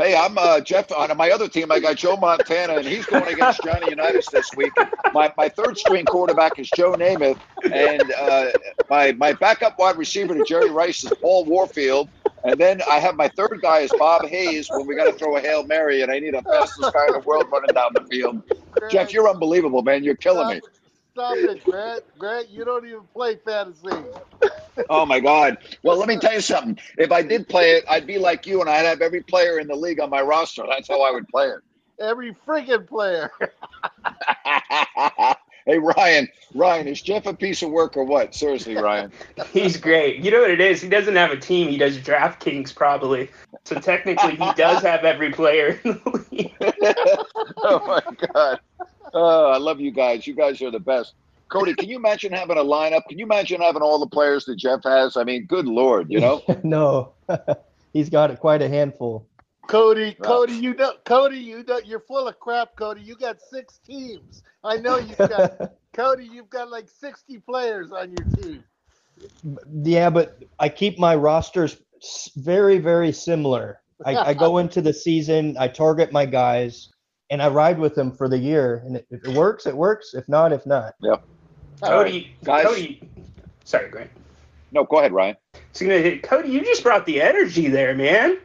Hey, 0.06 0.16
I'm 0.16 0.38
uh, 0.38 0.62
Jeff. 0.62 0.92
On 0.92 1.18
my 1.18 1.32
other 1.32 1.48
team, 1.48 1.72
I 1.72 1.80
got 1.80 1.96
Joe 1.96 2.16
Montana, 2.16 2.76
and 2.76 2.86
he's 2.86 3.08
going 3.08 3.28
against 3.28 3.64
Johnny 3.64 3.90
Unitas 3.90 4.28
this 4.28 4.54
week. 4.56 4.72
My, 5.14 5.34
my 5.36 5.50
third 5.50 5.80
string 5.80 6.06
quarterback 6.06 6.60
is 6.60 6.70
Joe 6.76 6.92
Namath, 6.94 7.40
and 7.64 8.14
uh, 8.14 8.52
my 8.88 9.14
my 9.14 9.34
backup 9.34 9.80
wide 9.80 9.98
receiver 9.98 10.36
to 10.36 10.44
Jerry 10.44 10.70
Rice 10.70 11.04
is 11.04 11.12
Paul 11.20 11.46
Warfield. 11.46 12.08
And 12.44 12.60
then 12.60 12.84
I 12.88 13.00
have 13.00 13.16
my 13.16 13.30
third 13.30 13.58
guy 13.64 13.80
is 13.80 13.92
Bob 13.98 14.28
Hayes 14.28 14.68
when 14.70 14.86
we 14.86 14.96
got 14.96 15.06
to 15.06 15.14
throw 15.14 15.38
a 15.38 15.42
hail 15.42 15.66
mary, 15.66 16.04
and 16.04 16.12
I 16.12 16.20
need 16.20 16.36
a 16.36 16.44
fastest 16.44 16.94
guy 16.94 17.08
in 17.08 17.14
the 17.14 17.24
world 17.26 17.46
running 17.52 17.74
down 17.74 17.90
the 17.96 18.02
field. 18.02 18.44
Jeff, 18.92 19.12
you're 19.12 19.28
unbelievable, 19.28 19.82
man. 19.82 20.04
You're 20.04 20.18
killing 20.18 20.50
me. 20.50 20.62
Stop 21.16 21.46
it, 21.46 21.64
Grant. 21.64 22.04
Grant, 22.18 22.50
you 22.50 22.66
don't 22.66 22.86
even 22.86 23.04
play 23.14 23.38
fantasy. 23.46 24.04
Oh 24.90 25.06
my 25.06 25.22
God! 25.22 25.58
Well, 25.84 25.98
let 25.98 26.10
me 26.10 26.18
tell 26.18 26.34
you 26.34 26.42
something. 26.42 26.78
If 26.98 27.14
I 27.14 27.22
did 27.22 27.48
play 27.48 27.72
it, 27.72 27.86
I'd 27.90 28.06
be 28.06 28.18
like 28.18 28.46
you, 28.46 28.60
and 28.60 28.70
I'd 28.70 28.86
have 28.86 29.02
every 29.02 29.24
player 29.24 29.60
in 29.60 29.68
the 29.68 29.76
league 29.76 30.02
on 30.02 30.10
my 30.10 30.22
roster. 30.22 30.66
That's 30.70 30.90
how 30.90 31.02
I 31.02 31.12
would 31.12 31.28
play 31.30 31.48
it. 31.48 31.60
Every 32.02 32.36
freaking 32.46 32.86
player. 32.86 33.32
hey 35.66 35.80
Ryan, 35.80 36.28
Ryan, 36.54 36.88
is 36.88 37.02
Jeff 37.02 37.26
a 37.26 37.34
piece 37.34 37.62
of 37.62 37.72
work 37.72 37.98
or 37.98 38.04
what? 38.04 38.34
Seriously, 38.34 38.76
Ryan. 38.76 39.12
He's 39.52 39.78
great. 39.78 40.24
You 40.24 40.32
know 40.32 40.42
what 40.42 40.52
it 40.52 40.62
is? 40.62 40.82
He 40.82 40.90
doesn't 40.90 41.16
have 41.16 41.32
a 41.32 41.38
team. 41.38 41.70
He 41.70 41.78
does 41.78 41.98
DraftKings 41.98 42.74
probably. 42.76 43.30
So 43.66 43.80
technically, 43.80 44.36
he 44.36 44.54
does 44.54 44.84
have 44.84 45.04
every 45.04 45.32
player 45.32 45.80
in 45.84 46.02
the 46.04 46.26
league. 46.32 46.54
oh 47.58 47.82
my 47.88 48.02
God! 48.34 48.60
Oh, 49.14 49.52
I 49.52 49.58
love 49.58 49.80
you 49.80 49.92
guys. 49.92 50.28
You 50.28 50.36
guys 50.36 50.62
are 50.62 50.72
the 50.72 50.80
best. 50.80 51.14
Cody, 51.50 51.74
can 51.76 51.88
you 51.88 51.96
imagine 51.96 52.32
having 52.32 52.58
a 52.58 52.64
lineup? 52.64 53.06
Can 53.08 53.20
you 53.20 53.26
imagine 53.26 53.62
having 53.62 53.82
all 53.82 54.00
the 54.00 54.08
players 54.08 54.46
that 54.46 54.56
Jeff 54.56 54.84
has? 54.84 55.16
I 55.16 55.24
mean, 55.24 55.46
good 55.46 55.68
lord, 55.68 56.10
you 56.10 56.20
know. 56.20 56.42
no, 56.64 57.14
he's 57.94 58.10
got 58.10 58.38
quite 58.40 58.62
a 58.62 58.68
handful. 58.68 59.28
Cody, 59.68 60.14
Cody, 60.14 60.54
you 60.54 60.74
know, 60.74 60.94
Cody, 61.06 61.38
you 61.38 61.64
know, 61.64 61.80
you're 61.84 62.00
full 62.00 62.28
of 62.28 62.40
crap, 62.40 62.76
Cody. 62.76 63.02
You 63.02 63.16
got 63.16 63.42
six 63.42 63.80
teams. 63.80 64.44
I 64.64 64.78
know 64.78 64.98
you've 64.98 65.18
got, 65.18 65.74
Cody, 65.94 66.26
you've 66.26 66.50
got 66.50 66.70
like 66.70 66.88
60 66.90 67.40
players 67.40 67.92
on 67.92 68.12
your 68.12 68.28
team. 68.38 68.64
Yeah, 69.84 70.10
but 70.10 70.44
I 70.60 70.70
keep 70.70 71.00
my 71.00 71.16
rosters 71.16 71.78
very, 72.36 72.80
very 72.80 73.12
similar. 73.12 73.80
I, 74.06 74.16
I 74.18 74.34
go 74.34 74.58
into 74.60 74.82
the 74.82 74.94
season, 74.94 75.56
I 75.60 75.68
target 75.68 76.12
my 76.12 76.26
guys, 76.26 76.90
and 77.30 77.42
I 77.42 77.48
ride 77.50 77.80
with 77.80 77.96
them 77.96 78.12
for 78.12 78.28
the 78.28 78.38
year. 78.38 78.84
And 78.86 78.98
if 78.98 79.26
it 79.26 79.30
works, 79.30 79.66
it 79.66 79.76
works. 79.76 80.14
If 80.14 80.28
not, 80.28 80.52
if 80.52 80.66
not. 80.66 80.94
Yep. 81.02 81.24
Cody, 81.82 82.36
guys. 82.44 82.66
Cody, 82.66 83.10
sorry, 83.64 83.90
Grant. 83.90 84.12
No, 84.72 84.84
go 84.84 85.00
ahead, 85.00 85.14
Ryan. 85.14 85.36
So, 85.74 85.86
gonna- 85.86 86.20
Cody, 86.20 86.50
you 86.50 86.62
just 86.62 86.84
brought 86.84 87.06
the 87.06 87.22
energy 87.22 87.68
there, 87.68 87.94
man. 87.96 88.38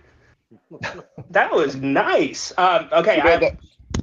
That 1.30 1.52
was 1.52 1.76
nice. 1.76 2.52
Um, 2.58 2.88
okay, 2.92 3.16
Too 3.16 3.22
bad, 3.22 3.40
the, 3.40 3.56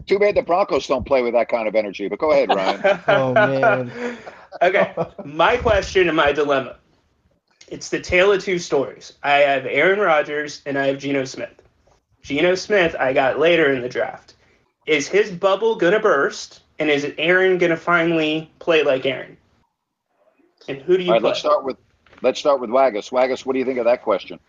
too 0.05 0.19
bad 0.19 0.35
the 0.35 0.41
Broncos 0.41 0.87
don't 0.87 1.05
play 1.05 1.21
with 1.21 1.33
that 1.33 1.49
kind 1.49 1.67
of 1.67 1.75
energy. 1.75 2.07
But 2.07 2.19
go 2.19 2.31
ahead, 2.31 2.49
Ryan. 2.49 2.99
Oh, 3.07 3.33
man. 3.33 4.17
okay, 4.61 4.93
my 5.25 5.57
question 5.57 6.07
and 6.07 6.15
my 6.15 6.31
dilemma. 6.31 6.77
It's 7.67 7.89
the 7.89 7.99
tale 7.99 8.31
of 8.31 8.41
two 8.41 8.59
stories. 8.59 9.13
I 9.23 9.39
have 9.39 9.65
Aaron 9.65 9.99
Rodgers 9.99 10.61
and 10.65 10.77
I 10.77 10.87
have 10.87 10.99
Geno 10.99 11.25
Smith. 11.25 11.61
Geno 12.23 12.55
Smith 12.55 12.95
I 12.97 13.13
got 13.13 13.39
later 13.39 13.71
in 13.73 13.81
the 13.81 13.89
draft. 13.89 14.35
Is 14.85 15.07
his 15.07 15.31
bubble 15.31 15.75
gonna 15.75 15.99
burst? 15.99 16.61
And 16.79 16.89
is 16.89 17.11
Aaron 17.17 17.57
gonna 17.57 17.75
finally 17.75 18.49
play 18.59 18.83
like 18.83 19.05
Aaron? 19.05 19.35
And 20.69 20.81
who 20.81 20.97
do 20.97 21.03
you 21.03 21.09
All 21.09 21.13
right, 21.15 21.21
play? 21.21 21.29
let's 21.31 21.39
start 21.39 21.63
with 21.65 21.77
let's 22.21 22.39
start 22.39 22.61
with 22.61 22.69
Waggis. 22.69 23.11
Waggis, 23.11 23.45
what 23.45 23.53
do 23.53 23.59
you 23.59 23.65
think 23.65 23.79
of 23.79 23.85
that 23.85 24.01
question? 24.03 24.39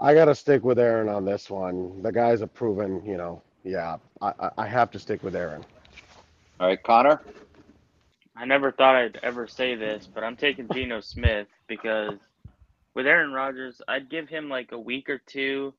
I 0.00 0.14
got 0.14 0.26
to 0.26 0.34
stick 0.34 0.62
with 0.64 0.78
Aaron 0.78 1.08
on 1.08 1.24
this 1.24 1.50
one. 1.50 2.02
The 2.02 2.12
guy's 2.12 2.40
a 2.40 2.46
proven, 2.46 3.04
you 3.04 3.16
know, 3.16 3.42
yeah, 3.64 3.96
I, 4.20 4.32
I- 4.40 4.50
I 4.58 4.66
have 4.66 4.90
to 4.92 4.98
stick 4.98 5.22
with 5.22 5.34
Aaron. 5.34 5.64
All 6.60 6.68
right, 6.68 6.82
Connor. 6.82 7.20
I 8.36 8.44
never 8.44 8.70
thought 8.70 8.94
I'd 8.94 9.18
ever 9.22 9.46
say 9.48 9.74
this, 9.74 10.08
but 10.12 10.22
I'm 10.22 10.36
taking 10.36 10.68
Geno 10.72 11.00
Smith 11.00 11.48
because 11.66 12.18
with 12.94 13.06
Aaron 13.06 13.32
Rodgers, 13.32 13.80
I'd 13.88 14.08
give 14.08 14.28
him 14.28 14.48
like 14.48 14.70
a 14.72 14.78
week 14.78 15.08
or 15.08 15.18
two 15.18 15.74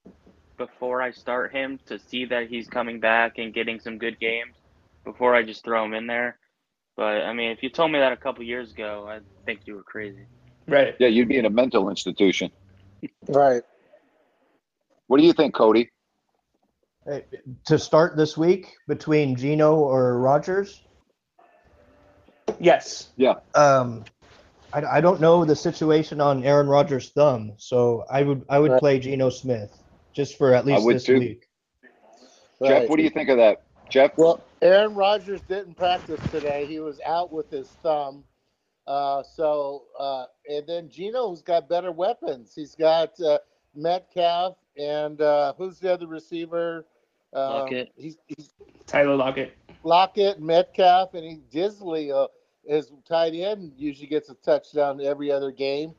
before 0.58 1.02
I 1.02 1.12
start 1.12 1.54
him 1.54 1.80
to 1.86 1.98
see 2.00 2.26
that 2.26 2.50
he's 2.50 2.68
coming 2.68 3.00
back 3.00 3.38
and 3.38 3.54
getting 3.54 3.80
some 3.80 3.98
good 3.98 4.20
games 4.20 4.56
before 5.06 5.34
I 5.36 5.44
just 5.44 5.64
throw 5.64 5.86
him 5.86 5.94
in 5.94 6.06
there. 6.08 6.38
But 6.98 7.24
I 7.24 7.32
mean, 7.34 7.52
if 7.52 7.64
you 7.64 7.70
told 7.70 7.92
me 7.92 8.00
that 8.00 8.12
a 8.12 8.18
couple 8.18 8.44
years 8.44 8.72
ago, 8.72 9.08
I'd 9.10 9.24
think 9.46 9.62
you 9.66 9.76
were 9.76 9.84
crazy. 9.84 10.26
Right. 10.68 10.96
Yeah, 11.00 11.08
you'd 11.08 11.30
be 11.30 11.38
in 11.38 11.46
a 11.46 11.50
mental 11.50 11.90
institution. 11.90 12.52
Right. 13.30 13.64
What 15.10 15.20
do 15.20 15.26
you 15.26 15.34
think, 15.34 15.56
Cody? 15.56 15.90
Hey, 17.04 17.26
To 17.66 17.80
start 17.80 18.16
this 18.16 18.38
week 18.38 18.76
between 18.88 19.36
Geno 19.36 19.76
or 19.76 20.20
Rodgers, 20.20 20.82
Yes. 22.60 23.10
Yeah. 23.16 23.36
Um, 23.56 24.04
I, 24.74 24.84
I 24.84 25.02
don't 25.02 25.22
know 25.22 25.46
the 25.46 25.56
situation 25.56 26.20
on 26.20 26.44
Aaron 26.44 26.68
Rodgers' 26.68 27.10
thumb, 27.12 27.54
so 27.58 28.04
I 28.12 28.22
would 28.24 28.44
I 28.50 28.60
would 28.60 28.72
Right. 28.72 28.80
play 28.80 29.00
Geno 29.00 29.30
Smith 29.30 29.72
just 30.14 30.38
for 30.38 30.54
at 30.54 30.66
least 30.66 30.86
this 30.88 31.06
too. 31.06 31.20
week. 31.20 31.48
Jeff, 32.64 32.82
Right. 32.82 32.90
what 32.90 32.98
do 32.98 33.04
you 33.04 33.10
think 33.10 33.30
of 33.30 33.38
that? 33.38 33.64
Jeff? 33.90 34.18
Well, 34.18 34.44
Aaron 34.62 34.94
Rodgers 34.94 35.42
didn't 35.42 35.76
practice 35.76 36.20
today. 36.32 36.66
He 36.66 36.80
was 36.80 37.00
out 37.06 37.32
with 37.32 37.50
his 37.50 37.70
thumb. 37.82 38.26
Uh, 38.86 39.24
so, 39.24 39.86
uh, 39.98 40.26
and 40.50 40.68
then 40.68 40.90
Geno's 40.90 41.42
got 41.42 41.70
better 41.70 41.92
weapons. 41.92 42.54
He's 42.56 42.76
got 42.76 43.20
uh, 43.22 43.38
Metcalf 43.76 44.58
and 44.80 45.22
uh, 45.22 45.54
who's 45.58 45.80
the 45.80 45.94
other 45.94 46.08
receiver? 46.08 46.86
Um, 47.34 47.42
Lockett. 47.42 47.92
He's, 47.96 48.18
he's 48.28 48.54
Tyler 48.88 49.16
Lockett. 49.16 49.56
Lockett, 49.84 50.42
Metcalf, 50.42 51.14
and 51.14 51.24
he 51.24 51.40
Dissly, 51.52 52.12
uh, 52.12 52.28
his 52.68 52.92
tight 53.08 53.34
end, 53.34 53.74
usually 53.78 54.08
gets 54.08 54.30
a 54.30 54.36
touchdown 54.36 55.02
every 55.02 55.32
other 55.32 55.52
game. 55.52 55.94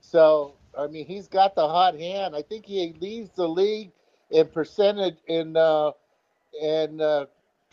So, 0.00 0.54
I 0.78 0.86
mean, 0.86 1.06
he's 1.06 1.28
got 1.28 1.54
the 1.54 1.66
hot 1.66 1.98
hand. 1.98 2.36
I 2.36 2.42
think 2.42 2.66
he 2.66 2.94
leads 3.00 3.30
the 3.34 3.48
league 3.48 3.90
in 4.30 4.46
percentage 4.48 5.16
in 5.26 5.56
uh, 5.56 5.92
in 6.60 7.00
uh, 7.00 7.26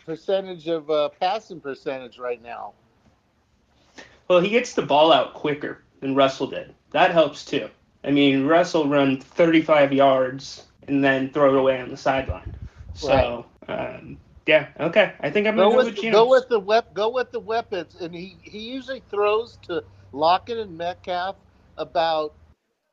percentage 0.06 0.68
of 0.68 0.90
uh, 0.90 1.10
passing 1.10 1.60
percentage 1.60 2.18
right 2.18 2.42
now. 2.42 2.74
Well, 4.28 4.40
he 4.40 4.50
gets 4.50 4.74
the 4.74 4.82
ball 4.82 5.12
out 5.12 5.34
quicker 5.34 5.84
than 6.00 6.16
Russell 6.16 6.48
did. 6.48 6.74
That 6.92 7.12
helps 7.12 7.46
too. 7.46 7.70
I 8.04 8.12
mean, 8.12 8.46
Russell 8.48 8.88
run 8.88 9.20
35 9.20 9.94
yards 9.94 10.68
and 10.88 11.04
then 11.04 11.32
throw 11.32 11.54
it 11.56 11.60
away 11.60 11.82
on 11.82 11.90
the 11.90 11.98
sideline. 11.98 12.56
So, 12.94 13.46
um, 13.68 14.20
yeah, 14.48 14.70
okay. 14.80 15.14
I 15.22 15.30
think 15.32 15.48
I'm 15.48 15.56
Go 15.56 15.70
gonna 15.70 15.70
go 15.70 15.78
with 15.78 15.96
with 15.96 15.96
Geno. 15.96 16.20
go 16.20 16.30
with 16.30 16.48
the 16.50 16.60
wep- 16.60 16.94
go 16.94 17.10
with 17.10 17.32
the 17.32 17.40
weapons, 17.40 17.96
and 17.96 18.16
he 18.16 18.40
he 18.44 18.60
usually 18.60 19.02
throws 19.02 19.58
to 19.64 19.84
Lockett 20.14 20.58
and 20.60 20.78
Metcalf 20.78 21.38
about. 21.78 22.36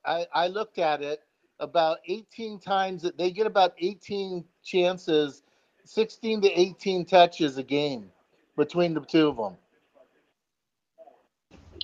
I 0.05 0.27
I 0.35 0.49
looked 0.49 0.79
at 0.79 1.03
it 1.03 1.21
about 1.61 1.99
18 2.09 2.61
times. 2.61 3.03
that 3.03 3.19
They 3.19 3.31
get 3.31 3.47
about 3.47 3.75
18 3.79 4.45
chances, 4.65 5.43
16 5.85 6.43
to 6.43 6.51
18 6.61 7.07
touches 7.07 7.59
a 7.59 7.63
game 7.65 8.11
between 8.57 8.95
the 8.95 9.01
two 9.01 9.29
of 9.29 9.37
them. 9.37 9.57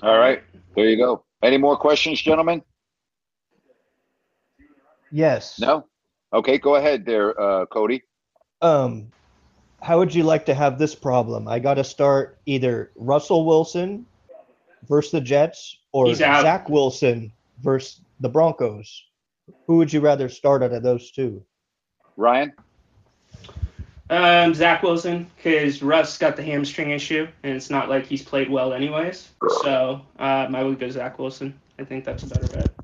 All 0.02 0.18
right, 0.18 0.42
there 0.76 0.86
you 0.88 0.96
go. 0.96 1.24
Any 1.42 1.58
more 1.58 1.76
questions, 1.76 2.20
gentlemen? 2.22 2.62
Yes. 5.16 5.59
No? 5.59 5.87
Okay, 6.35 6.59
go 6.59 6.74
ahead 6.74 7.07
there, 7.07 7.40
uh, 7.40 7.64
Cody. 7.64 8.02
Um, 8.61 9.11
how 9.81 9.98
would 9.98 10.14
you 10.14 10.24
like 10.24 10.44
to 10.44 10.55
have 10.55 10.79
this 10.79 10.94
problem? 10.94 11.48
I 11.48 11.59
got 11.59 11.74
to 11.74 11.85
start 11.85 12.38
either 12.44 12.90
Russell 12.96 13.46
Wilson 13.46 14.05
versus 14.87 15.12
the 15.12 15.22
Jets 15.22 15.79
or 15.92 16.14
Zach 16.14 16.68
Wilson 16.68 17.33
versus 17.62 18.02
the 18.20 18.29
Broncos. 18.29 19.05
Who 19.66 19.79
would 19.79 19.90
you 19.90 20.00
rather 20.00 20.29
start 20.29 20.62
out 20.62 20.72
of 20.72 20.83
those 20.83 21.11
two? 21.11 21.42
Ryan? 22.18 22.52
Um, 24.11 24.52
Zach 24.52 24.83
Wilson, 24.83 25.31
because 25.37 25.83
Russ 25.83 26.18
got 26.18 26.37
the 26.37 26.42
hamstring 26.42 26.90
issue, 26.90 27.26
and 27.42 27.57
it's 27.57 27.70
not 27.70 27.88
like 27.88 28.05
he's 28.05 28.22
played 28.22 28.50
well 28.50 28.74
anyways. 28.74 29.31
So 29.62 30.02
um, 30.18 30.55
I 30.55 30.62
would 30.62 30.79
go 30.79 30.90
Zach 30.90 31.18
Wilson. 31.18 31.59
I 31.79 31.85
think 31.85 32.05
that's 32.05 32.22
a 32.22 32.26
better 32.26 32.48
bet. 32.48 32.75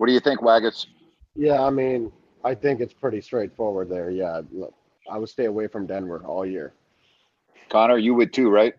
What 0.00 0.06
do 0.06 0.14
you 0.14 0.20
think, 0.20 0.40
Waggis? 0.40 0.86
Yeah, 1.34 1.62
I 1.62 1.68
mean, 1.68 2.10
I 2.42 2.54
think 2.54 2.80
it's 2.80 2.94
pretty 2.94 3.20
straightforward 3.20 3.90
there. 3.90 4.08
Yeah, 4.08 4.40
look, 4.50 4.72
I 5.10 5.18
would 5.18 5.28
stay 5.28 5.44
away 5.44 5.66
from 5.66 5.86
Denver 5.86 6.22
all 6.24 6.46
year. 6.46 6.72
Connor, 7.68 7.98
you 7.98 8.14
would 8.14 8.32
too, 8.32 8.48
right? 8.48 8.72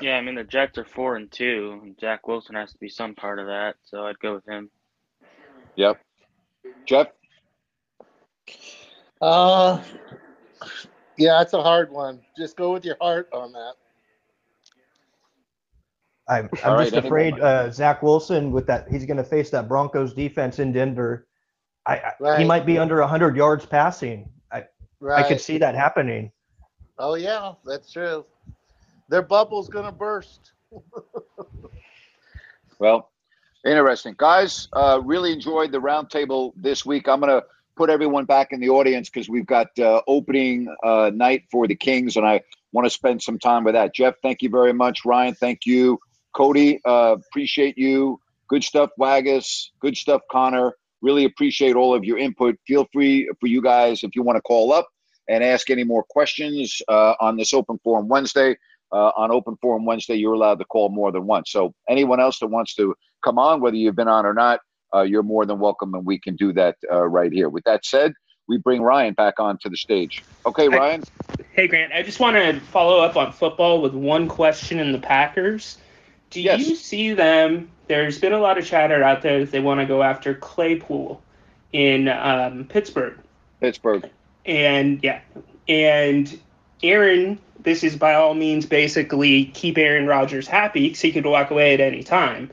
Yeah, 0.00 0.16
I 0.16 0.22
mean 0.22 0.36
the 0.36 0.44
Jets 0.44 0.78
are 0.78 0.86
four 0.86 1.16
and 1.16 1.30
two. 1.30 1.80
and 1.82 1.94
Zach 2.00 2.26
Wilson 2.26 2.54
has 2.54 2.72
to 2.72 2.78
be 2.78 2.88
some 2.88 3.14
part 3.14 3.38
of 3.38 3.48
that, 3.48 3.76
so 3.84 4.06
I'd 4.06 4.18
go 4.18 4.36
with 4.36 4.46
him. 4.46 4.70
Yep. 5.76 6.00
Jeff? 6.86 7.08
Uh, 9.20 9.82
yeah, 11.18 11.42
it's 11.42 11.52
a 11.52 11.62
hard 11.62 11.90
one. 11.90 12.22
Just 12.34 12.56
go 12.56 12.72
with 12.72 12.86
your 12.86 12.96
heart 12.98 13.28
on 13.34 13.52
that. 13.52 13.74
I'm, 16.28 16.48
I'm 16.62 16.70
All 16.70 16.76
right, 16.76 16.92
just 16.92 16.96
afraid 17.04 17.40
uh, 17.40 17.70
Zach 17.70 18.02
Wilson 18.02 18.52
with 18.52 18.66
that 18.66 18.88
he's 18.90 19.06
going 19.06 19.16
to 19.16 19.24
face 19.24 19.50
that 19.50 19.68
Broncos 19.68 20.12
defense 20.12 20.58
in 20.58 20.72
Denver. 20.72 21.26
I, 21.86 21.96
I 21.96 22.12
Right. 22.20 22.38
he 22.40 22.44
might 22.44 22.66
be 22.66 22.78
under 22.78 23.00
100 23.00 23.36
yards 23.36 23.64
passing. 23.64 24.30
I 24.52 24.64
Right. 25.00 25.24
I 25.24 25.28
could 25.28 25.40
see 25.40 25.58
that 25.58 25.74
happening. 25.74 26.32
Oh 26.98 27.14
yeah, 27.14 27.52
that's 27.64 27.92
true. 27.92 28.26
Their 29.08 29.22
bubble's 29.22 29.68
gonna 29.68 29.92
burst. 29.92 30.52
Well, 32.78 33.10
interesting. 33.66 34.14
Guys, 34.16 34.68
uh, 34.72 35.00
really 35.04 35.32
enjoyed 35.32 35.72
the 35.72 35.78
roundtable 35.80 36.52
this 36.56 36.86
week. 36.86 37.08
I'm 37.08 37.20
going 37.20 37.40
to 37.40 37.44
put 37.76 37.90
everyone 37.90 38.24
back 38.24 38.52
in 38.52 38.60
the 38.60 38.68
audience 38.68 39.08
because 39.10 39.28
we've 39.28 39.46
got 39.46 39.76
uh, 39.78 40.00
opening 40.06 40.72
uh, 40.84 41.10
night 41.12 41.44
for 41.50 41.66
the 41.66 41.74
Kings, 41.74 42.16
and 42.16 42.26
I 42.26 42.40
want 42.72 42.86
to 42.86 42.90
spend 42.90 43.22
some 43.22 43.38
time 43.38 43.64
with 43.64 43.74
that. 43.74 43.94
Jeff, 43.94 44.14
thank 44.22 44.42
you 44.42 44.48
very 44.48 44.72
much. 44.72 45.04
Ryan, 45.04 45.34
thank 45.34 45.66
you. 45.66 45.98
Cody, 46.38 46.80
uh, 46.86 47.16
appreciate 47.18 47.76
you. 47.76 48.20
Good 48.48 48.62
stuff, 48.62 48.90
Waggis. 48.96 49.72
Good 49.80 49.96
stuff, 49.96 50.22
Connor. 50.30 50.72
Really 51.02 51.24
appreciate 51.24 51.74
all 51.74 51.92
of 51.92 52.04
your 52.04 52.16
input. 52.16 52.56
Feel 52.64 52.86
free 52.92 53.28
for 53.40 53.48
you 53.48 53.60
guys 53.60 54.04
if 54.04 54.14
you 54.14 54.22
want 54.22 54.36
to 54.36 54.42
call 54.42 54.72
up 54.72 54.88
and 55.28 55.42
ask 55.42 55.68
any 55.68 55.82
more 55.82 56.04
questions 56.08 56.80
uh, 56.86 57.14
on 57.20 57.36
this 57.36 57.52
Open 57.52 57.80
Forum 57.82 58.06
Wednesday. 58.06 58.56
Uh, 58.92 59.10
on 59.16 59.32
Open 59.32 59.56
Forum 59.60 59.84
Wednesday, 59.84 60.14
you're 60.14 60.34
allowed 60.34 60.60
to 60.60 60.64
call 60.64 60.90
more 60.90 61.10
than 61.10 61.26
once. 61.26 61.50
So 61.50 61.74
anyone 61.90 62.20
else 62.20 62.38
that 62.38 62.46
wants 62.46 62.74
to 62.76 62.94
come 63.24 63.38
on, 63.38 63.60
whether 63.60 63.76
you've 63.76 63.96
been 63.96 64.08
on 64.08 64.24
or 64.24 64.32
not, 64.32 64.60
uh, 64.94 65.02
you're 65.02 65.24
more 65.24 65.44
than 65.44 65.58
welcome, 65.58 65.92
and 65.94 66.06
we 66.06 66.20
can 66.20 66.36
do 66.36 66.52
that 66.52 66.76
uh, 66.90 67.06
right 67.08 67.32
here. 67.32 67.48
With 67.48 67.64
that 67.64 67.84
said, 67.84 68.12
we 68.46 68.58
bring 68.58 68.80
Ryan 68.80 69.12
back 69.14 69.40
onto 69.40 69.68
the 69.68 69.76
stage. 69.76 70.22
Okay. 70.46 70.68
Ryan. 70.68 71.02
Hey 71.52 71.66
Grant, 71.66 71.92
I 71.92 72.02
just 72.02 72.20
want 72.20 72.36
to 72.36 72.60
follow 72.66 73.00
up 73.00 73.16
on 73.16 73.32
football 73.32 73.82
with 73.82 73.92
one 73.92 74.28
question 74.28 74.78
in 74.78 74.92
the 74.92 74.98
Packers. 74.98 75.78
Do 76.30 76.40
Yes. 76.40 76.66
you 76.66 76.74
see 76.76 77.12
them? 77.14 77.70
There's 77.86 78.18
been 78.18 78.32
a 78.32 78.38
lot 78.38 78.58
of 78.58 78.66
chatter 78.66 79.02
out 79.02 79.22
there 79.22 79.40
that 79.40 79.50
they 79.50 79.60
want 79.60 79.80
to 79.80 79.86
go 79.86 80.02
after 80.02 80.34
Claypool 80.34 81.22
in 81.72 82.08
um, 82.08 82.64
Pittsburgh. 82.64 83.18
Pittsburgh. 83.60 84.08
And 84.44 85.02
yeah, 85.02 85.20
and 85.68 86.38
Aaron, 86.82 87.38
this 87.60 87.82
is 87.82 87.96
by 87.96 88.14
all 88.14 88.34
means 88.34 88.66
basically 88.66 89.46
keep 89.46 89.78
Aaron 89.78 90.06
Rodgers 90.06 90.46
happy 90.46 90.88
because 90.88 91.00
he 91.00 91.12
could 91.12 91.26
walk 91.26 91.50
away 91.50 91.74
at 91.74 91.80
any 91.80 92.02
time. 92.02 92.50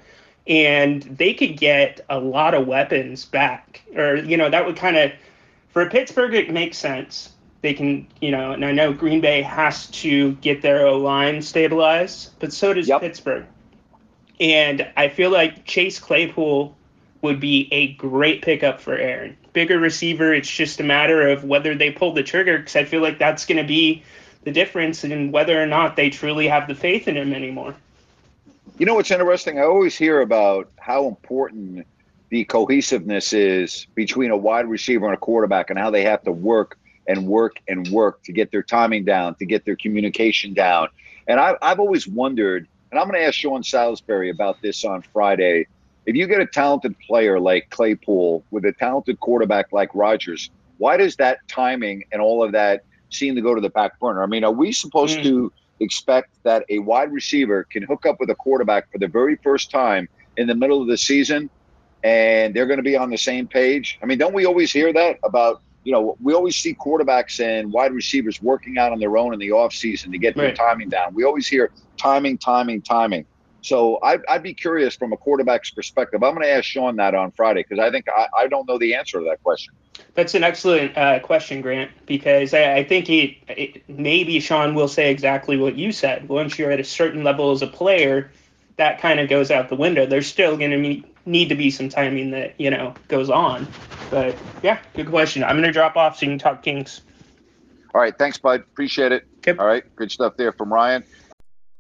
And 0.47 1.01
they 1.03 1.33
could 1.33 1.57
get 1.57 2.01
a 2.09 2.19
lot 2.19 2.53
of 2.53 2.67
weapons 2.67 3.25
back. 3.25 3.81
Or, 3.95 4.15
you 4.15 4.37
know, 4.37 4.49
that 4.49 4.65
would 4.65 4.75
kind 4.77 4.95
of, 4.97 5.11
for 5.69 5.89
Pittsburgh, 5.89 6.33
it 6.33 6.51
makes 6.51 6.77
sense. 6.77 7.31
They 7.61 7.73
can, 7.73 8.07
you 8.21 8.29
know, 8.31 8.51
and 8.51 8.63
I 8.63 8.71
know 8.71 8.93
Green 8.93 9.21
Bay 9.21 9.41
has 9.41 9.87
to 9.87 10.33
get 10.33 10.61
their 10.61 10.85
O 10.85 10.97
line 10.97 11.41
stabilized, 11.41 12.31
but 12.39 12.53
so 12.53 12.73
does 12.73 12.87
Yep. 12.87 13.01
Pittsburgh. 13.01 13.45
And 14.39 14.87
I 14.97 15.07
feel 15.07 15.31
like 15.31 15.65
Chase 15.65 15.99
Claypool 15.99 16.75
would 17.21 17.39
be 17.39 17.67
a 17.71 17.93
great 17.93 18.41
pickup 18.41 18.81
for 18.81 18.95
Aaron. 18.97 19.37
Bigger 19.53 19.79
receiver, 19.79 20.33
it's 20.33 20.49
just 20.49 20.79
a 20.79 20.83
matter 20.83 21.27
of 21.27 21.43
whether 21.43 21.73
they 21.73 21.91
pull 21.91 22.13
the 22.13 22.23
trigger 22.23 22.57
because 22.57 22.75
I 22.75 22.85
feel 22.85 23.01
like 23.01 23.17
that's 23.17 23.45
going 23.45 23.57
to 23.57 23.67
be 23.67 24.03
the 24.43 24.51
difference 24.51 25.03
in 25.03 25.31
whether 25.31 25.61
or 25.61 25.65
not 25.65 25.95
they 25.95 26.09
truly 26.09 26.47
have 26.47 26.67
the 26.67 26.75
faith 26.75 27.07
in 27.07 27.17
him 27.17 27.33
anymore. 27.33 27.75
You 28.77 28.85
know 28.85 28.95
what's 28.95 29.09
interesting? 29.09 29.57
I 29.57 29.63
always 29.63 29.97
hear 29.97 30.21
about 30.21 30.69
how 30.77 31.07
important 31.07 31.87
the 32.29 32.43
cohesiveness 32.45 33.31
is 33.33 33.87
between 33.95 34.31
a 34.31 34.37
wide 34.37 34.67
receiver 34.67 35.05
and 35.05 35.13
a 35.13 35.17
quarterback 35.17 35.69
and 35.69 35.79
how 35.79 35.89
they 35.89 36.03
have 36.03 36.23
to 36.23 36.31
work 36.31 36.77
and 37.07 37.25
work 37.27 37.61
and 37.67 37.87
work 37.89 38.21
to 38.23 38.33
get 38.33 38.51
their 38.51 38.63
timing 38.63 39.05
down, 39.05 39.35
to 39.35 39.45
get 39.45 39.65
their 39.65 39.75
communication 39.75 40.53
down. 40.53 40.89
And 41.27 41.39
I, 41.39 41.55
I've 41.61 41.79
always 41.79 42.07
wondered, 42.07 42.67
and 42.91 42.99
I'm 42.99 43.07
going 43.09 43.19
to 43.19 43.25
ask 43.25 43.35
Sean 43.35 43.63
Salisbury 43.63 44.29
about 44.29 44.61
this 44.61 44.85
on 44.85 45.01
Friday. 45.13 45.67
If 46.05 46.15
you 46.15 46.27
get 46.27 46.39
a 46.39 46.45
talented 46.45 46.95
player 46.99 47.39
like 47.39 47.69
Claypool 47.71 48.43
with 48.51 48.65
a 48.65 48.71
talented 48.73 49.19
quarterback 49.19 49.71
like 49.71 49.89
Rodgers, 49.93 50.49
why 50.77 50.97
does 50.97 51.15
that 51.15 51.39
timing 51.47 52.03
and 52.11 52.21
all 52.21 52.43
of 52.43 52.51
that 52.51 52.83
seem 53.09 53.35
to 53.35 53.41
go 53.41 53.55
to 53.55 53.61
the 53.61 53.69
back 53.69 53.99
burner? 53.99 54.21
I 54.21 54.27
mean, 54.27 54.43
are 54.43 54.51
we 54.51 54.71
supposed 54.71 55.19
Mm. 55.19 55.23
to 55.23 55.53
expect 55.79 56.29
that 56.43 56.63
a 56.69 56.79
wide 56.79 57.11
receiver 57.11 57.65
can 57.69 57.83
hook 57.83 58.05
up 58.05 58.17
with 58.19 58.29
a 58.29 58.35
quarterback 58.35 58.91
for 58.91 58.97
the 58.97 59.07
very 59.07 59.35
first 59.37 59.71
time 59.71 60.07
in 60.37 60.47
the 60.47 60.55
middle 60.55 60.81
of 60.81 60.87
the 60.87 60.97
season 60.97 61.49
and 62.03 62.53
they're 62.53 62.67
going 62.67 62.77
to 62.77 62.83
be 62.83 62.95
on 62.95 63.09
the 63.09 63.17
same 63.17 63.47
page? 63.47 63.97
I 64.01 64.05
mean, 64.05 64.17
don't 64.17 64.33
we 64.33 64.45
always 64.45 64.71
hear 64.71 64.93
that 64.93 65.17
about, 65.23 65.61
you 65.85 65.91
know, 65.91 66.17
we 66.19 66.33
always 66.33 66.57
see 66.57 66.73
quarterbacks 66.73 67.39
and 67.39 67.71
wide 67.71 67.93
receivers 67.93 68.41
working 68.41 68.77
out 68.77 68.91
on 68.91 68.99
their 68.99 69.15
own 69.17 69.33
in 69.33 69.39
the 69.39 69.49
offseason 69.49 70.11
to 70.11 70.17
get 70.17 70.35
their 70.35 70.53
timing 70.53 70.89
down. 70.89 71.13
We 71.13 71.23
always 71.23 71.47
hear 71.47 71.71
timing, 71.95 72.39
timing, 72.39 72.81
timing. 72.81 73.25
So 73.61 73.99
I'd, 74.03 74.21
I'd 74.27 74.43
be 74.43 74.53
curious 74.53 74.95
from 74.95 75.13
a 75.13 75.17
quarterback's 75.17 75.71
perspective. 75.71 76.23
I'm 76.23 76.35
going 76.35 76.45
to 76.45 76.51
ask 76.51 76.65
Sean 76.65 76.97
that 76.97 77.15
on 77.15 77.31
Friday 77.31 77.63
because 77.67 77.79
I 77.79 77.89
think 77.91 78.05
I, 78.09 78.27
I 78.37 78.47
don't 78.47 78.67
know 78.67 78.77
the 78.77 78.95
answer 78.95 79.19
to 79.19 79.25
that 79.25 79.43
question. 79.43 79.73
That's 80.15 80.35
an 80.35 80.43
excellent 80.43 80.97
uh, 80.97 81.19
question, 81.19 81.61
Grant, 81.61 81.91
because 82.05 82.53
I, 82.53 82.77
I 82.77 82.83
think 82.83 83.09
it, 83.09 83.37
it 83.47 83.89
maybe 83.89 84.39
Sean 84.39 84.75
will 84.75 84.87
say 84.87 85.09
exactly 85.11 85.57
what 85.57 85.75
you 85.75 85.91
said. 85.91 86.27
Once 86.27 86.59
you're 86.59 86.71
at 86.71 86.79
a 86.79 86.83
certain 86.83 87.23
level 87.23 87.51
as 87.51 87.61
a 87.61 87.67
player, 87.67 88.31
that 88.77 88.99
kind 88.99 89.19
of 89.19 89.29
goes 89.29 89.51
out 89.51 89.69
the 89.69 89.75
window. 89.75 90.05
There's 90.05 90.27
still 90.27 90.57
going 90.57 90.71
to 90.71 91.03
need 91.25 91.49
to 91.49 91.55
be 91.55 91.71
some 91.71 91.89
timing 91.89 92.31
that 92.31 92.53
you 92.59 92.69
know 92.69 92.93
goes 93.07 93.29
on. 93.29 93.67
But 94.09 94.37
yeah, 94.63 94.79
good 94.93 95.09
question. 95.09 95.43
I'm 95.43 95.55
going 95.55 95.63
to 95.63 95.71
drop 95.71 95.95
off 95.95 96.17
so 96.17 96.25
you 96.25 96.31
can 96.31 96.39
talk 96.39 96.63
Kings. 96.63 97.01
All 97.93 98.01
right. 98.01 98.17
Thanks, 98.17 98.37
bud. 98.37 98.61
Appreciate 98.61 99.11
it. 99.11 99.25
Yep. 99.45 99.59
All 99.59 99.65
right. 99.65 99.83
Good 99.95 100.11
stuff 100.11 100.33
there 100.37 100.51
from 100.51 100.73
Ryan. 100.73 101.03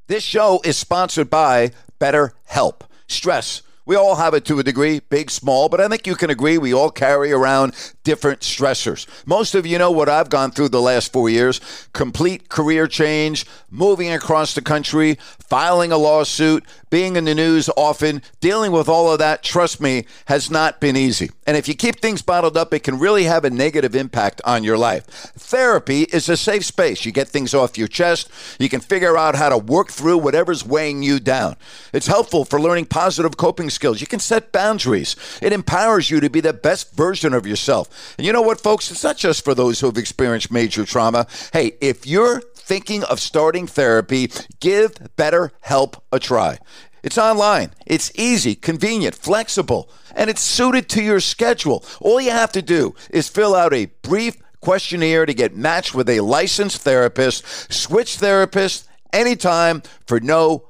This 0.07 0.23
show 0.23 0.61
is 0.63 0.77
sponsored 0.77 1.29
by 1.29 1.71
BetterHelp. 1.99 2.81
Stress. 3.07 3.63
We 3.87 3.95
all 3.95 4.15
have 4.15 4.33
it 4.33 4.45
to 4.45 4.57
a 4.57 4.63
degree, 4.63 4.99
big, 4.99 5.29
small, 5.29 5.69
but 5.69 5.79
I 5.79 5.87
think 5.87 6.07
you 6.07 6.15
can 6.15 6.31
agree 6.31 6.57
we 6.57 6.73
all 6.73 6.89
carry 6.89 7.31
around 7.31 7.75
different 8.03 8.39
stressors. 8.39 9.05
Most 9.27 9.53
of 9.53 9.67
you 9.67 9.77
know 9.77 9.91
what 9.91 10.09
I've 10.09 10.29
gone 10.29 10.49
through 10.49 10.69
the 10.69 10.81
last 10.81 11.13
four 11.13 11.29
years 11.29 11.61
complete 11.93 12.49
career 12.49 12.87
change, 12.87 13.45
moving 13.69 14.11
across 14.11 14.55
the 14.55 14.61
country, 14.61 15.19
filing 15.39 15.91
a 15.91 15.97
lawsuit, 15.97 16.65
being 16.89 17.15
in 17.15 17.25
the 17.25 17.35
news 17.35 17.69
often, 17.75 18.21
dealing 18.39 18.71
with 18.71 18.87
all 18.87 19.11
of 19.11 19.19
that, 19.19 19.43
trust 19.43 19.81
me, 19.81 20.05
has 20.25 20.49
not 20.49 20.79
been 20.79 20.95
easy. 20.95 21.29
And 21.45 21.57
if 21.57 21.67
you 21.67 21.75
keep 21.75 21.99
things 21.99 22.21
bottled 22.21 22.57
up, 22.57 22.73
it 22.73 22.83
can 22.83 22.97
really 22.97 23.25
have 23.25 23.45
a 23.45 23.49
negative 23.49 23.95
impact 23.95 24.41
on 24.45 24.63
your 24.63 24.77
life. 24.77 25.05
Therapy 25.05 26.03
is 26.03 26.29
a 26.29 26.37
safe 26.37 26.65
space. 26.65 27.05
You 27.05 27.11
get 27.11 27.27
things 27.27 27.53
off 27.53 27.77
your 27.77 27.87
chest, 27.87 28.31
you 28.59 28.69
can 28.69 28.79
figure 28.79 29.17
out 29.17 29.35
how 29.35 29.49
to 29.49 29.57
work 29.57 29.89
through 29.89 30.17
whatever's 30.19 30.65
weighing 30.65 31.03
you 31.03 31.19
down. 31.19 31.55
It's 31.93 32.07
helpful 32.07 32.45
for 32.45 32.59
learning 32.59 32.85
positive 32.85 33.37
coping 33.37 33.69
skills. 33.75 34.01
You 34.01 34.07
can 34.07 34.19
set 34.19 34.51
boundaries. 34.51 35.15
It 35.41 35.53
empowers 35.53 36.09
you 36.09 36.19
to 36.19 36.29
be 36.29 36.41
the 36.41 36.53
best 36.53 36.95
version 36.95 37.33
of 37.33 37.45
yourself. 37.45 38.15
And 38.17 38.25
you 38.25 38.33
know 38.33 38.41
what, 38.41 38.59
folks? 38.59 38.89
It's 38.89 39.03
not 39.03 39.17
just 39.17 39.43
for 39.43 39.53
those 39.53 39.79
who 39.79 39.87
have 39.87 39.97
experienced 39.97 40.51
major 40.51 40.85
trauma. 40.85 41.27
Hey, 41.53 41.73
if 41.81 42.07
you're 42.07 42.41
thinking 42.55 43.03
of 43.03 43.19
starting 43.19 43.67
therapy, 43.67 44.31
give 44.59 44.95
BetterHelp 45.17 45.99
a 46.11 46.19
try. 46.19 46.57
It's 47.03 47.19
online, 47.19 47.69
it's 47.85 48.11
easy, 48.15 48.55
convenient, 48.55 49.13
flexible, 49.13 49.91
and 50.15 50.27
it's 50.27 50.41
suited 50.41 50.89
to 50.89 51.03
your 51.03 51.19
schedule. 51.19 51.85
All 52.01 52.19
you 52.19 52.31
have 52.31 52.51
to 52.53 52.63
do 52.63 52.95
is 53.11 53.29
fill 53.29 53.53
out 53.53 53.75
a 53.75 53.91
brief 54.01 54.37
questionnaire 54.59 55.27
to 55.27 55.33
get 55.35 55.55
matched 55.55 55.93
with 55.93 56.09
a 56.09 56.21
licensed 56.21 56.81
therapist, 56.81 57.71
switch 57.71 58.17
therapists 58.17 58.87
anytime 59.13 59.83
for 60.07 60.19
no 60.19 60.69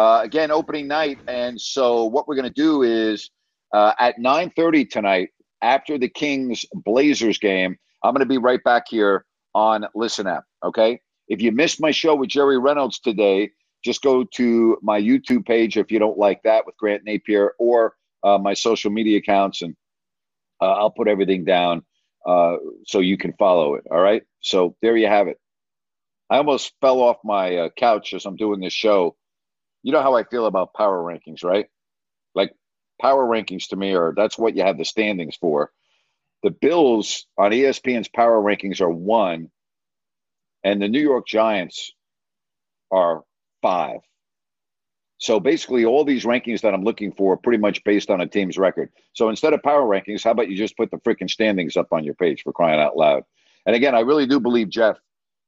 Uh, 0.00 0.22
again, 0.22 0.50
opening 0.50 0.88
night, 0.88 1.18
and 1.28 1.60
so 1.60 2.06
what 2.06 2.26
we're 2.26 2.34
going 2.34 2.48
to 2.48 2.50
do 2.50 2.80
is 2.84 3.30
uh, 3.74 3.92
at 3.98 4.16
9:30 4.16 4.88
tonight, 4.88 5.28
after 5.60 5.98
the 5.98 6.08
Kings 6.08 6.64
Blazers 6.72 7.36
game, 7.36 7.76
I'm 8.02 8.14
going 8.14 8.26
to 8.26 8.26
be 8.26 8.38
right 8.38 8.64
back 8.64 8.84
here 8.88 9.26
on 9.54 9.84
Listen 9.94 10.26
App. 10.26 10.44
Okay, 10.64 10.98
if 11.28 11.42
you 11.42 11.52
missed 11.52 11.82
my 11.82 11.90
show 11.90 12.14
with 12.14 12.30
Jerry 12.30 12.58
Reynolds 12.58 12.98
today, 12.98 13.50
just 13.84 14.00
go 14.00 14.24
to 14.36 14.78
my 14.80 14.98
YouTube 14.98 15.44
page 15.44 15.76
if 15.76 15.92
you 15.92 15.98
don't 15.98 16.16
like 16.16 16.42
that 16.44 16.64
with 16.64 16.78
Grant 16.78 17.04
Napier 17.04 17.52
or 17.58 17.92
uh, 18.24 18.38
my 18.38 18.54
social 18.54 18.90
media 18.90 19.18
accounts, 19.18 19.60
and 19.60 19.76
uh, 20.62 20.72
I'll 20.72 20.90
put 20.90 21.08
everything 21.08 21.44
down 21.44 21.82
uh, 22.26 22.56
so 22.86 23.00
you 23.00 23.18
can 23.18 23.34
follow 23.34 23.74
it. 23.74 23.84
All 23.90 24.00
right. 24.00 24.22
So 24.40 24.76
there 24.80 24.96
you 24.96 25.08
have 25.08 25.28
it. 25.28 25.38
I 26.30 26.38
almost 26.38 26.72
fell 26.80 27.00
off 27.02 27.18
my 27.22 27.56
uh, 27.56 27.68
couch 27.76 28.14
as 28.14 28.24
I'm 28.24 28.36
doing 28.36 28.60
this 28.60 28.72
show. 28.72 29.14
You 29.82 29.92
know 29.92 30.02
how 30.02 30.14
I 30.14 30.24
feel 30.24 30.46
about 30.46 30.74
power 30.74 31.02
rankings, 31.02 31.44
right? 31.44 31.66
Like 32.34 32.52
power 33.00 33.24
rankings 33.24 33.68
to 33.68 33.76
me 33.76 33.94
are 33.94 34.12
that's 34.16 34.38
what 34.38 34.56
you 34.56 34.62
have 34.62 34.78
the 34.78 34.84
standings 34.84 35.36
for. 35.36 35.70
The 36.42 36.50
Bills 36.50 37.26
on 37.36 37.50
ESPN's 37.50 38.08
power 38.08 38.40
rankings 38.40 38.80
are 38.80 38.90
one, 38.90 39.50
and 40.64 40.80
the 40.80 40.88
New 40.88 41.00
York 41.00 41.26
Giants 41.26 41.92
are 42.90 43.22
five. 43.62 44.00
So 45.18 45.38
basically, 45.38 45.84
all 45.84 46.04
these 46.04 46.24
rankings 46.24 46.62
that 46.62 46.72
I'm 46.72 46.82
looking 46.82 47.12
for 47.12 47.34
are 47.34 47.36
pretty 47.36 47.58
much 47.58 47.84
based 47.84 48.10
on 48.10 48.22
a 48.22 48.26
team's 48.26 48.56
record. 48.56 48.90
So 49.12 49.28
instead 49.28 49.52
of 49.52 49.62
power 49.62 49.82
rankings, 49.82 50.24
how 50.24 50.30
about 50.30 50.48
you 50.48 50.56
just 50.56 50.78
put 50.78 50.90
the 50.90 50.96
freaking 50.98 51.28
standings 51.28 51.76
up 51.76 51.92
on 51.92 52.04
your 52.04 52.14
page 52.14 52.42
for 52.42 52.54
crying 52.54 52.80
out 52.80 52.96
loud? 52.96 53.24
And 53.66 53.76
again, 53.76 53.94
I 53.94 54.00
really 54.00 54.26
do 54.26 54.40
believe 54.40 54.70
Jeff 54.70 54.96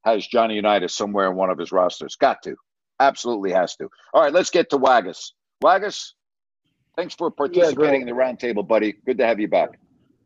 has 0.05 0.27
Johnny 0.27 0.57
Unitas 0.57 0.95
somewhere 0.95 1.31
in 1.31 1.37
one 1.37 1.49
of 1.49 1.59
his 1.59 1.73
rosters. 1.73 2.17
Got 2.17 2.43
to. 2.43 2.57
Absolutely 3.03 3.53
has 3.53 3.77
to. 3.77 3.91
All 4.15 4.23
right, 4.23 4.33
let's 4.33 4.51
get 4.51 4.71
to 4.71 4.77
Waggis. 4.77 5.33
Waggis, 5.61 6.15
thanks 6.97 7.15
for 7.15 7.31
participating 7.31 8.03
in 8.03 8.07
the 8.07 8.13
roundtable, 8.15 8.67
buddy. 8.67 8.93
Good 9.07 9.19
to 9.19 9.27
have 9.27 9.41
you 9.41 9.49
back. 9.49 9.71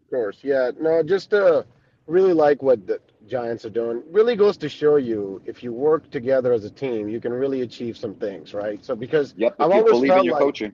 Of 0.05 0.11
course, 0.11 0.39
yeah. 0.43 0.71
No, 0.81 1.03
just 1.03 1.33
uh, 1.35 1.63
really 2.07 2.33
like 2.35 2.63
what 2.63 2.87
the 2.87 3.01
Giants 3.27 3.65
are 3.65 3.71
doing. 3.71 4.03
Really 4.11 4.37
goes 4.37 4.57
to 4.59 4.69
show 4.69 4.97
you 4.97 5.43
if 5.47 5.63
you 5.63 5.73
work 5.73 6.11
together 6.11 6.53
as 6.53 6.65
a 6.65 6.71
team, 6.71 7.09
you 7.09 7.21
can 7.21 7.33
really 7.33 7.63
achieve 7.63 7.97
some 7.97 8.15
things, 8.15 8.55
right? 8.55 8.85
So 8.85 8.95
because 8.95 9.35
Yep, 9.37 9.57
I've 9.59 9.71
always 9.73 9.91
believe 9.91 10.17
in 10.17 10.17
felt 10.17 10.25
your 10.25 10.35
like 10.35 10.43
coaching. 10.43 10.73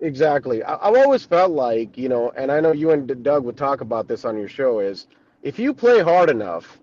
exactly, 0.00 0.62
I, 0.64 0.74
I've 0.74 0.96
always 0.96 1.24
felt 1.24 1.52
like 1.52 1.96
you 1.98 2.08
know, 2.08 2.30
and 2.36 2.50
I 2.50 2.60
know 2.60 2.72
you 2.72 2.90
and 2.92 3.22
Doug 3.22 3.44
would 3.44 3.56
talk 3.56 3.80
about 3.80 4.08
this 4.08 4.24
on 4.24 4.36
your 4.38 4.48
show 4.48 4.80
is 4.80 5.06
if 5.42 5.58
you 5.58 5.74
play 5.74 6.00
hard 6.02 6.30
enough, 6.30 6.78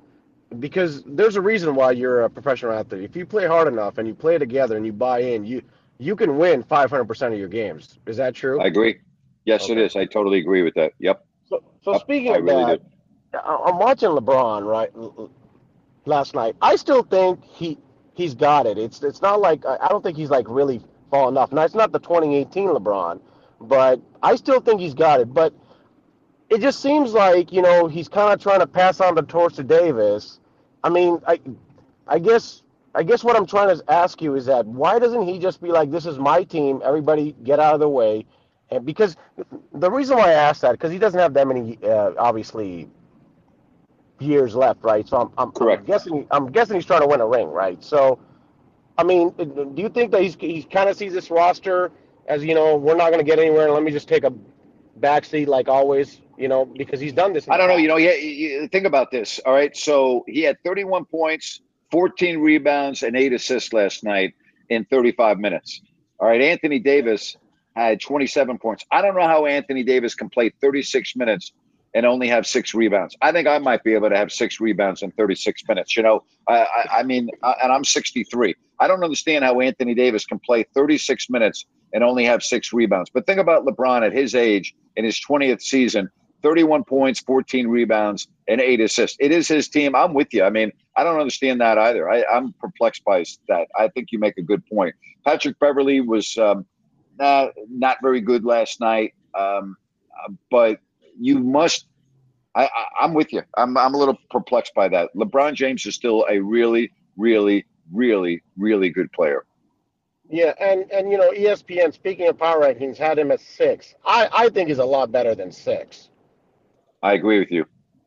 because 0.59 1.03
there's 1.05 1.35
a 1.35 1.41
reason 1.41 1.75
why 1.75 1.91
you're 1.91 2.23
a 2.23 2.29
professional 2.29 2.73
athlete. 2.73 3.03
If 3.03 3.15
you 3.15 3.25
play 3.25 3.47
hard 3.47 3.67
enough 3.67 3.97
and 3.97 4.07
you 4.07 4.13
play 4.13 4.37
together 4.37 4.77
and 4.77 4.85
you 4.85 4.93
buy 4.93 5.19
in, 5.19 5.45
you 5.45 5.61
you 5.97 6.15
can 6.15 6.37
win 6.37 6.63
500% 6.63 7.33
of 7.33 7.37
your 7.37 7.47
games. 7.47 7.99
Is 8.07 8.17
that 8.17 8.33
true? 8.33 8.59
I 8.59 8.65
agree. 8.65 8.97
Yes, 9.45 9.69
it 9.69 9.77
is. 9.77 9.95
I 9.95 10.05
totally 10.05 10.39
agree 10.39 10.63
with 10.63 10.73
that. 10.75 10.93
Yep. 10.99 11.23
So, 11.47 11.63
so 11.83 11.93
Yep, 11.93 12.01
speaking 12.01 12.33
I 12.33 12.37
of 12.37 12.43
really 12.43 12.63
that, 12.65 12.81
I- 13.33 13.63
I'm 13.67 13.77
watching 13.77 14.09
LeBron 14.09 14.65
right 14.65 14.91
last 16.05 16.35
night. 16.35 16.55
I 16.61 16.75
still 16.75 17.03
think 17.03 17.43
he 17.43 17.77
he's 18.13 18.33
got 18.33 18.65
it. 18.65 18.77
It's 18.77 19.03
it's 19.03 19.21
not 19.21 19.41
like 19.41 19.65
I 19.65 19.77
I 19.81 19.87
don't 19.89 20.03
think 20.03 20.17
he's 20.17 20.29
like 20.29 20.45
really 20.49 20.81
fallen 21.09 21.37
off. 21.37 21.51
Now 21.51 21.63
it's 21.63 21.75
not 21.75 21.91
the 21.91 21.99
2018 21.99 22.69
LeBron, 22.69 23.21
but 23.61 24.01
I 24.21 24.35
still 24.35 24.59
think 24.59 24.81
he's 24.81 24.93
got 24.93 25.19
it. 25.21 25.33
But 25.33 25.53
it 26.49 26.61
just 26.61 26.81
seems 26.81 27.13
like 27.13 27.51
you 27.51 27.61
know 27.61 27.87
he's 27.87 28.09
kind 28.09 28.33
of 28.33 28.41
trying 28.41 28.59
to 28.59 28.67
pass 28.67 28.99
on 29.01 29.15
the 29.15 29.21
torch 29.23 29.55
to 29.55 29.63
Davis. 29.63 30.39
I 30.83 30.89
mean, 30.89 31.21
I 31.27 31.39
I 32.07 32.19
guess 32.19 32.63
I 32.95 33.03
guess 33.03 33.23
what 33.23 33.35
I'm 33.35 33.45
trying 33.45 33.75
to 33.77 33.83
ask 33.91 34.21
you 34.21 34.35
is 34.35 34.45
that 34.47 34.65
why 34.65 34.99
doesn't 34.99 35.23
he 35.23 35.39
just 35.39 35.61
be 35.61 35.69
like, 35.69 35.91
this 35.91 36.05
is 36.05 36.19
my 36.19 36.43
team, 36.43 36.81
everybody 36.83 37.35
get 37.43 37.59
out 37.59 37.73
of 37.73 37.79
the 37.79 37.89
way, 37.89 38.25
and 38.69 38.85
because 38.85 39.17
the 39.73 39.91
reason 39.91 40.17
why 40.17 40.29
I 40.29 40.33
ask 40.33 40.61
that 40.61 40.73
because 40.73 40.91
he 40.91 40.99
doesn't 40.99 41.19
have 41.19 41.33
that 41.35 41.47
many 41.47 41.77
uh, 41.83 42.11
obviously 42.17 42.89
years 44.19 44.55
left, 44.55 44.83
right? 44.83 45.07
So 45.07 45.17
I'm, 45.17 45.31
I'm, 45.37 45.53
I'm 45.61 45.83
guessing 45.85 46.27
I'm 46.31 46.51
guessing 46.51 46.75
he's 46.75 46.85
trying 46.85 47.01
to 47.01 47.07
win 47.07 47.21
a 47.21 47.27
ring, 47.27 47.49
right? 47.49 47.83
So, 47.83 48.19
I 48.97 49.03
mean, 49.03 49.31
do 49.31 49.73
you 49.81 49.89
think 49.89 50.11
that 50.11 50.21
he's 50.21 50.35
he 50.35 50.63
kind 50.63 50.89
of 50.89 50.97
sees 50.97 51.13
this 51.13 51.31
roster 51.31 51.91
as 52.27 52.43
you 52.43 52.55
know 52.55 52.75
we're 52.77 52.95
not 52.95 53.11
going 53.11 53.23
to 53.23 53.29
get 53.29 53.39
anywhere, 53.39 53.65
and 53.65 53.73
let 53.73 53.83
me 53.83 53.91
just 53.91 54.07
take 54.07 54.23
a 54.23 54.33
backseat 54.99 55.47
like 55.47 55.67
always, 55.69 56.21
you 56.37 56.47
know, 56.47 56.65
because 56.65 56.99
he's 56.99 57.13
done 57.13 57.33
this. 57.33 57.47
I 57.49 57.57
don't 57.57 57.67
know. 57.67 57.77
You 57.77 57.87
know, 57.87 57.97
yeah. 57.97 58.13
You, 58.13 58.67
think 58.67 58.85
about 58.85 59.11
this. 59.11 59.39
All 59.45 59.53
right. 59.53 59.75
So 59.75 60.23
he 60.27 60.41
had 60.41 60.57
31 60.63 61.05
points, 61.05 61.61
14 61.91 62.39
rebounds, 62.39 63.03
and 63.03 63.15
eight 63.15 63.33
assists 63.33 63.73
last 63.73 64.03
night 64.03 64.33
in 64.69 64.85
35 64.85 65.39
minutes. 65.39 65.81
All 66.19 66.27
right. 66.27 66.41
Anthony 66.41 66.79
Davis 66.79 67.37
had 67.75 68.01
27 68.01 68.57
points. 68.57 68.85
I 68.91 69.01
don't 69.01 69.15
know 69.15 69.27
how 69.27 69.45
Anthony 69.45 69.83
Davis 69.83 70.15
can 70.15 70.29
play 70.29 70.51
36 70.61 71.15
minutes 71.15 71.53
and 71.93 72.05
only 72.05 72.27
have 72.27 72.45
six 72.45 72.73
rebounds. 72.73 73.15
I 73.21 73.31
think 73.31 73.47
I 73.47 73.59
might 73.59 73.83
be 73.83 73.93
able 73.93 74.09
to 74.09 74.17
have 74.17 74.31
six 74.31 74.59
rebounds 74.59 75.01
in 75.01 75.11
36 75.11 75.63
minutes. 75.67 75.95
You 75.95 76.03
know, 76.03 76.23
I, 76.47 76.61
I, 76.61 76.99
I 76.99 77.03
mean, 77.03 77.29
uh, 77.43 77.53
and 77.61 77.71
I'm 77.71 77.83
63. 77.83 78.55
I 78.79 78.87
don't 78.87 79.03
understand 79.03 79.43
how 79.43 79.59
Anthony 79.59 79.93
Davis 79.93 80.25
can 80.25 80.39
play 80.39 80.65
36 80.73 81.29
minutes 81.29 81.65
and 81.93 82.03
only 82.03 82.25
have 82.25 82.43
six 82.43 82.71
rebounds. 82.71 83.09
But 83.13 83.25
think 83.25 83.39
about 83.39 83.65
LeBron 83.65 84.05
at 84.05 84.13
his 84.13 84.35
age 84.35 84.73
in 84.95 85.03
his 85.05 85.19
20th 85.19 85.61
season 85.61 86.09
31 86.41 86.83
points, 86.83 87.19
14 87.21 87.67
rebounds, 87.67 88.27
and 88.47 88.59
eight 88.61 88.79
assists. 88.79 89.17
It 89.19 89.31
is 89.31 89.47
his 89.47 89.69
team. 89.69 89.95
I'm 89.95 90.13
with 90.13 90.33
you. 90.33 90.43
I 90.43 90.49
mean, 90.49 90.71
I 90.95 91.03
don't 91.03 91.19
understand 91.19 91.61
that 91.61 91.77
either. 91.77 92.09
I, 92.09 92.23
I'm 92.31 92.53
perplexed 92.53 93.03
by 93.05 93.23
that. 93.47 93.67
I 93.77 93.87
think 93.89 94.11
you 94.11 94.19
make 94.19 94.37
a 94.37 94.41
good 94.41 94.65
point. 94.65 94.95
Patrick 95.25 95.59
Beverley 95.59 96.01
was 96.01 96.37
um, 96.37 96.65
uh, 97.19 97.47
not 97.69 97.97
very 98.01 98.21
good 98.21 98.43
last 98.43 98.79
night, 98.79 99.13
um, 99.37 99.77
uh, 100.23 100.31
but 100.49 100.79
you 101.19 101.39
must. 101.39 101.85
I, 102.53 102.65
I, 102.65 102.85
I'm 103.01 103.13
with 103.13 103.31
you. 103.31 103.43
I'm, 103.55 103.77
I'm 103.77 103.93
a 103.93 103.97
little 103.97 104.17
perplexed 104.29 104.73
by 104.73 104.89
that. 104.89 105.09
LeBron 105.15 105.53
James 105.53 105.85
is 105.85 105.95
still 105.95 106.25
a 106.29 106.39
really, 106.39 106.91
really, 107.15 107.65
really, 107.93 108.43
really 108.57 108.89
good 108.89 109.09
player. 109.13 109.45
Yeah, 110.31 110.53
and 110.61 110.89
and 110.91 111.11
you 111.11 111.17
know 111.17 111.31
ESPN. 111.31 111.93
Speaking 111.93 112.27
of 112.29 112.37
power 112.37 112.61
rankings, 112.61 112.97
had 112.97 113.19
him 113.19 113.31
at 113.31 113.41
six. 113.41 113.93
I 114.05 114.29
I 114.31 114.49
think 114.49 114.69
he's 114.69 114.79
a 114.79 114.85
lot 114.85 115.11
better 115.11 115.35
than 115.35 115.51
six. 115.51 116.09
I 117.01 117.13
agree 117.13 117.39
with 117.39 117.51
you. 117.51 117.65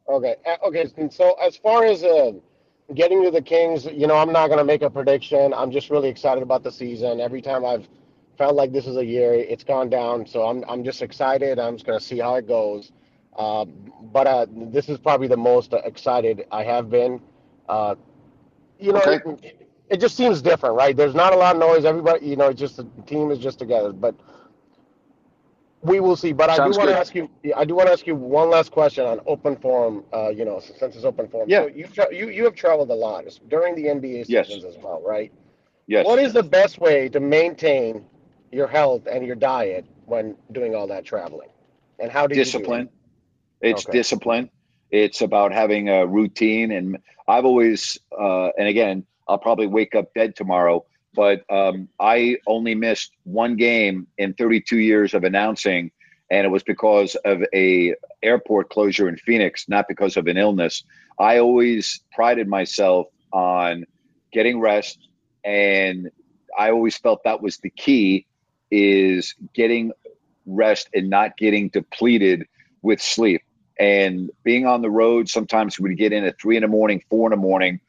Okay, 0.09 0.37
uh, 0.46 0.66
okay. 0.66 0.87
and 0.96 1.12
So 1.12 1.35
as 1.35 1.57
far 1.57 1.85
as 1.85 2.04
uh, 2.04 2.33
getting 2.94 3.22
to 3.24 3.30
the 3.30 3.40
Kings, 3.42 3.87
you 3.87 4.07
know, 4.07 4.16
I'm 4.16 4.33
not 4.33 4.48
gonna 4.48 4.64
make 4.64 4.83
a 4.83 4.90
prediction. 4.90 5.54
I'm 5.54 5.70
just 5.70 5.90
really 5.90 6.09
excited 6.09 6.42
about 6.42 6.62
the 6.62 6.72
season. 6.72 7.20
Every 7.20 7.40
time 7.40 7.64
I've 7.64 7.88
felt 8.37 8.54
like 8.54 8.72
this 8.72 8.87
is 8.87 8.96
a 8.96 9.04
year, 9.04 9.35
it's 9.35 9.64
gone 9.64 9.88
down. 9.88 10.26
So 10.26 10.46
I'm 10.46 10.64
I'm 10.68 10.85
just 10.85 11.02
excited. 11.02 11.59
I'm 11.59 11.74
just 11.76 11.87
gonna 11.87 12.00
see 12.00 12.18
how 12.18 12.35
it 12.37 12.46
goes. 12.46 12.92
Uh, 13.37 13.64
but 14.12 14.26
uh, 14.26 14.46
this 14.50 14.88
is 14.88 14.98
probably 14.98 15.26
the 15.26 15.37
most 15.37 15.72
excited 15.72 16.46
I 16.52 16.62
have 16.62 16.90
been. 16.90 17.20
Uh, 17.68 17.96
you 18.78 18.92
know, 18.92 19.00
it, 19.00 19.68
it 19.88 20.00
just 20.00 20.16
seems 20.16 20.42
different, 20.42 20.76
right? 20.76 20.96
There's 20.96 21.14
not 21.14 21.33
a 21.33 21.37
lot 21.37 21.57
of 21.57 21.61
noise. 21.61 21.85
Everybody, 21.85 22.26
you 22.26 22.37
know, 22.37 22.48
it's 22.48 22.61
just 22.61 22.76
the 22.76 22.87
team 23.07 23.30
is 23.30 23.38
just 23.38 23.59
together. 23.59 23.92
But 23.92 24.14
we 25.84 26.00
will 26.00 26.16
see. 26.16 26.32
But 26.32 26.50
I 26.50 26.56
do 26.56 26.76
want 26.76 26.88
to 26.90 26.98
ask 26.98 27.14
you. 27.14 27.28
I 27.54 27.64
do 27.64 27.74
want 27.74 27.88
to 27.88 27.92
ask 27.92 28.06
you 28.06 28.14
one 28.16 28.50
last 28.50 28.72
question 28.72 29.04
on 29.06 29.20
open 29.26 29.56
forum. 29.56 30.04
Uh, 30.12 30.30
you 30.30 30.44
know, 30.44 30.60
since 30.60 30.96
it's 30.96 31.04
open 31.04 31.28
forum. 31.28 31.48
Yeah. 31.48 31.62
So 31.62 31.66
you've 31.68 31.92
tra- 31.94 32.14
you 32.14 32.30
you 32.30 32.44
have 32.44 32.54
traveled 32.54 32.90
a 32.90 32.94
lot 32.94 33.24
during 33.48 33.74
the 33.74 33.84
NBA 33.84 34.24
Yes. 34.28 34.48
seasons 34.48 34.64
as 34.64 34.82
well, 34.82 35.02
right? 35.06 35.30
Yes. 35.86 36.06
What 36.06 36.18
is 36.18 36.32
the 36.32 36.42
best 36.42 36.80
way 36.80 37.08
to 37.10 37.20
maintain 37.20 38.06
your 38.50 38.66
health 38.66 39.06
and 39.10 39.24
your 39.26 39.36
diet 39.36 39.84
when 40.06 40.36
doing 40.52 40.74
all 40.74 40.86
that 40.88 41.04
traveling? 41.04 41.50
And 41.98 42.10
how 42.10 42.26
do 42.26 42.34
you 42.34 42.36
do 42.36 42.40
it? 42.40 42.44
discipline. 42.44 42.88
It's 43.60 43.86
Okay. 43.86 43.98
discipline. 43.98 44.50
It's 44.90 45.20
about 45.20 45.52
having 45.52 45.88
a 45.88 46.06
routine. 46.06 46.72
And 46.72 46.98
I've 47.28 47.44
always, 47.44 47.98
uh, 48.18 48.48
and 48.58 48.68
again, 48.68 49.04
I'll 49.28 49.38
probably 49.38 49.66
wake 49.66 49.94
up 49.94 50.12
dead 50.14 50.36
tomorrow, 50.36 50.84
but 51.14 51.44
um, 51.50 51.88
I 52.00 52.38
only 52.46 52.74
missed 52.74 53.12
one 53.24 53.57
game 53.57 54.07
in 54.18 54.35
32 54.35 54.79
years 54.79 55.14
of 55.14 55.24
announcing. 55.24 55.90
And 56.31 56.46
it 56.46 56.50
was 56.50 56.62
because 56.62 57.14
of 57.24 57.42
a 57.55 57.94
airport 58.22 58.70
closure 58.70 59.09
in 59.09 59.16
Phoenix, 59.16 59.68
not 59.68 59.87
because 59.88 60.16
of 60.16 60.27
an 60.27 60.37
illness. 60.37 60.83
I 61.18 61.38
always 61.38 62.00
prided 62.12 62.48
myself 62.48 63.07
on 63.33 63.85
getting 64.33 64.61
rest. 64.61 64.98
And 65.44 66.11
I 66.59 66.70
always 66.70 66.96
felt 66.96 67.22
that 67.24 67.42
was 67.42 67.59
the 67.59 67.70
key 67.70 68.27
is 68.70 69.35
getting 69.55 69.92
rest 70.46 70.88
and 70.94 71.09
not 71.11 71.37
getting 71.37 71.68
depleted 71.68 72.46
with 72.83 73.00
sleep. 73.00 73.42
And 73.79 74.31
being 74.44 74.66
on 74.66 74.83
the 74.83 74.90
road, 74.90 75.29
sometimes 75.29 75.79
we'd 75.79 75.96
get 75.98 76.12
in 76.12 76.24
at 76.24 76.40
three 76.40 76.57
in 76.57 76.62
the 76.62 76.68
morning, 76.68 77.03
four 77.11 77.29
in 77.29 77.31
the 77.31 77.42
morning. 77.42 77.81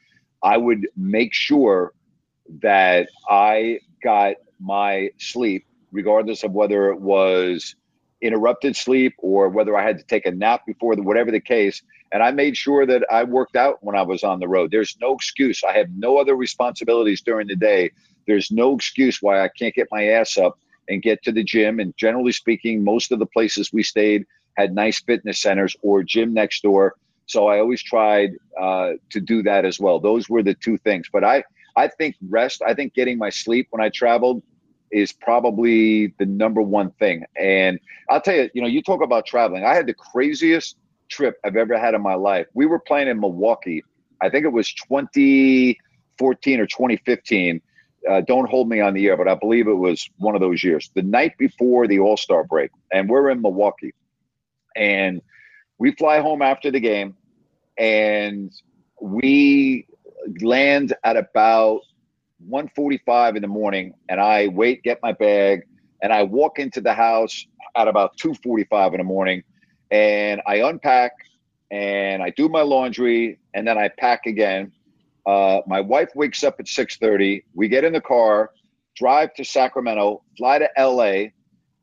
I 0.44 0.58
would 0.58 0.88
make 0.96 1.34
sure 1.34 1.94
that 2.62 3.10
I 3.29 3.79
got 4.04 4.35
my 4.60 5.10
sleep, 5.17 5.65
regardless 5.91 6.43
of 6.43 6.52
whether 6.52 6.89
it 6.91 7.00
was 7.00 7.75
interrupted 8.21 8.75
sleep 8.75 9.13
or 9.19 9.50
whether 9.50 9.77
I 9.77 9.83
had 9.83 9.98
to 9.98 10.04
take 10.06 10.25
a 10.25 10.31
nap 10.31 10.62
before 10.65 10.96
the 10.96 11.04
whatever 11.04 11.31
the 11.31 11.39
case. 11.39 11.81
And 12.12 12.23
I 12.23 12.31
made 12.31 12.56
sure 12.56 12.85
that 12.85 13.04
I 13.12 13.23
worked 13.23 13.56
out 13.56 13.83
when 13.83 13.96
I 13.96 14.02
was 14.02 14.23
on 14.23 14.39
the 14.39 14.48
road. 14.48 14.71
There's 14.71 14.96
no 15.02 15.15
excuse. 15.15 15.63
I 15.63 15.73
have 15.73 15.89
no 15.98 16.17
other 16.17 16.35
responsibilities 16.35 17.21
during 17.21 17.48
the 17.48 17.56
day. 17.56 17.91
There's 18.27 18.52
no 18.52 18.75
excuse 18.75 19.21
why 19.21 19.41
I 19.41 19.50
can't 19.50 19.75
get 19.75 19.87
my 19.91 20.08
ass 20.08 20.37
up 20.37 20.58
and 20.87 21.02
get 21.02 21.23
to 21.23 21.31
the 21.31 21.43
gym. 21.43 21.79
And 21.79 21.96
generally 21.98 22.31
speaking, 22.31 22.83
most 22.83 23.12
of 23.12 23.19
the 23.19 23.25
places 23.25 23.73
we 23.73 23.83
stayed 23.83 24.25
had 24.56 24.73
nice 24.73 25.02
fitness 25.02 25.41
centers 25.41 25.75
or 25.81 26.04
gym 26.04 26.33
next 26.33 26.63
door. 26.63 26.96
So 27.27 27.48
I 27.48 27.60
always 27.60 27.81
tried 27.81 28.31
uh, 28.60 28.93
to 29.10 29.19
do 29.19 29.43
that 29.43 29.65
as 29.65 29.79
well. 29.79 30.00
Those 30.00 30.29
were 30.29 30.43
the 30.43 30.54
two 30.54 30.77
things. 30.77 31.08
But 31.12 31.23
I, 31.23 31.43
I 31.76 31.88
think 31.88 32.15
rest, 32.30 32.62
I 32.65 32.73
think 32.73 32.94
getting 32.94 33.17
my 33.17 33.30
sleep 33.30 33.67
when 33.71 33.82
I 33.82 33.90
traveled 33.90 34.44
is 34.92 35.12
probably 35.12 36.08
the 36.19 36.26
number 36.26 36.62
one 36.62 36.92
thing. 36.92 37.26
And 37.38 37.80
I'll 38.10 38.21
tell 38.21 38.36
you, 38.36 38.50
you 38.54 38.62
know, 38.62 38.67
you 38.67 38.82
talk 38.82 39.02
about 39.04 39.26
traveling. 39.26 39.65
I 39.65 39.73
had 39.73 39.88
the 39.88 39.94
craziest 39.94 40.78
trip 41.10 41.38
I've 41.44 41.56
ever 41.56 41.78
had 41.78 41.94
in 41.94 42.02
my 42.02 42.15
life. 42.15 42.48
We 42.54 42.65
were 42.65 42.80
playing 42.80 43.08
in 43.08 43.19
Milwaukee. 43.19 43.84
I 44.21 44.30
think 44.30 44.46
it 44.46 44.54
was 44.54 44.73
2014 44.73 46.60
or 46.60 46.65
2015. 46.65 47.62
Uh, 48.10 48.21
don't 48.21 48.50
hold 48.50 48.69
me 48.69 48.80
on 48.80 48.94
the 48.94 49.08
air, 49.08 49.17
but 49.17 49.28
I 49.28 49.36
believe 49.36 49.67
it 49.67 49.73
was 49.73 50.08
one 50.17 50.36
of 50.36 50.42
those 50.42 50.63
years. 50.63 50.92
The 50.94 51.02
night 51.02 51.38
before 51.38 51.88
the 51.88 52.00
All 52.00 52.17
Star 52.17 52.44
break, 52.44 52.71
and 52.92 53.10
we're 53.10 53.30
in 53.32 53.42
Milwaukee, 53.42 53.94
and 54.76 55.21
we 55.80 55.92
fly 55.94 56.19
home 56.19 56.42
after 56.42 56.69
the 56.69 56.80
game, 56.80 57.15
and 57.78 58.52
we 59.02 59.88
land 60.42 60.94
at 61.04 61.17
about 61.17 61.82
1:45 62.48 63.36
in 63.36 63.42
the 63.42 63.48
morning, 63.48 63.94
and 64.10 64.19
I 64.19 64.48
wait, 64.48 64.84
get 64.84 65.00
my 65.02 65.13
bag, 65.13 65.63
and 66.02 66.12
I 66.12 66.23
walk 66.23 66.60
into 66.60 66.82
the 66.82 66.94
house 66.94 67.46
at 67.76 67.88
about 67.88 68.17
2:45 68.17 68.94
in 68.94 68.98
the 69.00 69.04
morning, 69.04 69.44
and 69.92 70.42
I 70.46 70.58
unpack 70.58 71.12
and 71.71 72.21
I 72.21 72.30
do 72.30 72.48
my 72.48 72.62
laundry, 72.62 73.40
and 73.54 73.67
then 73.67 73.78
I 73.78 73.90
pack 73.90 74.26
again. 74.26 74.71
Uh, 75.26 75.62
my 75.67 75.82
wife 75.82 76.10
wakes 76.15 76.44
up 76.44 76.56
at 76.60 76.67
6:30. 76.67 77.44
We 77.54 77.67
get 77.67 77.84
in 77.84 77.94
the 77.94 78.02
car, 78.02 78.52
drive 78.96 79.34
to 79.36 79.44
Sacramento, 79.44 80.23
fly 80.38 80.60
to 80.60 80.69
LA, 80.78 81.32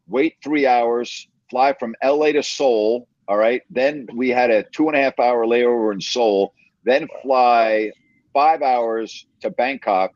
wait 0.06 0.36
three 0.42 0.66
hours, 0.66 1.28
fly 1.50 1.74
from 1.78 1.94
LA 2.02 2.32
to 2.32 2.42
Seoul. 2.42 3.08
All 3.28 3.36
right. 3.36 3.62
Then 3.70 4.06
we 4.14 4.28
had 4.28 4.50
a 4.50 4.62
two 4.62 4.88
and 4.88 4.96
a 4.96 5.00
half 5.00 5.18
hour 5.18 5.46
layover 5.46 5.92
in 5.92 6.00
Seoul. 6.00 6.54
Then 6.84 7.08
fly 7.22 7.92
five 8.32 8.62
hours 8.62 9.26
to 9.40 9.50
Bangkok, 9.50 10.12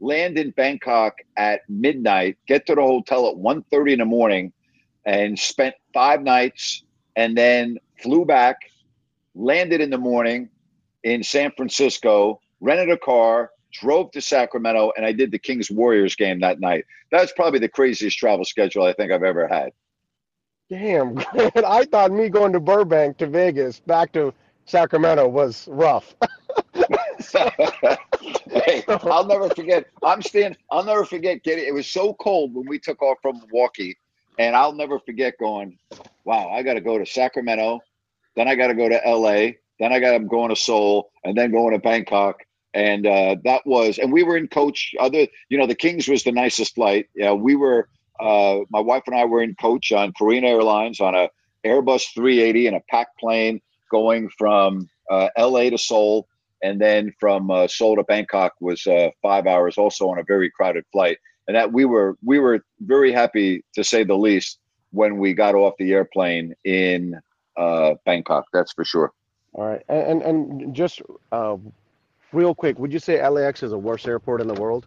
land 0.00 0.38
in 0.38 0.50
Bangkok 0.50 1.14
at 1.36 1.60
midnight, 1.68 2.38
get 2.46 2.66
to 2.66 2.74
the 2.74 2.82
hotel 2.82 3.28
at 3.28 3.36
1.30 3.36 3.92
in 3.92 3.98
the 3.98 4.04
morning, 4.04 4.52
and 5.04 5.38
spent 5.38 5.74
five 5.94 6.22
nights, 6.22 6.84
and 7.14 7.36
then 7.36 7.78
flew 8.02 8.24
back, 8.24 8.56
landed 9.34 9.80
in 9.80 9.90
the 9.90 9.98
morning 9.98 10.48
in 11.04 11.22
San 11.22 11.52
Francisco, 11.56 12.40
rented 12.60 12.90
a 12.90 12.98
car, 12.98 13.50
drove 13.72 14.10
to 14.12 14.20
Sacramento, 14.20 14.92
and 14.96 15.06
I 15.06 15.12
did 15.12 15.30
the 15.30 15.38
Kings 15.38 15.70
Warriors 15.70 16.16
game 16.16 16.40
that 16.40 16.60
night. 16.60 16.84
That's 17.10 17.32
probably 17.32 17.60
the 17.60 17.68
craziest 17.68 18.18
travel 18.18 18.44
schedule 18.44 18.84
I 18.84 18.92
think 18.92 19.12
I've 19.12 19.22
ever 19.22 19.46
had. 19.46 19.70
Damn, 20.68 21.18
I 21.64 21.84
thought 21.84 22.10
me 22.10 22.28
going 22.28 22.52
to 22.52 22.60
Burbank 22.60 23.18
to 23.18 23.26
Vegas 23.26 23.80
back 23.80 24.12
to 24.12 24.34
Sacramento 24.64 25.28
was 25.28 25.68
rough. 25.68 26.14
hey, 27.18 28.84
I'll 28.88 29.26
never 29.26 29.48
forget. 29.50 29.86
I'm 30.02 30.22
staying. 30.22 30.56
I'll 30.70 30.84
never 30.84 31.04
forget 31.04 31.42
getting. 31.42 31.66
It 31.66 31.74
was 31.74 31.86
so 31.86 32.14
cold 32.14 32.54
when 32.54 32.66
we 32.66 32.78
took 32.78 33.02
off 33.02 33.18
from 33.22 33.38
Milwaukee, 33.38 33.96
and 34.38 34.56
I'll 34.56 34.72
never 34.72 34.98
forget 34.98 35.34
going. 35.38 35.78
Wow, 36.24 36.50
I 36.50 36.62
got 36.62 36.74
to 36.74 36.80
go 36.80 36.98
to 36.98 37.06
Sacramento, 37.06 37.80
then 38.34 38.48
I 38.48 38.54
got 38.54 38.68
to 38.68 38.74
go 38.74 38.88
to 38.88 39.06
L.A., 39.06 39.58
then 39.78 39.92
I 39.92 40.00
got 40.00 40.12
to 40.12 40.20
going 40.20 40.48
to 40.48 40.56
Seoul, 40.56 41.10
and 41.24 41.36
then 41.36 41.50
going 41.50 41.72
to 41.72 41.78
Bangkok. 41.78 42.42
And 42.74 43.06
uh, 43.06 43.36
that 43.44 43.62
was, 43.66 43.98
and 43.98 44.12
we 44.12 44.22
were 44.22 44.36
in 44.36 44.48
coach. 44.48 44.94
Other, 44.98 45.26
you 45.48 45.58
know, 45.58 45.66
the 45.66 45.74
Kings 45.74 46.08
was 46.08 46.24
the 46.24 46.32
nicest 46.32 46.74
flight. 46.74 47.08
Yeah, 47.14 47.32
we 47.32 47.56
were. 47.56 47.88
Uh, 48.18 48.60
my 48.70 48.80
wife 48.80 49.02
and 49.06 49.14
I 49.14 49.26
were 49.26 49.42
in 49.42 49.54
coach 49.54 49.92
on 49.92 50.14
Korean 50.16 50.44
Airlines 50.44 51.00
on 51.00 51.14
a 51.14 51.28
Airbus 51.66 52.14
380 52.14 52.68
and 52.68 52.76
a 52.76 52.80
packed 52.88 53.18
plane 53.18 53.60
going 53.90 54.30
from 54.38 54.88
uh, 55.10 55.28
L.A. 55.36 55.70
to 55.70 55.78
Seoul 55.78 56.26
and 56.66 56.80
then 56.80 57.14
from 57.20 57.50
uh, 57.50 57.68
Seoul 57.68 57.96
to 57.96 58.02
Bangkok 58.02 58.54
was 58.60 58.86
uh, 58.86 59.10
five 59.22 59.46
hours, 59.46 59.78
also 59.78 60.08
on 60.08 60.18
a 60.18 60.24
very 60.24 60.50
crowded 60.50 60.84
flight. 60.90 61.18
And 61.46 61.56
that 61.56 61.72
we 61.72 61.84
were 61.84 62.16
we 62.24 62.40
were 62.40 62.64
very 62.80 63.12
happy 63.12 63.64
to 63.74 63.84
say 63.84 64.02
the 64.02 64.16
least 64.16 64.58
when 64.90 65.18
we 65.18 65.32
got 65.32 65.54
off 65.54 65.74
the 65.78 65.92
airplane 65.92 66.54
in 66.64 67.20
uh, 67.56 67.94
Bangkok. 68.04 68.46
That's 68.52 68.72
for 68.72 68.84
sure. 68.84 69.12
All 69.52 69.64
right, 69.64 69.82
and 69.88 70.22
and, 70.22 70.22
and 70.22 70.74
just 70.74 71.02
uh, 71.30 71.56
real 72.32 72.54
quick, 72.54 72.78
would 72.80 72.92
you 72.92 72.98
say 72.98 73.26
LAX 73.26 73.62
is 73.62 73.70
the 73.70 73.78
worst 73.78 74.08
airport 74.08 74.40
in 74.40 74.48
the 74.48 74.60
world? 74.60 74.86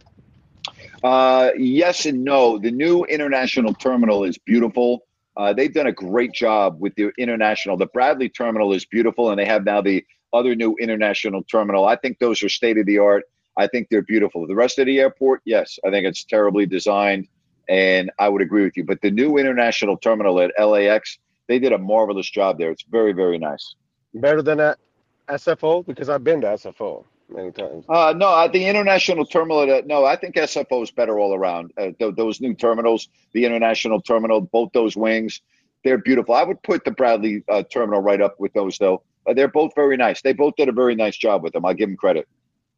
Uh, 1.01 1.51
yes 1.57 2.05
and 2.05 2.25
no. 2.25 2.59
The 2.59 2.71
new 2.71 3.05
international 3.05 3.73
terminal 3.73 4.25
is 4.25 4.37
beautiful. 4.37 5.05
Uh, 5.37 5.53
they've 5.53 5.73
done 5.73 5.87
a 5.87 5.93
great 5.93 6.33
job 6.33 6.75
with 6.81 6.93
the 6.95 7.11
international. 7.17 7.77
The 7.77 7.85
Bradley 7.85 8.27
terminal 8.27 8.73
is 8.73 8.83
beautiful, 8.83 9.29
and 9.29 9.39
they 9.39 9.45
have 9.45 9.63
now 9.63 9.81
the 9.81 10.05
other 10.33 10.55
new 10.55 10.75
international 10.77 11.43
terminal. 11.43 11.85
I 11.85 11.95
think 11.95 12.19
those 12.19 12.43
are 12.43 12.49
state 12.49 12.77
of 12.77 12.85
the 12.85 12.99
art. 12.99 13.23
I 13.57 13.67
think 13.67 13.89
they're 13.89 14.01
beautiful. 14.01 14.47
The 14.47 14.55
rest 14.55 14.79
of 14.79 14.85
the 14.85 14.99
airport, 14.99 15.41
yes, 15.45 15.79
I 15.85 15.89
think 15.89 16.05
it's 16.05 16.23
terribly 16.23 16.65
designed, 16.65 17.27
and 17.67 18.11
I 18.19 18.29
would 18.29 18.41
agree 18.41 18.63
with 18.63 18.77
you. 18.77 18.83
But 18.83 19.01
the 19.01 19.11
new 19.11 19.37
international 19.37 19.97
terminal 19.97 20.39
at 20.39 20.51
LAX, 20.59 21.19
they 21.47 21.59
did 21.59 21.73
a 21.73 21.77
marvelous 21.77 22.29
job 22.29 22.57
there. 22.57 22.71
It's 22.71 22.83
very, 22.83 23.11
very 23.11 23.37
nice. 23.37 23.75
Better 24.13 24.41
than 24.41 24.59
that 24.59 24.79
SFO 25.27 25.85
because 25.85 26.09
I've 26.09 26.23
been 26.23 26.41
to 26.41 26.47
SFO 26.47 27.03
many 27.29 27.51
times. 27.51 27.85
Uh, 27.87 28.13
no, 28.15 28.37
at 28.43 28.51
the 28.53 28.65
international 28.65 29.25
terminal. 29.25 29.69
At, 29.71 29.87
no, 29.87 30.05
I 30.05 30.15
think 30.15 30.35
SFO 30.35 30.83
is 30.83 30.91
better 30.91 31.19
all 31.19 31.33
around. 31.33 31.71
Uh, 31.77 31.91
th- 31.97 32.15
those 32.15 32.41
new 32.41 32.53
terminals, 32.53 33.09
the 33.33 33.45
international 33.45 34.01
terminal, 34.01 34.41
both 34.41 34.71
those 34.73 34.95
wings, 34.95 35.41
they're 35.83 35.97
beautiful. 35.97 36.35
I 36.35 36.43
would 36.43 36.61
put 36.63 36.83
the 36.83 36.91
Bradley 36.91 37.43
uh, 37.47 37.63
terminal 37.63 38.01
right 38.01 38.21
up 38.21 38.39
with 38.39 38.53
those, 38.53 38.77
though. 38.77 39.03
Uh, 39.29 39.33
they're 39.33 39.47
both 39.47 39.71
very 39.75 39.97
nice. 39.97 40.21
They 40.21 40.33
both 40.33 40.55
did 40.57 40.69
a 40.69 40.71
very 40.71 40.95
nice 40.95 41.17
job 41.17 41.43
with 41.43 41.53
them. 41.53 41.65
I 41.65 41.73
give 41.73 41.89
them 41.89 41.97
credit. 41.97 42.27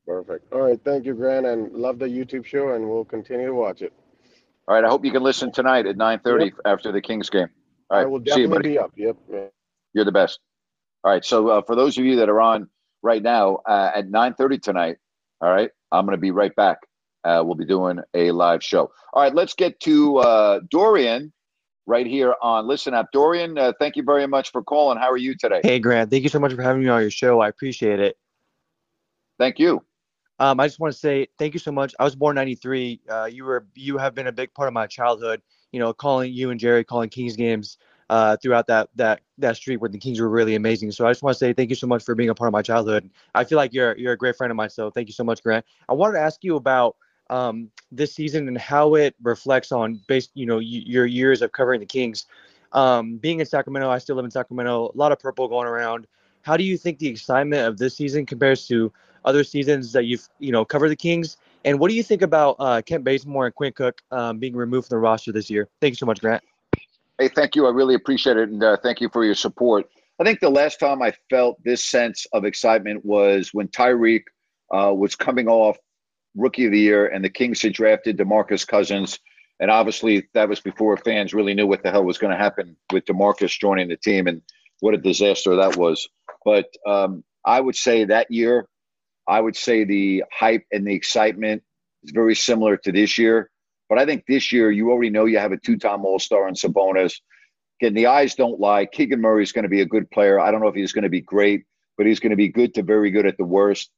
Perfect. 0.06 0.52
All 0.52 0.62
right. 0.62 0.80
Thank 0.84 1.06
you, 1.06 1.14
Grant, 1.14 1.45
and 1.45 1.72
love 1.74 1.99
the 1.99 2.08
YouTube 2.08 2.45
show, 2.45 2.74
and 2.74 2.89
we'll 2.89 3.06
continue 3.06 3.45
to 3.47 3.54
watch 3.54 3.82
it. 3.82 3.93
All 4.68 4.76
right. 4.76 4.84
I 4.84 4.89
hope 4.89 5.06
you 5.06 5.12
can 5.12 5.24
listen 5.24 5.52
tonight 5.52 5.86
at 5.86 5.95
9:30 5.95 6.45
Yep. 6.45 6.54
after 6.66 6.91
the 6.91 7.02
Kings 7.02 7.30
game. 7.30 7.47
All 7.89 7.97
right. 7.97 8.04
I 8.04 8.06
will 8.08 8.20
See 8.20 8.41
you, 8.41 8.47
definitely 8.47 8.70
be 8.72 8.80
up. 8.80 8.91
Yep. 8.95 9.18
You're 9.93 10.06
the 10.06 10.12
best. 10.12 10.39
All 11.04 11.12
right. 11.12 11.24
So 11.24 11.47
uh, 11.49 11.62
for 11.62 11.76
those 11.76 11.97
of 11.97 12.04
you 12.06 12.18
that 12.18 12.30
are 12.30 12.41
on 12.41 12.68
right 13.02 13.22
now 13.22 13.60
uh, 13.68 13.91
at 13.95 14.10
9:30 14.10 14.62
tonight, 14.62 14.97
all 15.39 15.52
right, 15.52 15.70
I'm 15.91 16.06
going 16.06 16.18
to 16.18 16.22
be 16.22 16.32
right 16.32 16.56
back. 16.56 16.80
Uh, 17.24 17.43
we'll 17.45 17.56
be 17.56 17.66
doing 17.66 17.99
a 18.16 18.32
live 18.32 18.64
show. 18.64 18.91
All 19.14 19.24
right. 19.24 19.34
Let's 19.34 19.54
get 19.54 19.80
to 19.82 20.18
uh, 20.18 20.60
Dorian 20.70 21.32
right 21.86 22.05
here 22.05 22.36
on 22.41 22.67
Listen 22.67 22.93
App. 22.93 23.11
Dorian, 23.11 23.57
uh, 23.57 23.73
thank 23.79 23.95
you 23.95 24.03
very 24.03 24.27
much 24.27 24.51
for 24.51 24.63
calling. 24.63 24.97
How 24.97 25.09
are 25.09 25.17
you 25.17 25.36
today? 25.36 25.61
Hey, 25.63 25.79
Grant, 25.79 26.09
thank 26.09 26.23
you 26.23 26.29
so 26.29 26.39
much 26.39 26.53
for 26.53 26.61
having 26.61 26.84
me 26.84 26.89
on 26.89 27.01
your 27.01 27.11
show. 27.11 27.39
I 27.39 27.47
appreciate 27.47 27.99
it. 27.99 28.17
Thank 29.39 29.59
you. 29.59 29.84
Um, 30.39 30.59
I 30.59 30.67
just 30.67 30.79
want 30.79 30.93
to 30.93 30.99
say 30.99 31.27
thank 31.38 31.53
you 31.53 31.59
so 31.59 31.71
much. 31.71 31.93
I 31.99 32.03
was 32.03 32.15
born 32.15 32.36
'93. 32.36 33.01
Uh, 33.07 33.29
you 33.32 33.45
were 33.45 33.67
you 33.75 33.97
have 33.97 34.15
been 34.15 34.27
a 34.27 34.32
big 34.32 34.53
part 34.53 34.67
of 34.67 34.73
my 34.73 34.88
childhood. 34.88 35.41
You 35.71 35.79
know, 35.79 35.93
calling 35.93 36.34
you 36.34 36.49
and 36.49 36.59
Jerry 36.59 36.84
calling 36.84 37.09
Kings 37.09 37.36
games 37.36 37.77
uh, 38.09 38.38
throughout 38.38 38.67
that 38.67 38.89
that 38.95 39.21
that 39.38 39.55
streak 39.55 39.82
where 39.82 39.89
the 39.89 39.97
Kings 39.97 40.19
were 40.19 40.29
really 40.29 40.55
amazing. 40.55 40.91
So 40.91 41.05
I 41.05 41.11
just 41.11 41.23
want 41.23 41.36
to 41.36 41.38
say 41.38 41.53
thank 41.53 41.69
you 41.69 41.75
so 41.75 41.88
much 41.88 42.03
for 42.03 42.13
being 42.15 42.29
a 42.29 42.36
part 42.36 42.47
of 42.47 42.53
my 42.53 42.61
childhood. 42.61 43.09
I 43.36 43.43
feel 43.43 43.55
like 43.55 43.73
you're 43.73 43.95
you're 43.97 44.13
a 44.13 44.17
great 44.17 44.36
friend 44.36 44.51
of 44.51 44.57
mine. 44.57 44.69
So 44.69 44.89
thank 44.89 45.07
you 45.07 45.13
so 45.13 45.23
much, 45.23 45.41
Grant. 45.43 45.65
I 45.88 45.93
wanted 45.93 46.13
to 46.13 46.21
ask 46.21 46.43
you 46.43 46.55
about 46.55 46.97
um, 47.32 47.71
this 47.91 48.13
season 48.13 48.47
and 48.47 48.57
how 48.57 48.95
it 48.95 49.15
reflects 49.23 49.71
on 49.71 49.99
based 50.07 50.32
you 50.36 50.45
know 50.45 50.59
your 50.59 51.05
years 51.05 51.41
of 51.41 51.51
covering 51.51 51.79
the 51.79 51.86
Kings. 51.86 52.27
Um, 52.73 53.17
being 53.17 53.39
in 53.39 53.45
Sacramento, 53.45 53.89
I 53.89 53.97
still 53.97 54.15
live 54.15 54.25
in 54.25 54.32
Sacramento. 54.32 54.91
A 54.93 54.97
lot 54.97 55.11
of 55.11 55.19
purple 55.19 55.47
going 55.47 55.67
around. 55.67 56.07
How 56.43 56.57
do 56.57 56.63
you 56.63 56.77
think 56.77 56.99
the 56.99 57.07
excitement 57.07 57.67
of 57.67 57.77
this 57.77 57.95
season 57.95 58.25
compares 58.25 58.67
to 58.67 58.91
other 59.25 59.43
seasons 59.43 59.91
that 59.93 60.05
you've 60.05 60.27
you 60.39 60.51
know 60.51 60.63
covered 60.63 60.89
the 60.89 60.95
Kings? 60.95 61.38
And 61.63 61.79
what 61.79 61.89
do 61.89 61.95
you 61.95 62.03
think 62.03 62.21
about 62.21 62.55
uh, 62.59 62.82
Kent 62.82 63.03
Bazemore 63.03 63.45
and 63.45 63.55
Quinn 63.55 63.73
Cook 63.73 64.01
um, 64.11 64.39
being 64.39 64.55
removed 64.55 64.89
from 64.89 64.95
the 64.95 64.99
roster 64.99 65.32
this 65.32 65.49
year? 65.49 65.69
Thank 65.79 65.91
you 65.91 65.97
so 65.97 66.05
much, 66.05 66.19
Grant. 66.19 66.43
Hey, 67.19 67.27
thank 67.27 67.55
you. 67.55 67.67
I 67.67 67.69
really 67.69 67.93
appreciate 67.93 68.38
it, 68.38 68.49
and 68.49 68.63
uh, 68.63 68.77
thank 68.82 68.99
you 68.99 69.09
for 69.09 69.23
your 69.23 69.36
support. 69.36 69.88
I 70.19 70.23
think 70.23 70.39
the 70.39 70.49
last 70.49 70.79
time 70.79 71.01
I 71.01 71.13
felt 71.29 71.63
this 71.63 71.84
sense 71.84 72.25
of 72.34 72.45
excitement 72.45 73.05
was 73.05 73.53
when 73.53 73.67
Tyreke 73.67 74.25
uh, 74.73 74.93
was 74.93 75.15
coming 75.15 75.47
off 75.47 75.77
Rookie 76.36 76.65
of 76.65 76.71
the 76.71 76.79
Year, 76.79 77.07
and 77.07 77.23
the 77.23 77.29
Kings 77.29 77.61
had 77.61 77.73
drafted 77.73 78.17
DeMarcus 78.17 78.67
Cousins, 78.67 79.19
and 79.59 79.69
obviously 79.69 80.27
that 80.34 80.49
was 80.49 80.59
before 80.59 80.97
fans 80.97 81.34
really 81.34 81.53
knew 81.53 81.67
what 81.67 81.84
the 81.84 81.91
hell 81.91 82.03
was 82.03 82.17
going 82.17 82.32
to 82.32 82.43
happen 82.43 82.75
with 82.91 83.05
DeMarcus 83.05 83.59
joining 83.59 83.89
the 83.89 83.97
team, 83.97 84.27
and 84.27 84.41
what 84.79 84.93
a 84.93 84.97
disaster 84.97 85.55
that 85.57 85.77
was. 85.77 86.07
But 86.43 86.65
um, 86.88 87.23
I 87.45 87.59
would 87.59 87.75
say 87.75 88.05
that 88.05 88.32
year, 88.32 88.67
I 89.27 89.39
would 89.39 89.55
say 89.55 89.84
the 89.84 90.23
hype 90.32 90.65
and 90.71 90.88
the 90.88 90.95
excitement 90.95 91.63
is 92.03 92.11
very 92.11 92.36
similar 92.36 92.77
to 92.77 92.91
this 92.91 93.17
year. 93.17 93.49
But 93.89 93.99
I 93.99 94.05
think 94.05 94.25
this 94.25 94.51
year 94.51 94.71
you 94.71 94.89
already 94.89 95.09
know 95.09 95.25
you 95.25 95.38
have 95.38 95.51
a 95.51 95.57
two-time 95.57 96.05
All-Star 96.05 96.47
in 96.47 96.55
Sabonis. 96.55 97.13
Again, 97.82 97.93
the 97.93 98.07
eyes 98.07 98.36
don't 98.36 98.59
lie. 98.59 98.86
Keegan 98.86 99.21
Murray 99.21 99.43
is 99.43 99.51
going 99.51 99.63
to 99.63 99.69
be 99.69 99.82
a 99.82 99.86
good 99.86 100.09
player. 100.09 100.39
I 100.39 100.49
don't 100.49 100.61
know 100.61 100.67
if 100.67 100.75
he's 100.75 100.93
going 100.93 101.03
to 101.03 101.09
be 101.09 101.21
great, 101.21 101.63
but 101.97 102.05
he's 102.05 102.19
going 102.19 102.32
to 102.32 102.38
be 102.38 102.47
good 102.47 102.73
to 102.75 102.84
very 102.84 103.11
good 103.11 103.25
at 103.25 103.38
the 103.38 103.45
worst. 103.45 103.91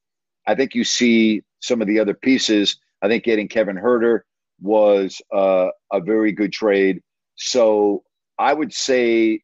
I 0.46 0.54
think 0.54 0.74
you 0.74 0.84
see 0.84 1.42
some 1.64 1.80
of 1.80 1.88
the 1.88 1.98
other 1.98 2.14
pieces. 2.14 2.78
I 3.02 3.08
think 3.08 3.24
getting 3.24 3.48
Kevin 3.48 3.76
Huerter 3.76 4.20
was 4.60 5.20
uh, 5.32 5.68
a 5.92 6.00
very 6.00 6.32
good 6.32 6.52
trade. 6.52 7.02
So 7.36 8.04
I 8.38 8.52
would 8.52 8.72
say 8.72 9.40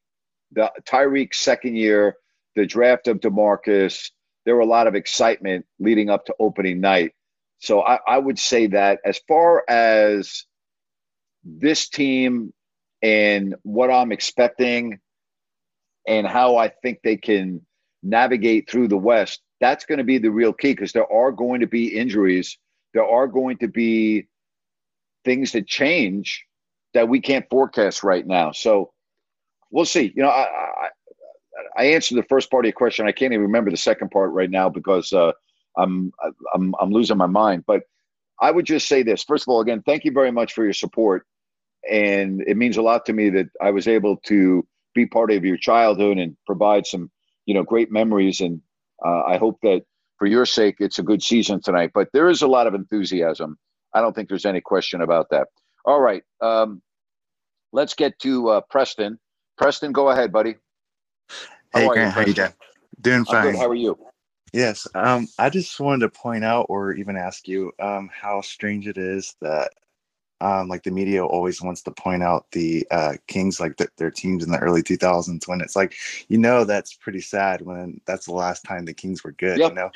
the 0.52 0.70
Tyreke 0.88 1.34
second 1.34 1.76
year, 1.76 2.16
the 2.56 2.66
draft 2.66 3.08
of 3.08 3.20
DeMarcus, 3.20 4.10
there 4.44 4.54
were 4.54 4.62
a 4.62 4.66
lot 4.66 4.86
of 4.86 4.94
excitement 4.94 5.66
leading 5.78 6.10
up 6.10 6.24
to 6.26 6.34
opening 6.38 6.80
night. 6.80 7.12
So 7.58 7.82
I, 7.82 7.98
I 8.06 8.18
would 8.18 8.38
say 8.38 8.68
that 8.68 9.00
as 9.04 9.20
far 9.28 9.64
as 9.68 10.44
this 11.44 11.88
team 11.88 12.52
and 13.02 13.54
what 13.62 13.90
I'm 13.90 14.12
expecting, 14.12 14.98
and 16.06 16.26
how 16.26 16.56
I 16.56 16.68
think 16.68 17.00
they 17.02 17.16
can 17.16 17.64
navigate 18.02 18.68
through 18.68 18.88
the 18.88 18.96
West, 18.96 19.40
that's 19.60 19.84
going 19.84 19.98
to 19.98 20.04
be 20.04 20.18
the 20.18 20.30
real 20.30 20.52
key 20.52 20.72
because 20.72 20.92
there 20.92 21.10
are 21.10 21.32
going 21.32 21.60
to 21.60 21.66
be 21.66 21.96
injuries. 21.96 22.58
There 22.94 23.06
are 23.06 23.26
going 23.26 23.58
to 23.58 23.68
be 23.68 24.26
things 25.24 25.52
that 25.52 25.66
change 25.66 26.46
that 26.94 27.08
we 27.08 27.20
can't 27.20 27.48
forecast 27.50 28.02
right 28.02 28.26
now. 28.26 28.52
So 28.52 28.92
we'll 29.70 29.84
see. 29.84 30.12
You 30.16 30.22
know, 30.22 30.28
I, 30.30 30.42
I, 30.42 30.88
I 31.76 31.84
answered 31.84 32.16
the 32.16 32.24
first 32.24 32.50
part 32.50 32.64
of 32.64 32.68
your 32.68 32.72
question. 32.72 33.06
I 33.06 33.12
can't 33.12 33.32
even 33.32 33.46
remember 33.46 33.70
the 33.70 33.76
second 33.76 34.10
part 34.10 34.32
right 34.32 34.50
now 34.50 34.68
because 34.68 35.12
uh, 35.12 35.32
I'm, 35.76 36.12
I'm, 36.54 36.74
I'm 36.80 36.90
losing 36.90 37.16
my 37.16 37.26
mind. 37.26 37.64
But 37.66 37.82
I 38.40 38.50
would 38.50 38.64
just 38.66 38.88
say 38.88 39.02
this. 39.02 39.22
First 39.22 39.44
of 39.44 39.48
all, 39.48 39.60
again, 39.60 39.82
thank 39.82 40.04
you 40.04 40.12
very 40.12 40.32
much 40.32 40.54
for 40.54 40.64
your 40.64 40.72
support. 40.72 41.26
And 41.88 42.42
it 42.46 42.56
means 42.56 42.76
a 42.76 42.82
lot 42.82 43.06
to 43.06 43.12
me 43.12 43.30
that 43.30 43.50
I 43.60 43.70
was 43.70 43.86
able 43.86 44.16
to 44.26 44.66
be 44.94 45.06
part 45.06 45.30
of 45.30 45.44
your 45.44 45.56
childhood 45.56 46.18
and 46.18 46.36
provide 46.46 46.86
some, 46.86 47.10
you 47.46 47.54
know, 47.54 47.62
great 47.62 47.92
memories. 47.92 48.40
And 48.40 48.62
uh, 49.04 49.22
I 49.22 49.36
hope 49.38 49.58
that 49.62 49.82
for 50.18 50.26
your 50.26 50.46
sake, 50.46 50.76
it's 50.80 50.98
a 50.98 51.02
good 51.02 51.22
season 51.22 51.60
tonight. 51.62 51.90
But 51.94 52.08
there 52.12 52.28
is 52.28 52.42
a 52.42 52.48
lot 52.48 52.66
of 52.66 52.74
enthusiasm. 52.74 53.58
I 53.94 54.00
don't 54.00 54.14
think 54.14 54.28
there's 54.28 54.46
any 54.46 54.60
question 54.60 55.00
about 55.00 55.30
that. 55.30 55.48
All 55.84 56.00
right. 56.00 56.22
Um, 56.40 56.82
let's 57.72 57.94
get 57.94 58.18
to 58.20 58.48
uh, 58.50 58.60
Preston. 58.70 59.18
Preston, 59.56 59.92
go 59.92 60.10
ahead, 60.10 60.32
buddy. 60.32 60.56
Hey, 61.72 61.84
How 61.84 61.90
are 61.90 61.94
Grant, 61.94 62.08
you, 62.08 62.20
how 62.20 62.26
you 62.26 62.34
doing? 62.34 62.54
Doing 63.00 63.24
fine. 63.24 63.54
How 63.54 63.68
are 63.68 63.74
you? 63.74 63.98
Yes. 64.52 64.86
Um, 64.94 65.28
I 65.38 65.48
just 65.48 65.78
wanted 65.78 66.00
to 66.00 66.10
point 66.10 66.44
out, 66.44 66.66
or 66.68 66.92
even 66.92 67.16
ask 67.16 67.46
you, 67.46 67.72
um, 67.80 68.10
how 68.12 68.40
strange 68.40 68.88
it 68.88 68.98
is 68.98 69.36
that, 69.40 69.70
um, 70.40 70.68
like 70.68 70.82
the 70.82 70.90
media 70.90 71.24
always 71.24 71.60
wants 71.62 71.82
to 71.82 71.90
point 71.90 72.22
out 72.22 72.46
the 72.52 72.86
uh, 72.90 73.14
Kings, 73.26 73.60
like 73.60 73.76
th- 73.76 73.90
their 73.96 74.10
teams 74.10 74.44
in 74.44 74.50
the 74.50 74.58
early 74.58 74.82
2000s, 74.82 75.46
when 75.48 75.60
it's 75.60 75.76
like, 75.76 75.94
you 76.28 76.38
know, 76.38 76.64
that's 76.64 76.94
pretty 76.94 77.20
sad 77.20 77.62
when 77.62 78.00
that's 78.06 78.26
the 78.26 78.32
last 78.32 78.64
time 78.64 78.84
the 78.84 78.94
Kings 78.94 79.22
were 79.24 79.32
good. 79.32 79.58
Yep. 79.58 79.70
You 79.70 79.74
know, 79.76 79.90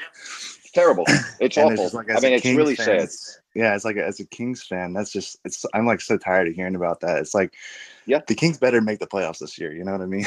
It's 0.62 0.70
terrible. 0.72 1.04
It's 1.40 1.56
awful. 1.58 1.76
just 1.76 1.94
like, 1.94 2.10
I 2.10 2.20
mean, 2.20 2.32
it's 2.34 2.42
Kings 2.42 2.56
really 2.56 2.74
fan, 2.76 2.86
sad. 2.86 2.94
it's- 2.96 3.38
yeah, 3.54 3.74
it's 3.74 3.84
like 3.84 3.96
as 3.96 4.20
a 4.20 4.26
Kings 4.26 4.62
fan, 4.62 4.92
that's 4.92 5.12
just 5.12 5.38
it's. 5.44 5.64
I'm 5.74 5.86
like 5.86 6.00
so 6.00 6.18
tired 6.18 6.48
of 6.48 6.54
hearing 6.54 6.74
about 6.74 7.00
that. 7.00 7.18
It's 7.18 7.34
like, 7.34 7.54
yeah, 8.06 8.20
the 8.26 8.34
Kings 8.34 8.58
better 8.58 8.80
make 8.80 8.98
the 8.98 9.06
playoffs 9.06 9.38
this 9.38 9.58
year. 9.58 9.72
You 9.72 9.84
know 9.84 9.92
what 9.92 10.00
I 10.00 10.06
mean? 10.06 10.26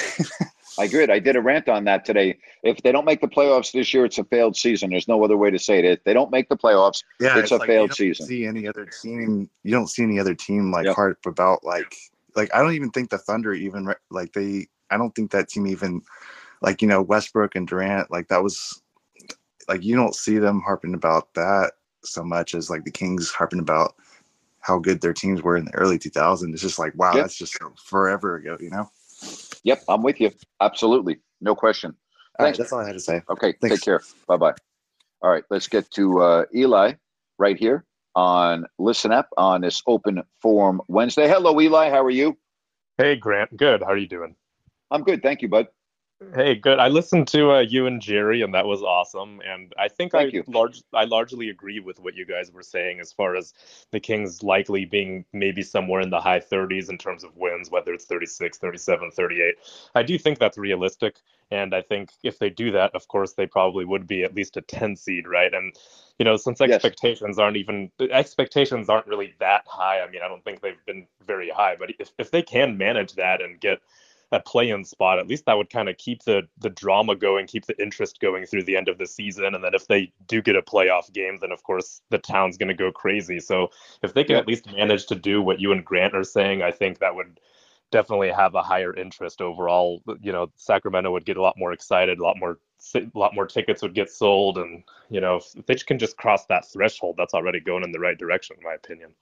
I 0.80 0.86
agree. 0.86 1.08
I 1.08 1.20
did 1.20 1.36
a 1.36 1.42
rant 1.42 1.68
on 1.70 1.86
that 1.86 2.06
today. 2.06 2.38
If 2.64 2.84
they 2.84 2.92
don't 2.92 3.06
make 3.06 3.22
the 3.22 3.28
playoffs 3.28 3.72
this 3.72 3.94
year, 3.94 4.06
it's 4.06 4.18
a 4.18 4.24
failed 4.24 4.56
season. 4.56 4.92
There's 4.92 5.08
no 5.08 5.24
other 5.24 5.36
way 5.36 5.50
to 5.50 5.58
say 5.58 5.80
it. 5.80 5.86
If 5.86 6.04
they 6.04 6.14
don't 6.14 6.32
make 6.32 6.50
the 6.50 6.58
playoffs, 6.58 7.04
Yeah, 7.20 7.40
it's, 7.40 7.52
a 7.52 7.58
like 7.58 7.68
you 7.68 7.74
failed 7.74 7.90
don't 7.90 7.98
season. 7.98 8.28
See 8.28 8.46
any 8.46 8.68
other 8.68 8.86
team? 8.86 9.50
You 9.64 9.72
don't 9.72 9.90
see 9.90 10.04
any 10.04 10.20
other 10.20 10.36
team 10.36 10.72
like 10.72 10.86
Yep. 10.86 10.96
harp 10.96 11.26
about 11.26 11.64
like 11.64 11.96
like 12.36 12.54
I 12.54 12.60
don't 12.62 12.74
even 12.74 12.92
think 12.92 13.10
the 13.10 13.18
Thunder 13.18 13.54
even 13.54 13.94
like 14.12 14.34
they. 14.34 14.68
I 14.90 14.98
don't 14.98 15.14
think 15.14 15.32
that 15.32 15.50
team 15.50 15.68
even 15.68 16.02
like 16.62 16.82
you 16.82 16.88
know 16.88 17.02
Westbrook 17.02 17.56
and 17.56 17.68
Durant 17.68 18.10
like 18.10 18.30
that 18.30 18.44
was 18.44 18.82
like 19.68 19.84
you 19.84 19.96
don't 19.96 20.16
see 20.16 20.38
them 20.38 20.62
harping 20.62 20.94
about 20.94 21.34
that 21.34 21.74
so 22.04 22.24
much 22.24 22.56
as 22.56 22.70
like 22.70 22.84
the 22.84 22.92
Kings 22.92 23.32
harping 23.32 23.60
about 23.60 23.96
how 24.60 24.80
good 24.80 25.02
their 25.02 25.14
teams 25.14 25.42
were 25.42 25.56
in 25.58 25.66
the 25.66 25.74
early 25.76 25.98
2000s. 25.98 26.52
It's 26.54 26.62
just 26.62 26.80
like 26.80 26.94
wow, 26.96 27.14
Yep. 27.16 27.24
that's 27.24 27.38
just 27.38 27.58
forever 27.84 28.36
ago, 28.36 28.58
you 28.60 28.70
know. 28.70 28.90
Yep, 29.64 29.84
I'm 29.90 30.04
with 30.04 30.20
you. 30.20 30.32
Absolutely. 30.62 31.20
No 31.42 31.56
question. 31.56 31.96
All 32.40 32.46
right, 32.46 32.48
Thanks. 32.48 32.58
that's 32.58 32.74
all 32.74 32.80
I 32.80 32.86
had 32.88 32.94
to 32.94 33.00
say. 33.00 33.22
Okay, 33.30 33.54
Thanks. 33.62 33.78
take 33.78 33.84
care. 33.86 34.02
Bye 34.28 34.38
bye. 34.38 34.54
All 35.22 35.32
right, 35.32 35.44
let's 35.50 35.68
get 35.68 35.90
to 35.92 36.20
uh, 36.22 36.46
Eli 36.56 36.94
right 37.38 37.58
here 37.58 37.84
on 38.16 38.66
Listen 38.78 39.12
App 39.12 39.28
on 39.38 39.62
this 39.62 39.82
open 39.88 40.24
forum 40.42 40.82
Wednesday. 40.88 41.28
Hello, 41.28 41.60
Eli. 41.60 41.90
How 41.90 42.04
are 42.04 42.10
you? 42.12 42.38
Hey, 42.98 43.16
Grant. 43.16 43.56
Good. 43.56 43.82
How 43.82 43.90
are 43.90 43.98
you 43.98 44.08
doing? 44.08 44.36
I'm 44.92 45.04
good. 45.04 45.22
Thank 45.22 45.42
you, 45.42 45.50
bud. 45.50 45.68
Hey, 46.34 46.56
good. 46.56 46.80
I 46.80 46.88
listened 46.88 47.28
to 47.30 47.52
uh, 47.52 47.60
you 47.60 47.86
and 47.86 48.02
Jerry, 48.02 48.42
and 48.42 48.52
that 48.56 48.66
was 48.66 48.82
awesome. 48.82 49.40
And 49.46 49.72
I 49.78 49.88
think 49.88 50.14
Thank 50.14 50.34
I 50.34 50.38
you. 50.38 50.44
large 50.48 50.82
I 50.92 51.06
largely 51.06 51.50
agree 51.50 51.80
with 51.80 52.00
what 52.00 52.16
you 52.16 52.26
guys 52.26 52.52
were 52.52 52.64
saying 52.64 53.00
as 53.00 53.14
far 53.14 53.36
as 53.36 53.54
the 53.92 54.00
Kings 54.00 54.42
likely 54.42 54.86
being 54.86 55.26
maybe 55.32 55.62
somewhere 55.62 56.02
in 56.02 56.10
the 56.10 56.20
high 56.20 56.40
30s 56.40 56.90
in 56.90 56.98
terms 56.98 57.24
of 57.24 57.38
wins, 57.38 57.70
whether 57.70 57.94
it's 57.94 58.06
36, 58.06 58.58
37, 58.58 59.12
38. 59.12 59.56
I 59.94 60.02
do 60.02 60.18
think 60.18 60.40
that's 60.40 60.58
realistic. 60.58 61.18
And 61.52 61.76
I 61.76 61.82
think 61.82 62.10
if 62.24 62.40
they 62.40 62.50
do 62.50 62.72
that, 62.72 62.96
of 62.96 63.08
course, 63.08 63.34
they 63.34 63.46
probably 63.46 63.86
would 63.86 64.08
be 64.08 64.24
at 64.24 64.34
least 64.34 64.58
a 64.58 64.62
10 64.62 64.96
seed, 64.96 65.28
right? 65.28 65.54
And 65.54 65.76
you 66.18 66.26
know, 66.26 66.36
since 66.36 66.62
expectations 66.62 67.38
aren't 67.38 67.58
even 67.58 67.92
expectations 68.10 68.90
aren't 68.90 69.06
really 69.06 69.36
that 69.40 69.66
high. 69.68 70.02
I 70.02 70.10
mean, 70.10 70.22
I 70.26 70.28
don't 70.28 70.44
think 70.44 70.62
they've 70.62 70.86
been 70.88 71.06
very 71.28 71.52
high, 71.52 71.76
but 71.78 71.92
if 72.00 72.12
if 72.18 72.32
they 72.32 72.42
can 72.42 72.76
manage 72.76 73.14
that 73.14 73.40
and 73.40 73.60
get 73.60 73.82
a 74.32 74.40
play-in 74.42 74.84
spot, 74.84 75.20
at 75.20 75.28
least 75.28 75.46
that 75.46 75.58
would 75.58 75.70
kind 75.70 75.88
of 75.90 75.98
keep 75.98 76.24
the 76.24 76.48
the 76.58 76.70
drama 76.70 77.16
going, 77.16 77.48
keep 77.48 77.66
the 77.66 77.82
interest 77.82 78.20
going 78.20 78.46
through 78.46 78.64
the 78.64 78.76
end 78.76 78.90
of 78.90 78.98
the 78.98 79.06
season. 79.06 79.56
And 79.56 79.64
then 79.64 79.74
if 79.74 79.88
they 79.88 80.12
do 80.28 80.42
get 80.42 80.56
a 80.56 80.62
playoff 80.62 81.12
game, 81.14 81.38
then 81.40 81.52
of 81.52 81.64
course 81.64 82.02
the 82.10 82.18
town's 82.18 82.58
going 82.58 82.68
to 82.68 82.74
go 82.74 82.92
crazy. 82.92 83.40
So 83.40 83.70
if 84.04 84.14
they 84.14 84.24
can 84.24 84.36
Yeah. 84.36 84.40
at 84.40 84.48
least 84.48 84.72
manage 84.72 85.06
to 85.08 85.16
do 85.16 85.42
what 85.42 85.60
you 85.62 85.72
and 85.72 85.86
Grant 85.86 86.16
are 86.16 86.24
saying, 86.24 86.62
I 86.62 86.72
think 86.72 87.00
that 87.00 87.16
would 87.16 87.40
definitely 87.92 88.30
have 88.32 88.54
a 88.56 88.62
higher 88.62 88.94
interest 88.94 89.42
overall. 89.42 90.04
You 90.22 90.34
know, 90.34 90.52
Sacramento 90.58 91.12
would 91.12 91.26
get 91.26 91.38
a 91.38 91.42
lot 91.42 91.58
more 91.58 91.72
excited, 91.72 92.20
a 92.20 92.24
lot 92.24 92.38
more 92.38 92.60
a 92.96 93.02
lot 93.16 93.34
more 93.34 93.48
tickets 93.48 93.82
would 93.82 93.96
get 93.96 94.10
sold, 94.12 94.58
and 94.58 94.84
you 95.10 95.20
know, 95.22 95.38
if 95.38 95.66
they 95.66 95.76
can 95.76 95.98
just 95.98 96.18
cross 96.18 96.46
that 96.46 96.66
threshold, 96.66 97.16
that's 97.18 97.34
already 97.34 97.60
going 97.60 97.84
in 97.84 97.92
the 97.92 98.00
right 98.00 98.18
direction, 98.18 98.56
in 98.58 98.64
my 98.64 98.74
opinion. 98.74 99.16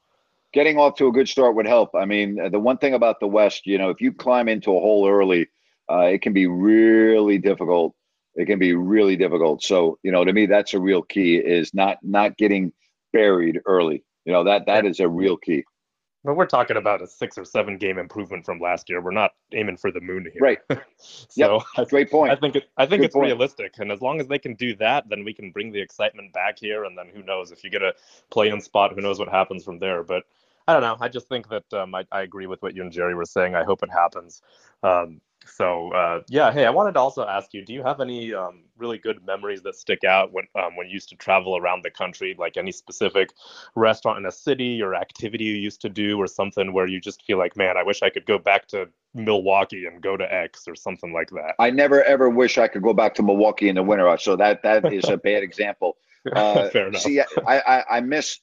Getting 0.55 0.77
off 0.79 0.95
to 0.95 1.07
a 1.07 1.11
good 1.11 1.27
start 1.27 1.53
would 1.55 1.67
help. 1.67 1.93
I 1.93 2.05
mean, 2.05 2.39
the 2.49 2.59
one 2.59 2.77
thing 2.77 2.93
about 2.93 3.19
the 3.19 3.27
West, 3.27 3.67
you 3.67 3.77
know, 3.77 3.89
if 3.89 3.99
you 3.99 4.13
climb 4.13 4.47
into 4.47 4.71
a 4.71 4.79
hole 4.79 5.05
early, 5.07 5.49
uh, 5.91 6.05
it 6.05 6.21
can 6.21 6.31
be 6.31 6.47
really 6.47 7.37
difficult. 7.37 7.93
It 8.35 8.45
can 8.45 8.57
be 8.57 8.73
really 8.73 9.17
difficult. 9.17 9.63
So, 9.63 9.99
you 10.01 10.13
know, 10.13 10.23
to 10.23 10.31
me, 10.31 10.45
that's 10.45 10.73
a 10.73 10.79
real 10.79 11.01
key 11.01 11.35
is 11.35 11.73
not 11.73 11.97
not 12.03 12.37
getting 12.37 12.71
buried 13.11 13.59
early. 13.65 14.05
You 14.23 14.31
know, 14.31 14.45
that 14.45 14.65
that 14.67 14.85
is 14.85 15.01
a 15.01 15.09
real 15.09 15.35
key. 15.35 15.65
But 16.23 16.35
we're 16.35 16.47
talking 16.47 16.77
about 16.77 17.03
a 17.03 17.07
six 17.07 17.37
or 17.37 17.45
seven 17.45 17.77
game 17.77 17.99
improvement 17.99 18.45
from 18.45 18.59
last 18.59 18.89
year. 18.89 18.99
We're 18.99 19.11
not 19.11 19.31
aiming 19.53 19.77
for 19.77 19.91
the 19.91 20.01
moon 20.01 20.25
here. 20.33 20.41
Right. 20.41 20.57
so 20.97 21.61
Yep. 21.77 21.89
Great 21.89 22.09
point. 22.09 22.31
I 22.31 22.35
think 22.35 22.55
it, 22.55 22.63
I 22.77 22.85
think 22.87 23.01
Good 23.01 23.05
it's 23.07 23.13
point. 23.13 23.25
realistic, 23.27 23.73
and 23.77 23.91
as 23.91 24.01
long 24.01 24.19
as 24.19 24.27
they 24.27 24.39
can 24.39 24.55
do 24.55 24.75
that, 24.77 25.07
then 25.07 25.23
we 25.23 25.33
can 25.33 25.51
bring 25.51 25.71
the 25.71 25.81
excitement 25.81 26.33
back 26.33 26.57
here, 26.57 26.85
and 26.85 26.97
then 26.97 27.09
who 27.13 27.21
knows 27.21 27.51
if 27.51 27.63
you 27.63 27.69
get 27.69 27.83
a 27.83 27.93
play-in 28.31 28.59
spot, 28.61 28.93
who 28.93 29.01
knows 29.01 29.19
what 29.19 29.29
happens 29.29 29.63
from 29.63 29.77
there. 29.79 30.01
But 30.01 30.23
I 30.67 30.73
don't 30.73 30.81
know. 30.81 30.97
I 30.99 31.09
just 31.09 31.27
think 31.27 31.47
that 31.49 31.71
um, 31.73 31.93
I, 31.93 32.05
I 32.11 32.21
agree 32.21 32.47
with 32.47 32.61
what 32.61 32.75
you 32.75 32.81
and 32.81 32.91
Jerry 32.91 33.13
were 33.15 33.25
saying. 33.25 33.55
I 33.55 33.63
hope 33.63 33.83
it 33.83 33.91
happens. 33.91 34.41
Um, 34.81 35.21
so 35.45 35.91
uh, 35.91 36.21
yeah, 36.27 36.51
hey, 36.51 36.65
I 36.65 36.71
wanted 36.71 36.93
to 36.93 36.99
also 36.99 37.25
ask 37.25 37.53
you: 37.53 37.63
Do 37.63 37.73
you 37.73 37.83
have 37.83 38.01
any 38.01 38.33
um, 38.33 38.63
really 38.77 38.97
good 38.97 39.23
memories 39.25 39.61
that 39.61 39.75
stick 39.75 40.03
out 40.03 40.33
when 40.33 40.45
um, 40.55 40.75
when 40.75 40.87
you 40.87 40.93
used 40.93 41.09
to 41.09 41.15
travel 41.15 41.55
around 41.55 41.83
the 41.83 41.91
country? 41.91 42.35
Like 42.37 42.57
any 42.57 42.71
specific 42.71 43.29
restaurant 43.75 44.17
in 44.17 44.25
a 44.25 44.31
city 44.31 44.81
or 44.81 44.95
activity 44.95 45.43
you 45.43 45.55
used 45.55 45.81
to 45.81 45.89
do, 45.89 46.17
or 46.17 46.27
something 46.27 46.73
where 46.73 46.87
you 46.87 46.99
just 46.99 47.23
feel 47.23 47.37
like, 47.37 47.55
man, 47.55 47.77
I 47.77 47.83
wish 47.83 48.01
I 48.01 48.09
could 48.09 48.25
go 48.25 48.39
back 48.39 48.67
to 48.69 48.89
Milwaukee 49.13 49.85
and 49.85 50.01
go 50.01 50.17
to 50.17 50.33
X 50.33 50.67
or 50.67 50.75
something 50.75 51.13
like 51.13 51.29
that. 51.31 51.53
I 51.59 51.69
never 51.69 52.03
ever 52.03 52.29
wish 52.29 52.57
I 52.57 52.67
could 52.67 52.81
go 52.81 52.93
back 52.93 53.13
to 53.15 53.23
Milwaukee 53.23 53.69
in 53.69 53.75
the 53.75 53.83
winter. 53.83 54.17
So 54.17 54.35
that 54.37 54.63
that 54.63 54.91
is 54.91 55.05
a 55.05 55.17
bad 55.17 55.43
example. 55.43 55.97
Uh, 56.35 56.69
Fair 56.71 56.87
enough. 56.87 57.01
See, 57.01 57.21
I, 57.21 57.25
I, 57.59 57.97
I 57.97 58.01
miss 58.01 58.39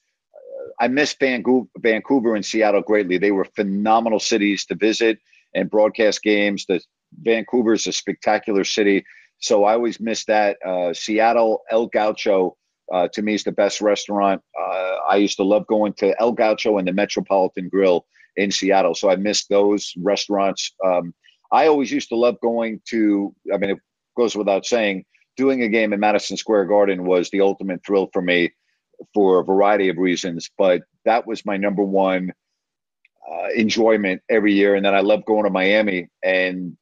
I 0.81 0.89
miss 0.89 1.15
Vancouver, 1.15 2.35
and 2.35 2.45
Seattle 2.45 2.83
greatly. 2.83 3.19
They 3.19 3.31
were 3.31 3.45
phenomenal 3.45 4.21
cities 4.21 4.65
to 4.67 4.75
visit 4.75 5.19
and 5.55 5.71
broadcast 5.71 6.23
games. 6.23 6.65
The 6.67 6.81
Vancouver 7.23 7.75
is 7.75 7.87
a 7.87 7.93
spectacular 7.93 8.65
city, 8.65 9.05
so 9.39 9.65
I 9.65 9.75
always 9.75 10.01
miss 10.01 10.25
that. 10.27 10.57
Uh, 10.65 10.93
Seattle 10.95 11.63
El 11.71 11.87
Gaucho 11.87 12.57
uh, 12.93 13.09
to 13.13 13.23
me 13.23 13.35
is 13.35 13.45
the 13.45 13.53
best 13.53 13.81
restaurant. 13.81 14.43
Uh, 14.59 14.97
I 15.09 15.17
used 15.17 15.37
to 15.37 15.45
love 15.45 15.67
going 15.67 15.93
to 15.95 16.21
El 16.21 16.33
Gaucho 16.33 16.79
and 16.79 16.89
the 16.89 16.93
Metropolitan 16.93 17.69
Grill 17.69 18.07
in 18.37 18.51
Seattle, 18.51 18.95
so 18.95 19.11
I 19.11 19.17
miss 19.17 19.47
those 19.47 19.93
restaurants. 19.99 20.75
Um, 20.85 21.15
I 21.51 21.67
always 21.67 21.93
used 21.93 22.09
to 22.09 22.17
love 22.17 22.41
going 22.41 22.81
to. 22.89 23.35
I 23.53 23.59
mean, 23.59 23.71
it 23.71 23.79
goes 24.17 24.35
without 24.35 24.65
saying, 24.65 25.05
doing 25.37 25.63
a 25.63 25.69
game 25.69 25.93
in 25.93 26.01
Madison 26.01 26.37
Square 26.37 26.67
Garden 26.67 27.05
was 27.05 27.31
the 27.31 27.41
ultimate 27.41 27.85
thrill 27.85 28.09
for 28.13 28.23
me 28.23 28.53
for 29.15 29.41
a 29.41 29.45
variety 29.45 29.89
of 29.89 29.99
reasons, 29.99 30.51
but 30.57 30.83
that 31.05 31.27
was 31.27 31.45
my 31.45 31.57
number 31.57 31.83
one 31.83 32.33
uh, 33.31 33.49
enjoyment 33.55 34.23
every 34.29 34.53
year. 34.53 34.75
And 34.75 34.85
then 34.85 34.95
I 34.95 35.01
love 35.01 35.25
going 35.25 35.45
to 35.45 35.51
Miami, 35.51 36.09
and 36.23 36.77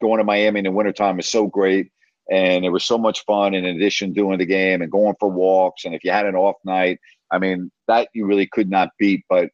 going 0.00 0.18
to 0.18 0.24
Miami 0.24 0.60
in 0.60 0.64
the 0.64 0.70
wintertime 0.70 1.18
is 1.18 1.28
so 1.28 1.46
great. 1.46 1.90
And 2.30 2.64
it 2.64 2.70
was 2.70 2.84
so 2.84 2.98
much 2.98 3.24
fun. 3.24 3.54
In 3.54 3.64
addition, 3.64 4.12
doing 4.12 4.38
the 4.38 4.46
game 4.46 4.82
and 4.82 4.90
going 4.90 5.14
for 5.20 5.28
walks, 5.28 5.84
and 5.84 5.94
if 5.94 6.02
you 6.02 6.10
had 6.10 6.26
an 6.26 6.34
off 6.34 6.56
night, 6.64 6.98
I 7.30 7.38
mean, 7.38 7.70
that 7.86 8.08
you 8.14 8.26
really 8.26 8.46
could 8.46 8.68
not 8.68 8.90
beat. 8.98 9.24
But 9.28 9.50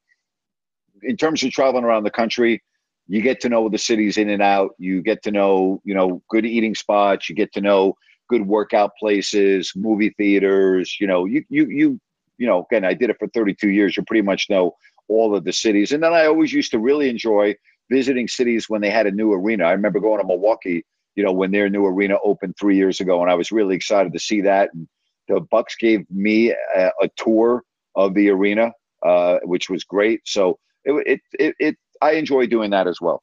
in 1.02 1.16
terms 1.16 1.42
of 1.42 1.50
traveling 1.50 1.84
around 1.84 2.04
the 2.04 2.10
country, 2.10 2.62
you 3.08 3.20
get 3.20 3.40
to 3.40 3.48
know 3.48 3.68
the 3.68 3.78
cities 3.78 4.16
in 4.16 4.30
and 4.30 4.42
out. 4.42 4.70
You 4.78 5.02
get 5.02 5.22
to 5.24 5.30
know, 5.30 5.82
you 5.84 5.94
know, 5.94 6.22
good 6.30 6.46
eating 6.46 6.74
spots. 6.74 7.28
You 7.28 7.34
get 7.34 7.52
to 7.54 7.60
know 7.60 7.94
good 8.28 8.46
workout 8.46 8.92
places, 8.98 9.72
movie 9.76 10.14
theaters. 10.16 10.96
You 10.98 11.06
know, 11.06 11.26
you 11.26 11.44
you 11.50 11.66
you 11.66 12.00
you 12.42 12.46
know. 12.46 12.66
Again, 12.70 12.84
I 12.84 12.94
did 12.94 13.10
it 13.10 13.16
for 13.18 13.28
32 13.28 13.70
years. 13.70 13.96
You 13.96 14.02
pretty 14.04 14.22
much 14.22 14.50
know 14.50 14.76
all 15.08 15.34
of 15.36 15.44
the 15.44 15.52
cities. 15.52 15.92
And 15.92 16.02
then 16.02 16.12
I 16.12 16.26
always 16.26 16.52
used 16.52 16.70
to 16.72 16.78
really 16.78 17.08
enjoy 17.08 17.54
visiting 17.90 18.28
cities 18.28 18.68
when 18.68 18.80
they 18.80 18.90
had 18.90 19.06
a 19.06 19.10
new 19.10 19.32
arena. 19.32 19.64
I 19.64 19.72
remember 19.72 20.00
going 20.00 20.20
to 20.20 20.26
Milwaukee 20.26 20.84
you 21.14 21.24
know, 21.24 21.32
when 21.32 21.50
their 21.50 21.68
new 21.68 21.84
arena 21.84 22.16
opened 22.24 22.56
three 22.58 22.76
years 22.76 23.00
ago, 23.00 23.22
and 23.22 23.30
I 23.30 23.34
was 23.34 23.52
really 23.52 23.76
excited 23.76 24.12
to 24.12 24.18
see 24.18 24.42
that. 24.42 24.70
And 24.72 24.88
the 25.28 25.40
Bucks 25.40 25.76
gave 25.76 26.08
me 26.10 26.50
a, 26.50 26.90
a 27.02 27.08
tour 27.16 27.62
of 27.94 28.14
the 28.14 28.30
arena, 28.30 28.72
uh, 29.04 29.38
which 29.44 29.68
was 29.68 29.84
great. 29.84 30.20
So 30.24 30.58
it, 30.84 30.92
it, 31.06 31.20
it, 31.38 31.54
it, 31.58 31.76
I 32.00 32.12
enjoy 32.12 32.46
doing 32.46 32.70
that 32.70 32.86
as 32.86 33.00
well. 33.00 33.22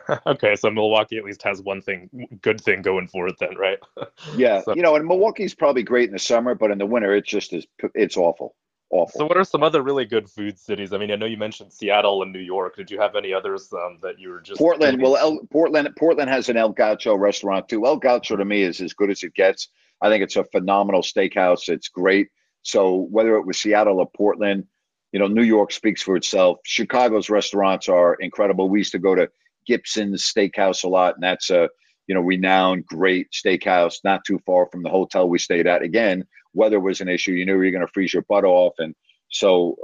okay, 0.26 0.56
so 0.56 0.70
Milwaukee 0.70 1.18
at 1.18 1.24
least 1.24 1.42
has 1.42 1.60
one 1.62 1.80
thing, 1.82 2.38
good 2.42 2.60
thing 2.60 2.82
going 2.82 3.08
for 3.08 3.28
it, 3.28 3.36
then, 3.38 3.56
right? 3.56 3.78
Yeah, 4.36 4.62
So- 4.62 4.74
you 4.74 4.82
know, 4.82 4.96
and 4.96 5.06
Milwaukee's 5.06 5.54
probably 5.54 5.82
great 5.82 6.08
in 6.08 6.12
the 6.12 6.18
summer, 6.18 6.54
but 6.54 6.70
in 6.70 6.78
the 6.78 6.86
winter, 6.86 7.14
it's 7.14 7.28
just 7.28 7.52
is 7.52 7.66
it's 7.94 8.16
awful, 8.16 8.54
awful. 8.90 9.18
So, 9.20 9.26
what 9.26 9.36
are 9.36 9.44
some 9.44 9.62
other 9.62 9.82
really 9.82 10.04
good 10.04 10.30
food 10.30 10.58
cities? 10.58 10.92
I 10.92 10.98
mean, 10.98 11.10
I 11.10 11.16
know 11.16 11.26
you 11.26 11.36
mentioned 11.36 11.72
Seattle 11.72 12.22
and 12.22 12.32
New 12.32 12.38
York. 12.38 12.76
Did 12.76 12.90
you 12.90 13.00
have 13.00 13.16
any 13.16 13.32
others 13.32 13.72
um, 13.72 13.98
that 14.02 14.18
you 14.18 14.30
were 14.30 14.40
just 14.40 14.58
Portland, 14.58 15.00
well, 15.02 15.16
El, 15.16 15.40
Portland, 15.50 15.88
Portland 15.98 16.30
has 16.30 16.48
an 16.48 16.56
El 16.56 16.70
Gaucho 16.70 17.14
restaurant 17.16 17.68
too. 17.68 17.86
El 17.86 17.96
Gaucho 17.98 18.36
to 18.36 18.44
me 18.44 18.62
is 18.62 18.80
as 18.80 18.94
good 18.94 19.10
as 19.10 19.22
it 19.22 19.34
gets. 19.34 19.68
I 20.00 20.08
think 20.08 20.22
it's 20.24 20.36
a 20.36 20.44
phenomenal 20.44 21.02
steakhouse. 21.02 21.68
It's 21.68 21.88
great. 21.88 22.28
So 22.62 22.94
whether 23.10 23.36
it 23.36 23.46
was 23.46 23.60
Seattle 23.60 23.98
or 23.98 24.08
Portland, 24.10 24.66
you 25.12 25.18
know, 25.20 25.26
New 25.26 25.42
York 25.42 25.72
speaks 25.72 26.02
for 26.02 26.16
itself. 26.16 26.58
Chicago's 26.64 27.28
restaurants 27.28 27.88
are 27.88 28.14
incredible. 28.14 28.68
We 28.68 28.78
used 28.80 28.92
to 28.92 28.98
go 28.98 29.14
to 29.14 29.28
Gibson's 29.66 30.22
Steakhouse 30.22 30.84
a 30.84 30.88
lot, 30.88 31.14
and 31.14 31.22
that's 31.22 31.50
a 31.50 31.68
you 32.06 32.14
know 32.14 32.20
renowned, 32.20 32.86
great 32.86 33.28
steakhouse, 33.32 33.98
not 34.04 34.24
too 34.24 34.38
far 34.44 34.66
from 34.70 34.82
the 34.82 34.90
hotel 34.90 35.28
we 35.28 35.38
stayed 35.38 35.66
at. 35.66 35.82
Again, 35.82 36.24
weather 36.54 36.80
was 36.80 37.00
an 37.00 37.08
issue. 37.08 37.32
You 37.32 37.46
knew 37.46 37.52
you 37.52 37.58
were 37.58 37.70
going 37.70 37.86
to 37.86 37.92
freeze 37.92 38.12
your 38.12 38.24
butt 38.28 38.44
off, 38.44 38.74
and 38.78 38.94
so 39.30 39.76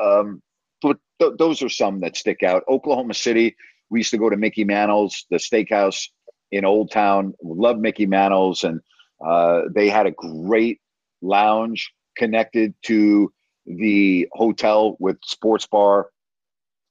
um, 0.00 0.42
but 0.82 0.98
th- 1.18 1.34
those 1.38 1.62
are 1.62 1.68
some 1.68 2.00
that 2.00 2.16
stick 2.16 2.42
out. 2.42 2.64
Oklahoma 2.68 3.14
City, 3.14 3.56
we 3.90 4.00
used 4.00 4.10
to 4.10 4.18
go 4.18 4.30
to 4.30 4.36
Mickey 4.36 4.64
Mantle's, 4.64 5.26
the 5.30 5.36
steakhouse 5.36 6.08
in 6.52 6.64
Old 6.64 6.90
Town. 6.90 7.34
Love 7.42 7.78
Mickey 7.78 8.06
Mantle's, 8.06 8.64
and 8.64 8.80
uh, 9.24 9.62
they 9.74 9.88
had 9.88 10.06
a 10.06 10.12
great 10.12 10.80
lounge 11.22 11.92
connected 12.16 12.74
to 12.82 13.32
the 13.66 14.28
hotel 14.32 14.96
with 15.00 15.16
sports 15.24 15.66
bar 15.66 16.08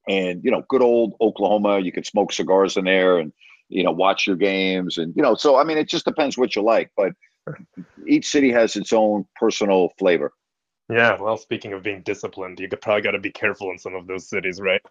and 0.08 0.43
you 0.43 0.51
know 0.51 0.64
good 0.68 0.82
old 0.82 1.14
oklahoma 1.22 1.80
you 1.80 1.91
could 1.91 2.06
smoke 2.06 2.32
cigars 2.32 2.78
in 2.78 2.86
there 2.86 3.20
and 3.20 3.32
you 3.70 3.84
know 3.84 3.91
watch 3.91 4.28
your 4.28 4.36
games 4.36 4.97
and 4.97 5.14
you 5.16 5.24
know 5.24 5.36
so 5.36 5.58
i 5.58 5.64
mean 5.64 5.78
it 5.78 5.88
just 5.88 6.06
depends 6.06 6.38
what 6.38 6.56
you 6.56 6.62
like 6.62 6.91
but 6.97 7.14
each 8.08 8.28
city 8.28 8.51
has 8.51 8.76
its 8.76 8.93
own 8.93 9.26
personal 9.36 9.89
flavor. 9.97 10.32
Yeah, 10.89 11.20
well, 11.20 11.38
speaking 11.38 11.74
of 11.74 11.84
being 11.84 12.01
disciplined, 12.01 12.60
you 12.60 12.68
could 12.68 12.82
probably 12.82 13.01
got 13.01 13.12
to 13.12 13.20
be 13.20 13.32
careful 13.32 13.72
in 13.72 13.78
some 13.78 13.95
of 13.95 14.08
those 14.08 14.28
cities, 14.28 14.60
right? 14.60 14.82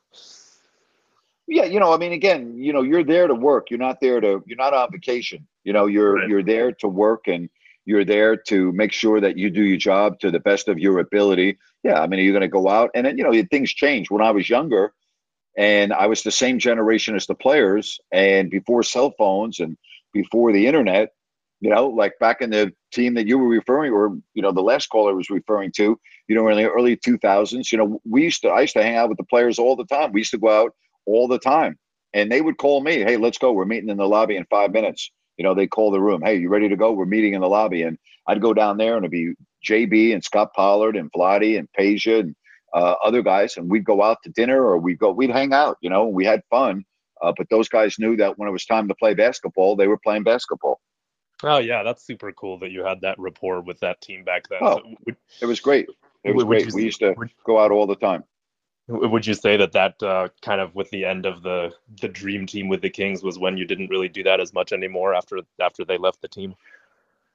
yeah 1.49 1.65
you 1.65 1.81
know 1.81 1.93
i 1.93 1.97
mean 1.97 2.13
again 2.13 2.57
you 2.57 2.73
know 2.73 2.83
you're 2.83 3.03
there 3.03 3.27
to 3.27 3.35
work. 3.35 3.69
You're 3.69 3.81
not 3.81 4.01
there 4.01 4.21
to 4.21 4.45
you're 4.47 4.57
not 4.57 4.75
on 4.75 4.93
vacation. 4.93 5.47
You 5.65 5.73
know 5.73 5.87
you're 5.87 6.29
you're 6.29 6.45
there 6.45 6.71
to 6.71 6.87
work 6.87 7.27
and 7.27 7.51
you're 7.85 8.05
there 8.05 8.37
to 8.37 8.71
make 8.71 8.93
sure 8.93 9.21
that 9.21 9.37
you 9.37 9.51
do 9.51 9.65
your 9.65 9.77
job 9.77 10.21
to 10.21 10.31
the 10.31 10.39
best 10.39 10.69
of 10.69 10.79
your 10.79 11.01
ability. 11.01 11.59
Yeah 11.83 12.01
i 12.01 12.07
mean 12.07 12.21
you're 12.21 12.33
going 12.33 12.43
to 12.43 12.49
go 12.49 12.69
out? 12.69 12.91
And 12.95 13.05
then 13.05 13.19
you 13.19 13.25
know 13.25 13.33
things 13.51 13.75
change. 13.75 14.09
When 14.09 14.23
i 14.23 14.31
was 14.31 14.49
younger 14.49 14.95
and 15.57 15.93
i 15.93 16.07
was 16.07 16.23
the 16.23 16.31
same 16.31 16.59
generation 16.59 17.15
as 17.15 17.27
the 17.27 17.35
players 17.35 17.99
and 18.13 18.51
before 18.51 18.83
cell 18.83 19.13
phones 19.19 19.61
and 19.61 19.77
before 20.13 20.53
the 20.53 20.67
internet 20.67 21.11
you 21.63 21.71
know 21.71 21.87
like 21.87 22.13
back 22.21 22.43
in 22.43 22.51
the 22.51 22.71
team 22.93 23.15
that 23.15 23.27
you 23.27 23.39
were 23.39 23.49
referring 23.49 23.93
or 23.93 24.19
you 24.35 24.43
know 24.43 24.53
the 24.53 24.61
last 24.61 24.89
caller 24.89 25.15
was 25.15 25.31
referring 25.31 25.73
to 25.73 25.99
you 26.29 26.35
know 26.35 26.49
in 26.49 26.57
the 26.57 26.69
early 26.69 26.97
2000s 26.97 27.73
you 27.73 27.79
know 27.79 28.01
we 28.09 28.23
used 28.25 28.43
to 28.43 28.49
i 28.49 28.61
used 28.61 28.75
to 28.75 28.83
hang 28.83 28.97
out 28.97 29.09
with 29.09 29.19
the 29.19 29.25
players 29.25 29.59
all 29.59 29.77
the 29.77 29.87
time. 29.87 30.13
We 30.13 30.21
used 30.21 30.33
to 30.33 30.39
go 30.39 30.51
out 30.51 30.75
all 31.07 31.27
the 31.29 31.39
time. 31.39 31.79
And 32.15 32.31
they 32.31 32.43
would 32.43 32.59
call 32.59 32.83
me 32.83 32.99
hey 32.99 33.17
let's 33.17 33.39
go. 33.39 33.53
We're 33.53 33.65
meeting 33.65 33.89
in 33.89 33.97
the 33.97 34.09
lobby 34.09 34.37
in 34.37 34.45
five 34.51 34.73
minutes. 34.73 35.11
You 35.39 35.45
know 35.45 35.55
they 35.55 35.67
call 35.67 35.91
the 35.91 36.01
room 36.01 36.21
hey 36.23 36.37
you 36.37 36.51
ready 36.51 36.69
to 36.69 36.77
go? 36.77 36.93
We're 36.93 37.07
meeting 37.07 37.35
in 37.35 37.41
the 37.41 37.49
lobby. 37.49 37.83
And 37.83 37.97
i'd 38.29 38.43
go 38.43 38.53
down 38.53 38.77
there 38.77 38.97
and 38.97 39.05
it'd 39.05 39.11
be 39.11 39.35
jb 39.67 40.13
and 40.13 40.23
scott 40.23 40.53
pollard 40.55 40.97
and 40.97 41.11
Vlade 41.13 41.59
and 41.59 41.69
Peja 41.79 42.21
and 42.21 42.37
uh, 42.75 42.95
other 43.05 43.23
guys 43.23 43.57
and 43.57 43.70
we'd 43.70 43.85
go 43.85 44.03
out 44.03 44.18
to 44.25 44.31
dinner 44.31 44.64
or 44.64 44.79
we'd 44.79 44.99
go 44.99 45.11
we'd 45.12 45.31
hang 45.31 45.53
out 45.53 45.77
you 45.81 45.91
know 45.91 46.07
we 46.07 46.25
had 46.25 46.43
fun. 46.51 46.85
Uh, 47.20 47.33
but 47.37 47.49
those 47.51 47.68
guys 47.68 47.99
knew 48.01 48.16
that 48.16 48.37
when 48.39 48.49
it 48.49 48.53
was 48.53 48.64
time 48.64 48.89
to 48.89 48.95
play 48.95 49.14
basketball 49.14 49.77
they 49.77 49.87
were 49.87 49.99
playing 49.99 50.23
basketball. 50.25 50.81
Oh 51.45 51.59
yeah, 51.59 51.83
that's 51.83 52.05
super 52.07 52.33
cool 52.33 52.59
that 52.61 52.70
you 52.70 52.85
had 52.85 53.01
that 53.03 53.18
rapport 53.18 53.61
with 53.62 53.81
that 53.81 54.01
team 54.01 54.25
back 54.25 54.49
then. 54.49 54.61
Oh, 54.62 54.79
So 54.79 54.95
would, 55.07 55.16
it 55.41 55.47
was 55.47 55.61
great. 55.61 55.87
It 56.25 56.35
was 56.35 56.45
great. 56.45 56.66
you- 56.66 56.75
we 56.75 56.85
used 56.85 57.01
to 57.01 57.14
go 57.45 57.59
out 57.59 57.70
all 57.73 57.87
the 57.87 57.97
time. 57.97 58.25
Would 58.89 59.27
you 59.27 59.35
say 59.35 59.57
that 59.57 59.73
that 59.73 60.03
uh, 60.03 60.29
kind 60.43 60.61
of 60.61 60.75
with 60.75 60.91
the 60.91 61.05
end 61.05 61.25
of 61.25 61.43
the 61.43 61.73
the 62.01 62.09
dream 62.09 62.47
team 62.47 62.68
with 62.68 62.83
the 62.83 62.91
Kings 62.91 63.23
was 63.23 63.39
when 63.39 63.57
you 63.57 63.64
didn't 63.64 63.91
really 63.91 64.09
do 64.09 64.23
that 64.25 64.41
as 64.41 64.53
much 64.53 64.73
anymore 64.73 65.14
after 65.14 65.39
after 65.61 65.85
they 65.85 65.97
left 65.99 66.20
the 66.20 66.29
team? 66.29 66.55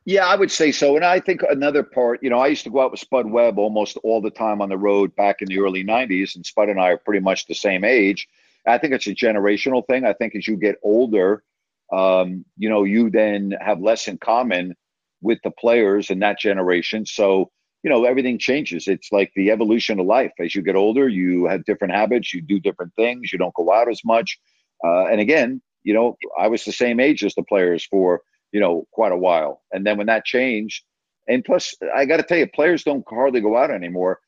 Yeah, 0.07 0.25
I 0.25 0.37
would 0.37 0.51
say 0.51 0.71
so. 0.71 0.95
And 0.95 1.03
I 1.03 1.19
think 1.19 1.41
another 1.43 1.83
part, 1.83 2.23
you 2.23 2.29
know, 2.29 2.39
I 2.39 2.47
used 2.47 2.63
to 2.63 2.69
go 2.69 2.79
out 2.79 2.91
with 2.91 3.01
Spud 3.01 3.29
Webb 3.29 3.59
almost 3.59 3.97
all 4.05 4.21
the 4.21 4.31
time 4.31 4.61
on 4.61 4.69
the 4.69 4.77
road 4.77 5.13
back 5.17 5.41
in 5.41 5.49
the 5.49 5.59
early 5.59 5.83
90s, 5.83 6.33
and 6.33 6.45
Spud 6.45 6.69
and 6.69 6.79
I 6.79 6.91
are 6.91 6.97
pretty 6.97 7.19
much 7.19 7.45
the 7.45 7.53
same 7.53 7.83
age. 7.83 8.25
I 8.65 8.77
think 8.77 8.93
it's 8.93 9.07
a 9.07 9.13
generational 9.13 9.85
thing. 9.85 10.05
I 10.05 10.13
think 10.13 10.33
as 10.33 10.47
you 10.47 10.55
get 10.55 10.77
older, 10.81 11.43
um, 11.91 12.45
you 12.57 12.69
know, 12.69 12.85
you 12.85 13.09
then 13.09 13.53
have 13.59 13.81
less 13.81 14.07
in 14.07 14.17
common 14.17 14.75
with 15.21 15.39
the 15.43 15.51
players 15.51 16.09
in 16.09 16.19
that 16.19 16.39
generation. 16.39 17.05
So, 17.05 17.51
you 17.83 17.89
know, 17.89 18.05
everything 18.05 18.39
changes. 18.39 18.87
It's 18.87 19.11
like 19.11 19.33
the 19.35 19.51
evolution 19.51 19.99
of 19.99 20.05
life. 20.05 20.31
As 20.39 20.55
you 20.55 20.61
get 20.61 20.77
older, 20.77 21.09
you 21.09 21.47
have 21.47 21.65
different 21.65 21.93
habits, 21.93 22.33
you 22.33 22.41
do 22.41 22.61
different 22.61 22.93
things, 22.95 23.33
you 23.33 23.39
don't 23.39 23.53
go 23.55 23.73
out 23.73 23.89
as 23.89 23.99
much. 24.05 24.39
Uh, 24.85 25.07
and 25.07 25.19
again, 25.19 25.61
you 25.83 25.93
know, 25.93 26.15
I 26.39 26.47
was 26.47 26.63
the 26.63 26.71
same 26.71 27.01
age 27.01 27.25
as 27.25 27.35
the 27.35 27.43
players 27.43 27.85
for, 27.85 28.21
you 28.51 28.59
know, 28.59 28.87
quite 28.91 29.11
a 29.11 29.17
while. 29.17 29.61
And 29.71 29.85
then 29.85 29.97
when 29.97 30.07
that 30.07 30.25
changed, 30.25 30.83
and 31.27 31.43
plus, 31.43 31.75
I 31.93 32.05
got 32.05 32.17
to 32.17 32.23
tell 32.23 32.37
you, 32.37 32.47
players 32.47 32.83
don't 32.83 33.05
hardly 33.07 33.41
go 33.41 33.57
out 33.57 33.71
anymore 33.71 34.19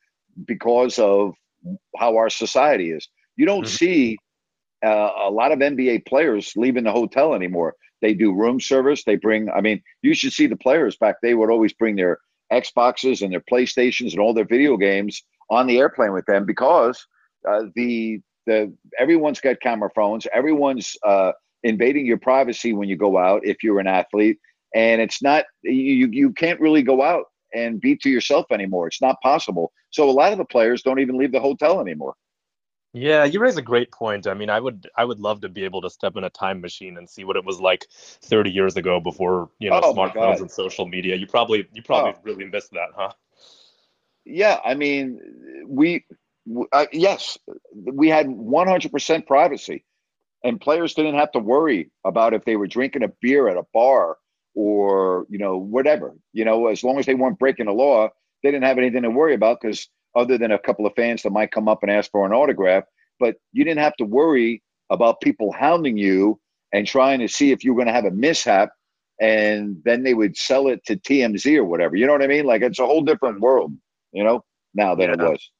because 0.45 0.99
of 0.99 1.33
how 1.97 2.17
our 2.17 2.29
society 2.29 2.91
is. 2.91 3.07
You 3.37 3.45
don't 3.45 3.67
see 3.67 4.17
uh, 4.85 5.11
a 5.23 5.29
lot 5.29 5.51
of 5.51 5.59
NBA 5.59 6.05
players 6.05 6.53
leaving 6.55 6.83
the 6.83 6.91
hotel 6.91 7.33
anymore. 7.33 7.75
They 8.01 8.13
do 8.13 8.33
room 8.33 8.59
service. 8.59 9.03
They 9.03 9.15
bring, 9.15 9.49
I 9.49 9.61
mean, 9.61 9.81
you 10.01 10.13
should 10.13 10.33
see 10.33 10.47
the 10.47 10.55
players 10.55 10.97
back. 10.97 11.15
They 11.21 11.35
would 11.35 11.49
always 11.49 11.73
bring 11.73 11.95
their 11.95 12.19
Xboxes 12.51 13.21
and 13.21 13.31
their 13.31 13.43
PlayStations 13.51 14.11
and 14.11 14.19
all 14.19 14.33
their 14.33 14.45
video 14.45 14.77
games 14.77 15.21
on 15.49 15.67
the 15.67 15.77
airplane 15.77 16.13
with 16.13 16.25
them 16.25 16.45
because 16.45 17.05
uh, 17.47 17.63
the 17.75 18.19
the 18.45 18.73
everyone's 18.97 19.39
got 19.39 19.59
camera 19.61 19.89
phones. 19.93 20.25
Everyone's 20.33 20.95
uh, 21.05 21.33
invading 21.63 22.05
your 22.05 22.17
privacy 22.17 22.73
when 22.73 22.89
you 22.89 22.95
go 22.97 23.17
out 23.17 23.45
if 23.45 23.63
you're 23.63 23.79
an 23.79 23.87
athlete, 23.87 24.39
and 24.75 25.01
it's 25.01 25.21
not 25.21 25.45
you 25.63 26.07
you 26.11 26.31
can't 26.33 26.59
really 26.59 26.83
go 26.83 27.01
out 27.01 27.25
and 27.53 27.81
be 27.81 27.95
to 27.97 28.09
yourself 28.09 28.45
anymore. 28.51 28.87
It's 28.87 29.01
not 29.01 29.15
possible. 29.21 29.71
So 29.91 30.09
a 30.09 30.11
lot 30.11 30.31
of 30.31 30.37
the 30.37 30.45
players 30.45 30.81
don't 30.83 30.99
even 30.99 31.17
leave 31.17 31.31
the 31.31 31.39
hotel 31.39 31.81
anymore. 31.81 32.15
Yeah, 32.93 33.23
you 33.23 33.39
raise 33.39 33.55
a 33.57 33.61
great 33.61 33.91
point. 33.91 34.25
I 34.27 34.33
mean, 34.33 34.49
I 34.49 34.59
would 34.59 34.89
I 34.97 35.05
would 35.05 35.19
love 35.19 35.41
to 35.41 35.49
be 35.49 35.63
able 35.63 35.81
to 35.81 35.89
step 35.89 36.15
in 36.17 36.23
a 36.23 36.29
time 36.29 36.59
machine 36.59 36.97
and 36.97 37.07
see 37.09 37.23
what 37.23 37.35
it 37.35 37.45
was 37.45 37.59
like 37.59 37.85
30 37.91 38.49
years 38.51 38.77
ago 38.77 38.99
before, 38.99 39.49
you 39.59 39.69
know, 39.69 39.81
Oh, 39.83 39.93
smartphones 39.93 40.41
and 40.41 40.49
social 40.51 40.85
media. 40.87 41.15
You 41.15 41.27
probably 41.27 41.67
you 41.73 41.83
probably 41.83 42.13
Oh. 42.13 42.21
really 42.23 42.45
missed 42.45 42.71
that, 42.71 42.89
huh? 42.95 43.13
Yeah, 44.25 44.59
I 44.63 44.75
mean, 44.75 45.19
we, 45.67 46.05
uh, 46.71 46.85
yes, 46.91 47.37
we 47.73 48.09
had 48.09 48.27
100% 48.27 49.25
privacy, 49.27 49.85
and 50.43 50.61
players 50.61 50.93
didn't 50.93 51.15
have 51.15 51.31
to 51.33 51.39
worry 51.39 51.91
about 52.05 52.33
if 52.33 52.45
they 52.45 52.55
were 52.55 52.67
drinking 52.67 53.03
a 53.03 53.11
beer 53.21 53.47
at 53.49 53.57
a 53.57 53.65
bar 53.73 54.17
or, 54.55 55.25
you 55.29 55.37
know, 55.37 55.57
whatever. 55.57 56.13
You 56.33 56.45
know, 56.45 56.67
as 56.67 56.83
long 56.83 56.97
as 56.99 57.05
they 57.05 57.15
weren't 57.15 57.39
breaking 57.39 57.65
the 57.65 57.73
law, 57.73 58.09
they 58.43 58.51
didn't 58.51 58.65
have 58.65 58.77
anything 58.77 59.03
to 59.03 59.09
worry 59.09 59.33
about 59.33 59.59
because 59.61 59.89
other 60.15 60.37
than 60.37 60.51
a 60.51 60.59
couple 60.59 60.85
of 60.85 60.93
fans 60.95 61.23
that 61.23 61.31
might 61.31 61.51
come 61.51 61.67
up 61.67 61.79
and 61.81 61.91
ask 61.91 62.09
for 62.11 62.25
an 62.25 62.33
autograph, 62.33 62.83
but 63.19 63.35
you 63.51 63.63
didn't 63.63 63.83
have 63.83 63.95
to 63.97 64.05
worry 64.05 64.63
about 64.89 65.21
people 65.21 65.51
hounding 65.51 65.97
you 65.97 66.39
and 66.73 66.87
trying 66.87 67.19
to 67.19 67.27
see 67.27 67.51
if 67.51 67.63
you 67.63 67.73
were 67.73 67.77
going 67.77 67.87
to 67.87 67.93
have 67.93 68.05
a 68.05 68.11
mishap 68.11 68.69
and 69.19 69.81
then 69.83 70.03
they 70.03 70.13
would 70.13 70.37
sell 70.37 70.67
it 70.67 70.83
to 70.85 70.95
TMZ 70.95 71.57
or 71.57 71.65
whatever. 71.65 71.95
You 71.95 72.07
know 72.07 72.13
what 72.13 72.23
I 72.23 72.27
mean? 72.27 72.45
Like 72.45 72.61
it's 72.61 72.79
a 72.79 72.85
whole 72.85 73.01
different 73.01 73.41
world, 73.41 73.73
you 74.13 74.23
know, 74.23 74.43
now 74.73 74.95
than 74.95 75.11
it 75.11 75.19
was. 75.19 75.51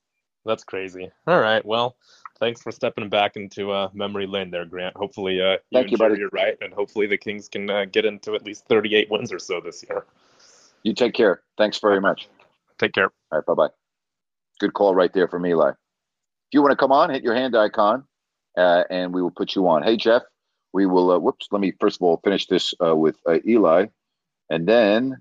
That's 0.46 0.64
crazy. 0.64 1.12
All 1.28 1.40
right. 1.40 1.64
Well, 1.66 1.96
thanks 2.40 2.62
for 2.62 2.72
stepping 2.72 3.10
back 3.10 3.36
into 3.36 3.72
uh, 3.72 3.90
memory 3.94 4.26
lane 4.26 4.50
there, 4.52 4.66
Grant. 4.66 4.96
Hopefully, 4.96 5.42
uh, 5.42 5.54
you 5.54 5.58
Thank 5.74 5.92
you, 5.92 5.98
buddy. 5.98 6.22
Are 6.24 6.30
right, 6.30 6.58
and 6.62 6.74
hopefully 6.74 7.08
the 7.08 7.18
Kings 7.18 7.50
can 7.50 7.70
uh, 7.70 7.86
get 7.86 8.06
into 8.06 8.36
at 8.36 8.44
least 8.44 8.66
38 8.68 9.10
wins 9.10 9.32
or 9.32 9.40
so 9.40 9.62
this 9.62 9.84
year. 9.88 10.06
You 10.84 10.94
take 10.94 11.14
care. 11.14 11.42
Thanks 11.58 11.80
very 11.80 12.00
much. 12.00 12.30
Take 12.78 12.94
care. 12.94 13.12
All 13.32 13.40
right, 13.40 13.46
bye 13.46 13.54
bye. 13.54 13.70
Good 14.60 14.74
call 14.74 14.96
right 14.96 15.12
there 15.14 15.28
from 15.28 15.46
Eli. 15.46 15.70
If 15.70 15.76
you 16.54 16.62
want 16.62 16.72
to 16.72 16.78
come 16.78 16.92
on, 16.92 17.10
hit 17.10 17.24
your 17.24 17.36
hand 17.36 17.56
icon, 17.56 18.06
uh, 18.58 18.84
and 18.90 19.14
we 19.14 19.22
will 19.22 19.32
put 19.32 19.56
you 19.56 19.68
on. 19.68 19.84
Hey, 19.84 19.98
Jeff, 19.98 20.24
we 20.74 20.86
will. 20.86 21.12
Uh, 21.12 21.20
whoops. 21.20 21.48
Let 21.52 21.62
me 21.62 21.74
first 21.80 21.98
of 21.98 22.04
all 22.04 22.20
finish 22.24 22.48
this 22.48 22.74
uh, 22.84 22.96
with 22.96 23.18
uh, 23.28 23.40
Eli, 23.46 23.88
and 24.50 24.68
then. 24.68 25.18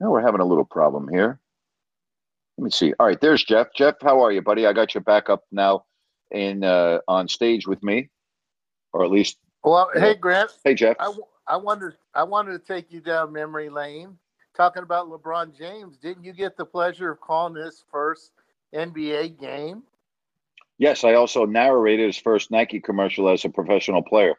No, 0.00 0.12
we're 0.12 0.22
having 0.22 0.40
a 0.40 0.44
little 0.44 0.64
problem 0.64 1.08
here. 1.08 1.40
Let 2.56 2.64
me 2.64 2.70
see. 2.70 2.94
All 3.00 3.06
right, 3.08 3.20
there's 3.20 3.42
Jeff. 3.42 3.66
Jeff, 3.74 3.96
how 4.00 4.24
are 4.24 4.30
you, 4.30 4.40
buddy? 4.40 4.64
I 4.64 4.72
got 4.72 4.94
you 4.94 5.00
back 5.00 5.28
up 5.28 5.42
now 5.50 5.86
in 6.30 6.64
uh, 6.64 6.98
on 7.08 7.28
stage 7.28 7.66
with 7.66 7.82
me, 7.82 8.08
or 8.92 9.04
at 9.04 9.10
least. 9.10 9.38
Well, 9.64 9.90
hey 9.94 10.14
Grant. 10.14 10.50
Hey, 10.64 10.74
Jeff. 10.74 10.96
I, 11.00 11.12
I 11.46 11.56
wanted 11.56 11.94
I 12.14 12.22
wanted 12.22 12.52
to 12.52 12.58
take 12.72 12.92
you 12.92 13.00
down 13.00 13.32
memory 13.32 13.68
lane, 13.70 14.16
talking 14.56 14.82
about 14.82 15.08
LeBron 15.08 15.56
James. 15.56 15.98
Didn't 15.98 16.24
you 16.24 16.32
get 16.32 16.56
the 16.56 16.64
pleasure 16.64 17.10
of 17.10 17.20
calling 17.20 17.56
his 17.56 17.84
first 17.90 18.32
NBA 18.74 19.40
game? 19.40 19.82
Yes, 20.78 21.02
I 21.02 21.14
also 21.14 21.44
narrated 21.44 22.06
his 22.06 22.18
first 22.18 22.50
Nike 22.52 22.80
commercial 22.80 23.28
as 23.28 23.44
a 23.44 23.48
professional 23.48 24.02
player. 24.02 24.36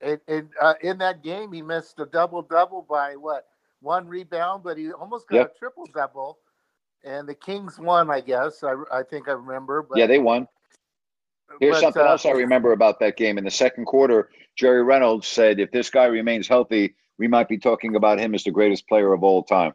And, 0.00 0.20
and 0.28 0.48
uh, 0.60 0.74
in 0.80 0.98
that 0.98 1.22
game, 1.22 1.52
he 1.52 1.62
missed 1.62 1.98
a 1.98 2.06
double 2.06 2.42
double 2.42 2.82
by 2.88 3.16
what 3.16 3.46
one 3.80 4.06
rebound, 4.06 4.62
but 4.62 4.78
he 4.78 4.92
almost 4.92 5.28
got 5.28 5.36
Yep. 5.36 5.52
a 5.56 5.58
triple 5.58 5.86
double. 5.92 6.38
And 7.04 7.28
the 7.28 7.34
Kings 7.34 7.78
won, 7.78 8.10
I 8.10 8.20
guess. 8.20 8.62
I, 8.62 8.74
I 8.92 9.02
think 9.02 9.28
I 9.28 9.32
remember. 9.32 9.82
But 9.82 9.98
yeah, 9.98 10.06
they 10.06 10.18
won. 10.18 10.46
Here's 11.60 11.74
but, 11.74 11.80
something 11.80 12.02
uh, 12.02 12.06
else 12.06 12.24
I 12.24 12.30
remember 12.30 12.72
about 12.72 13.00
that 13.00 13.16
game. 13.16 13.38
In 13.38 13.44
the 13.44 13.50
second 13.50 13.84
quarter, 13.86 14.30
Jerry 14.56 14.82
Reynolds 14.82 15.26
said, 15.26 15.60
if 15.60 15.70
this 15.70 15.90
guy 15.90 16.06
remains 16.06 16.48
healthy, 16.48 16.94
we 17.18 17.28
might 17.28 17.48
be 17.48 17.58
talking 17.58 17.96
about 17.96 18.18
him 18.18 18.34
as 18.34 18.44
the 18.44 18.50
greatest 18.50 18.88
player 18.88 19.12
of 19.12 19.22
all 19.22 19.42
time. 19.42 19.74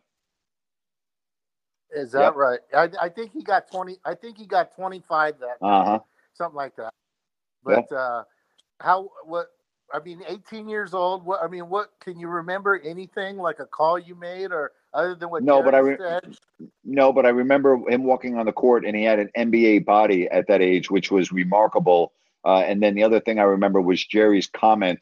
Is 1.91 2.11
that 2.11 2.19
Yep. 2.21 2.35
right? 2.35 2.59
I, 2.73 2.89
I 3.01 3.09
think 3.09 3.31
he 3.31 3.41
got 3.43 3.71
twenty. 3.71 3.97
I 4.03 4.13
think 4.13 4.37
he 4.37 4.45
got 4.45 4.75
twenty 4.75 5.01
five 5.07 5.39
that 5.39 5.57
Uh 5.61 5.83
huh. 5.83 5.99
something 6.33 6.55
like 6.55 6.75
that. 6.75 6.93
But 7.63 7.91
uh, 7.91 8.23
how? 8.81 9.09
What? 9.23 9.47
I 9.93 9.99
mean, 9.99 10.21
eighteen 10.27 10.67
years 10.67 10.93
old. 10.93 11.25
What? 11.25 11.41
I 11.41 11.47
mean, 11.47 11.69
what? 11.69 11.91
Can 12.01 12.19
you 12.19 12.27
remember 12.27 12.79
anything 12.83 13.37
like 13.37 13.59
a 13.59 13.65
call 13.65 13.97
you 13.97 14.15
made, 14.15 14.51
or 14.51 14.73
other 14.93 15.15
than 15.15 15.29
what? 15.29 15.43
No, 15.43 15.61
but 15.61 15.75
I 15.75 15.79
re- 15.79 15.97
said? 15.97 16.37
No, 16.83 17.11
but 17.13 17.25
I 17.25 17.29
remember 17.29 17.79
him 17.89 18.03
walking 18.03 18.37
on 18.37 18.45
the 18.45 18.51
court, 18.51 18.85
and 18.85 18.95
he 18.95 19.03
had 19.03 19.19
an 19.19 19.29
NBA 19.37 19.85
body 19.85 20.27
at 20.27 20.47
that 20.47 20.61
age, 20.61 20.89
which 20.89 21.11
was 21.11 21.31
remarkable. 21.31 22.13
Uh, 22.45 22.59
and 22.59 22.81
then 22.81 22.95
the 22.95 23.03
other 23.03 23.19
thing 23.19 23.39
I 23.39 23.43
remember 23.43 23.81
was 23.81 24.05
Jerry's 24.05 24.47
comment 24.47 24.99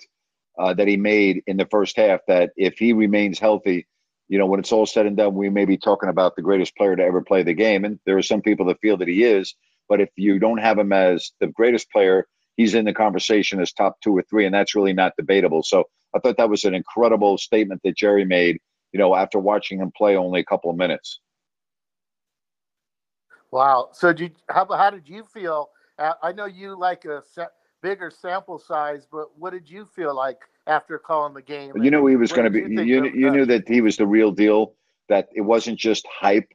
uh, 0.58 0.74
that 0.74 0.88
he 0.88 0.98
made 0.98 1.44
in 1.48 1.58
the 1.58 1.68
first 1.68 1.98
half 1.98 2.22
that 2.28 2.52
if 2.56 2.78
he 2.78 2.94
remains 2.94 3.40
healthy, 3.40 3.88
you 4.28 4.38
know, 4.38 4.46
when 4.46 4.60
it's 4.60 4.72
all 4.72 4.86
said 4.86 5.06
and 5.06 5.18
done, 5.18 5.36
we 5.36 5.50
may 5.50 5.66
be 5.66 5.78
talking 5.78 6.10
about 6.10 6.36
the 6.36 6.42
greatest 6.42 6.76
player 6.76 6.96
to 6.96 7.04
ever 7.04 7.22
play 7.22 7.44
the 7.44 7.54
game. 7.54 7.86
And 7.86 8.00
there 8.06 8.18
are 8.18 8.24
some 8.24 8.42
people 8.42 8.66
that 8.68 8.80
feel 8.80 8.98
that 8.98 9.08
he 9.08 9.24
is, 9.24 9.54
but 9.88 10.02
if 10.02 10.10
you 10.16 10.40
don't 10.40 10.58
have 10.58 10.80
him 10.80 10.92
as 10.94 11.32
the 11.40 11.48
greatest 11.48 11.92
player, 11.92 12.28
he's 12.58 12.74
in 12.74 12.86
the 12.86 12.94
conversation 12.94 13.60
as 13.60 13.72
top 13.72 13.98
two 14.02 14.18
or 14.18 14.24
three, 14.24 14.46
and 14.46 14.56
that's 14.56 14.76
really 14.76 14.94
not 14.94 15.14
debatable. 15.18 15.62
So 15.62 15.84
I 16.16 16.20
thought 16.20 16.38
that 16.38 16.50
was 16.50 16.64
an 16.64 16.74
incredible 16.74 17.38
statement 17.38 17.82
that 17.84 17.98
Jerry 17.98 18.26
made, 18.26 18.60
you 18.96 19.00
know, 19.00 19.14
after 19.14 19.40
watching 19.40 19.78
him 19.78 19.92
play 19.92 20.16
only 20.16 20.40
a 20.40 20.44
couple 20.46 20.72
of 20.72 20.78
minutes. 20.78 21.20
Wow. 23.52 23.90
So, 23.92 24.14
did 24.14 24.36
how 24.48 24.66
how 24.72 24.90
did 24.90 25.10
you 25.10 25.26
feel? 25.26 25.72
Uh, 26.00 26.14
I 26.24 26.32
know 26.32 26.46
you 26.46 26.80
like 26.80 27.04
a 27.04 27.22
bigger 27.82 28.10
sample 28.10 28.58
size, 28.58 29.06
but 29.12 29.38
what 29.38 29.52
did 29.52 29.70
you 29.70 29.86
feel 29.86 30.16
like 30.16 30.38
after 30.66 30.98
calling 30.98 31.34
the 31.34 31.42
game? 31.42 31.74
You 31.76 31.92
knew 31.92 32.08
he 32.08 32.16
was 32.16 32.32
going 32.32 32.46
to 32.46 32.50
be. 32.50 32.62
you 32.62 33.04
You, 33.04 33.12
you 33.14 33.32
knew 33.32 33.46
that 33.48 33.68
he 33.68 33.82
was 33.82 33.98
the 33.98 34.08
real 34.08 34.32
deal. 34.32 34.76
That 35.10 35.28
it 35.36 35.42
wasn't 35.42 35.78
just 35.78 36.08
hype. 36.08 36.48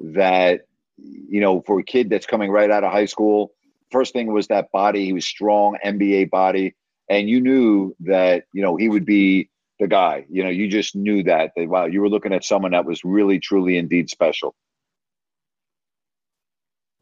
That 0.00 0.62
you 0.96 1.40
know, 1.40 1.60
for 1.60 1.78
a 1.78 1.84
kid 1.84 2.10
that's 2.10 2.26
coming 2.26 2.50
right 2.50 2.68
out 2.68 2.82
of 2.82 2.90
high 2.90 3.04
school, 3.04 3.52
first 3.92 4.12
thing 4.12 4.32
was 4.32 4.48
that 4.48 4.72
body. 4.72 5.04
He 5.04 5.12
was 5.12 5.24
strong, 5.24 5.78
NBA 5.84 6.30
body, 6.30 6.74
and 7.08 7.28
you 7.28 7.40
knew 7.40 7.94
that 8.00 8.46
you 8.52 8.62
know 8.62 8.74
he 8.74 8.88
would 8.88 9.06
be 9.06 9.50
the 9.78 9.86
guy. 9.86 10.24
You 10.30 10.44
know, 10.44 10.50
you 10.50 10.68
just 10.68 10.94
knew 10.96 11.22
that. 11.24 11.52
That 11.56 11.68
wow, 11.68 11.86
you 11.86 12.00
were 12.00 12.08
looking 12.08 12.32
at 12.32 12.44
someone 12.44 12.72
that 12.72 12.84
was 12.84 13.04
really, 13.04 13.38
truly, 13.38 13.78
indeed 13.78 14.10
special. 14.10 14.54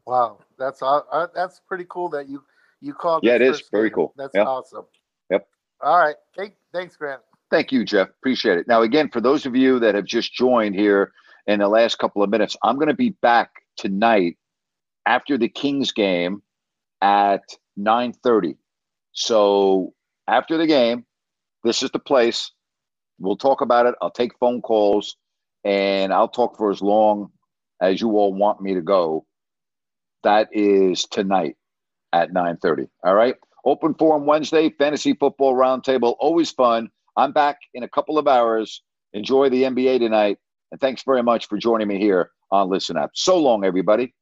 Wow, 0.05 0.39
that's 0.57 0.81
uh, 0.81 1.27
that's 1.33 1.61
pretty 1.67 1.85
cool 1.89 2.09
that 2.09 2.29
you 2.29 2.43
you 2.81 2.93
called. 2.93 3.23
Yeah, 3.23 3.35
it 3.35 3.41
is. 3.41 3.59
first 3.59 3.71
Very 3.71 3.89
game. 3.89 3.95
cool. 3.95 4.13
That's 4.17 4.35
awesome. 4.35 4.85
Yep. 5.29 5.47
All 5.81 5.99
right. 5.99 6.15
Thank, 6.37 6.53
thanks, 6.73 6.95
Grant. 6.95 7.21
Thank 7.51 7.71
you, 7.71 7.85
Jeff. 7.85 8.09
Appreciate 8.09 8.57
it. 8.57 8.67
Now, 8.67 8.81
again, 8.81 9.09
for 9.11 9.21
those 9.21 9.45
of 9.45 9.55
you 9.55 9.79
that 9.79 9.95
have 9.95 10.05
just 10.05 10.33
joined 10.33 10.75
here 10.75 11.11
in 11.47 11.59
the 11.59 11.67
last 11.67 11.97
couple 11.99 12.23
of 12.23 12.29
minutes, 12.29 12.57
I'm 12.63 12.75
going 12.75 12.87
to 12.87 12.95
be 12.95 13.11
back 13.21 13.51
tonight 13.77 14.37
after 15.05 15.37
the 15.37 15.49
Kings 15.49 15.91
game 15.91 16.41
at 17.01 17.41
9:30. 17.79 18.57
So 19.13 19.93
after 20.27 20.57
the 20.57 20.67
game, 20.67 21.05
this 21.63 21.81
is 21.83 21.91
the 21.91 21.99
place. 21.99 22.51
We'll 23.19 23.37
talk 23.37 23.61
about 23.61 23.85
it. 23.85 23.95
I'll 24.01 24.11
take 24.11 24.37
phone 24.39 24.61
calls, 24.61 25.17
and 25.63 26.13
I'll 26.13 26.27
talk 26.27 26.57
for 26.57 26.71
as 26.71 26.81
long 26.81 27.31
as 27.81 28.01
you 28.01 28.09
all 28.11 28.33
want 28.33 28.61
me 28.61 28.73
to 28.73 28.81
go. 28.81 29.25
That 30.23 30.49
is 30.51 31.05
tonight 31.05 31.55
at 32.13 32.31
9:30. 32.31 32.87
All 33.03 33.15
right. 33.15 33.35
Open 33.65 33.95
Forum 33.95 34.25
Wednesday, 34.25 34.69
Fantasy 34.69 35.13
Football 35.13 35.55
Roundtable, 35.55 36.15
always 36.19 36.51
fun. 36.51 36.89
I'm 37.17 37.31
back 37.31 37.57
in 37.73 37.81
a 37.83 37.89
couple 37.89 38.19
of 38.19 38.27
hours. 38.27 38.83
Enjoy 39.13 39.49
the 39.49 39.63
NBA 39.63 39.99
tonight, 39.99 40.37
and 40.71 40.79
thanks 40.79 41.03
very 41.03 41.23
much 41.23 41.47
for 41.47 41.57
joining 41.57 41.87
me 41.87 41.97
here 41.97 42.31
on 42.51 42.69
Listen 42.69 42.95
App. 42.97 43.11
So 43.15 43.39
long, 43.39 43.63
everybody. 43.65 44.13